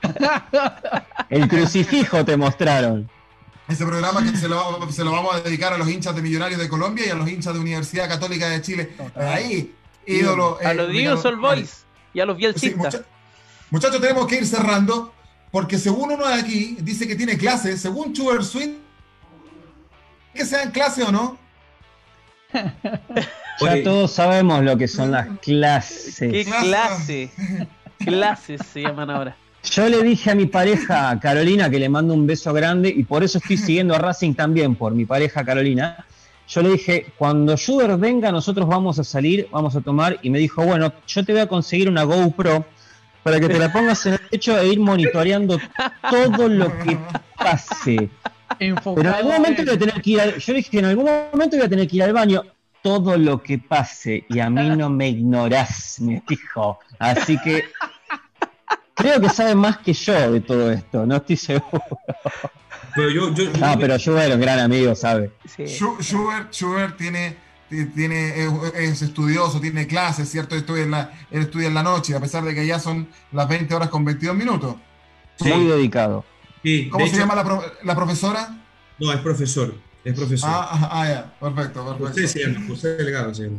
[1.31, 3.09] El crucifijo te mostraron.
[3.69, 6.59] Ese programa que se lo, se lo vamos a dedicar a los hinchas de Millonarios
[6.61, 8.85] de Colombia y a los hinchas de Universidad Católica de Chile.
[8.87, 9.29] Total.
[9.29, 9.75] Ahí,
[10.07, 10.59] ídolo.
[10.65, 12.77] A eh, los Ricardo- Dinosaur Boys y a los Sí, Bielcistas.
[12.95, 13.03] mucha-
[13.71, 15.13] muchachos, tenemos que ir cerrando
[15.51, 18.77] porque según uno de aquí dice que tiene clase, según Chuber Swing,
[20.35, 21.39] que sea en clase o no.
[23.61, 26.19] Ya todos sabemos lo que son las clases.
[26.19, 27.31] ¿Qué clase?
[27.99, 29.37] Clases se llaman ahora.
[29.71, 33.25] Yo le dije a mi pareja Carolina que le mando un beso grande y por
[33.25, 36.05] eso estoy siguiendo a Racing también, por mi pareja Carolina.
[36.49, 40.39] Yo le dije, cuando Schubert venga, nosotros vamos a salir, vamos a tomar, y me
[40.39, 42.65] dijo, bueno, yo te voy a conseguir una GoPro
[43.23, 45.59] para que te la pongas en el techo e ir monitoreando
[46.11, 46.97] todo lo que
[47.37, 48.09] pase.
[48.61, 50.85] Enfocado Pero en algún momento en- voy a tener que ir al, yo dije en
[50.87, 52.43] algún momento voy a tener que ir al baño.
[52.83, 56.79] Todo lo que pase, y a mí no me ignorás, me dijo.
[56.99, 57.65] Así que
[58.95, 61.83] creo que sabe más que yo de todo esto, no estoy seguro.
[62.95, 65.33] pero yo, yo, Ah, pero yo era un gran amigo, ¿sabe?
[65.57, 65.65] Sí.
[65.65, 67.37] Schu- Schubert, Schubert tiene,
[67.95, 70.55] tiene, es, es estudioso, tiene clases, ¿cierto?
[70.57, 73.49] Estudia en la, él estudia en la noche, a pesar de que ya son las
[73.49, 74.77] 20 horas con 22 minutos.
[75.37, 75.49] Sí.
[75.53, 76.25] Muy dedicado.
[76.63, 77.43] sí, ¿Cómo de se hecho- llama
[77.85, 78.57] la profesora?
[78.99, 79.75] No, es profesor.
[80.05, 80.49] Es profesor.
[80.53, 82.07] Ah, ah, ah, ya, perfecto, perfecto.
[82.09, 83.59] José se llama, José Delgado se llama.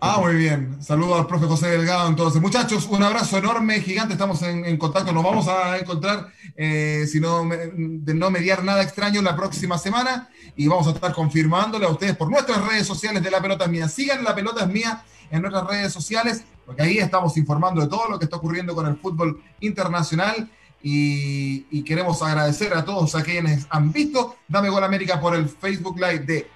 [0.00, 0.80] Ah, muy bien.
[0.80, 2.08] Saludos al profe José Delgado.
[2.08, 4.12] Entonces, muchachos, un abrazo enorme, gigante.
[4.12, 5.12] Estamos en, en contacto.
[5.12, 9.76] Nos vamos a encontrar, eh, si no, me- de no mediar nada extraño, la próxima
[9.76, 10.28] semana.
[10.54, 13.70] Y vamos a estar confirmándole a ustedes por nuestras redes sociales de La Pelota es
[13.70, 13.88] Mía.
[13.88, 15.02] Sigan La Pelota es Mía
[15.32, 18.86] en nuestras redes sociales, porque ahí estamos informando de todo lo que está ocurriendo con
[18.86, 20.48] el fútbol internacional.
[20.82, 25.48] Y, y queremos agradecer a todos a quienes han visto Dame Gol América por el
[25.48, 26.48] Facebook Live de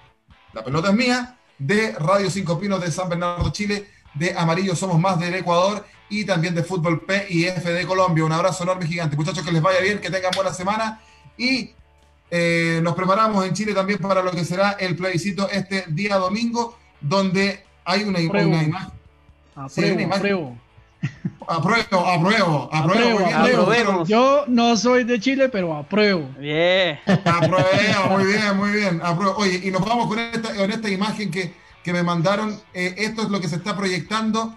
[0.53, 4.99] La Pelota es Mía de Radio Cinco Pinos de San Bernardo, Chile, de Amarillo Somos
[4.99, 8.25] Más del Ecuador y también de Fútbol P y F de Colombia.
[8.25, 9.15] Un abrazo enorme gigante.
[9.15, 11.01] Muchachos, que les vaya bien, que tengan buena semana
[11.37, 11.71] y
[12.29, 16.77] eh, nos preparamos en Chile también para lo que será el plebiscito este día domingo,
[16.99, 18.49] donde hay una, Apruebo.
[18.49, 18.91] una imagen.
[19.69, 20.61] Sí, una Apruebo, imagen.
[21.47, 22.05] Apruebo.
[22.05, 24.05] Apruebo, apruebo, apruebo.
[24.05, 26.29] Yo no soy de Chile, pero apruebo.
[26.39, 26.99] Bien.
[27.05, 29.01] Apruebo, muy bien, muy bien.
[29.03, 29.35] apruebo.
[29.37, 32.59] Oye, y nos vamos con esta, con esta imagen que que me mandaron.
[32.73, 34.55] Eh, esto es lo que se está proyectando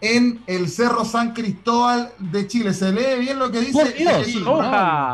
[0.00, 2.74] en el Cerro San Cristóbal de Chile.
[2.74, 3.94] ¿Se lee bien lo que dice?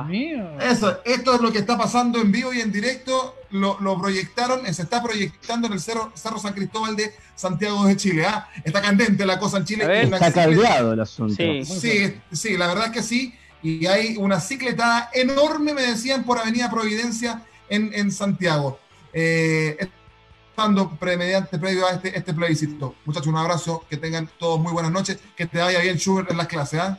[0.09, 0.49] Dios.
[0.61, 3.37] Eso, esto es lo que está pasando en vivo y en directo.
[3.51, 7.85] Lo, lo proyectaron, eh, se está proyectando en el Cerro, Cerro San Cristóbal de Santiago
[7.85, 8.25] de Chile.
[8.27, 8.49] ¿ah?
[8.65, 9.87] Está candente la cosa en Chile.
[9.87, 10.13] Ver.
[10.13, 11.35] Está caldeado el asunto.
[11.35, 11.65] Sí.
[11.65, 13.35] Sí, sí, la verdad es que sí.
[13.63, 18.79] Y hay una cicletada enorme, me decían, por Avenida Providencia en, en Santiago.
[19.13, 22.95] Eh, estando premediante previo a este, este plebiscito.
[23.05, 26.37] Muchachos, un abrazo, que tengan todos muy buenas noches, que te vaya bien, Schubert, en
[26.37, 26.81] las clases.
[26.81, 26.99] ¿ah?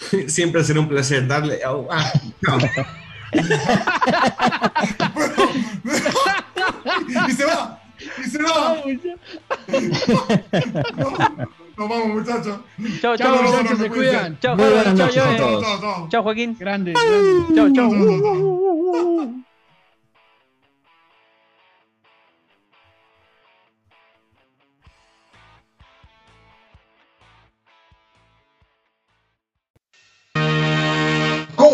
[0.26, 1.60] Siempre será un placer darle.
[1.66, 2.12] oh, ah,
[2.42, 2.58] no.
[7.28, 7.80] y se va,
[8.18, 8.76] y se va.
[11.76, 12.60] Nos vamos, muchachos.
[13.00, 13.36] Chao, Chao, chao.
[13.36, 14.38] no, no, muchachos, no, se no, cuidan.
[14.40, 16.08] Chao, Chao.
[16.08, 16.56] Chao, Joaquín.
[16.58, 17.54] Grande, grande.
[17.54, 19.44] Chao, chao.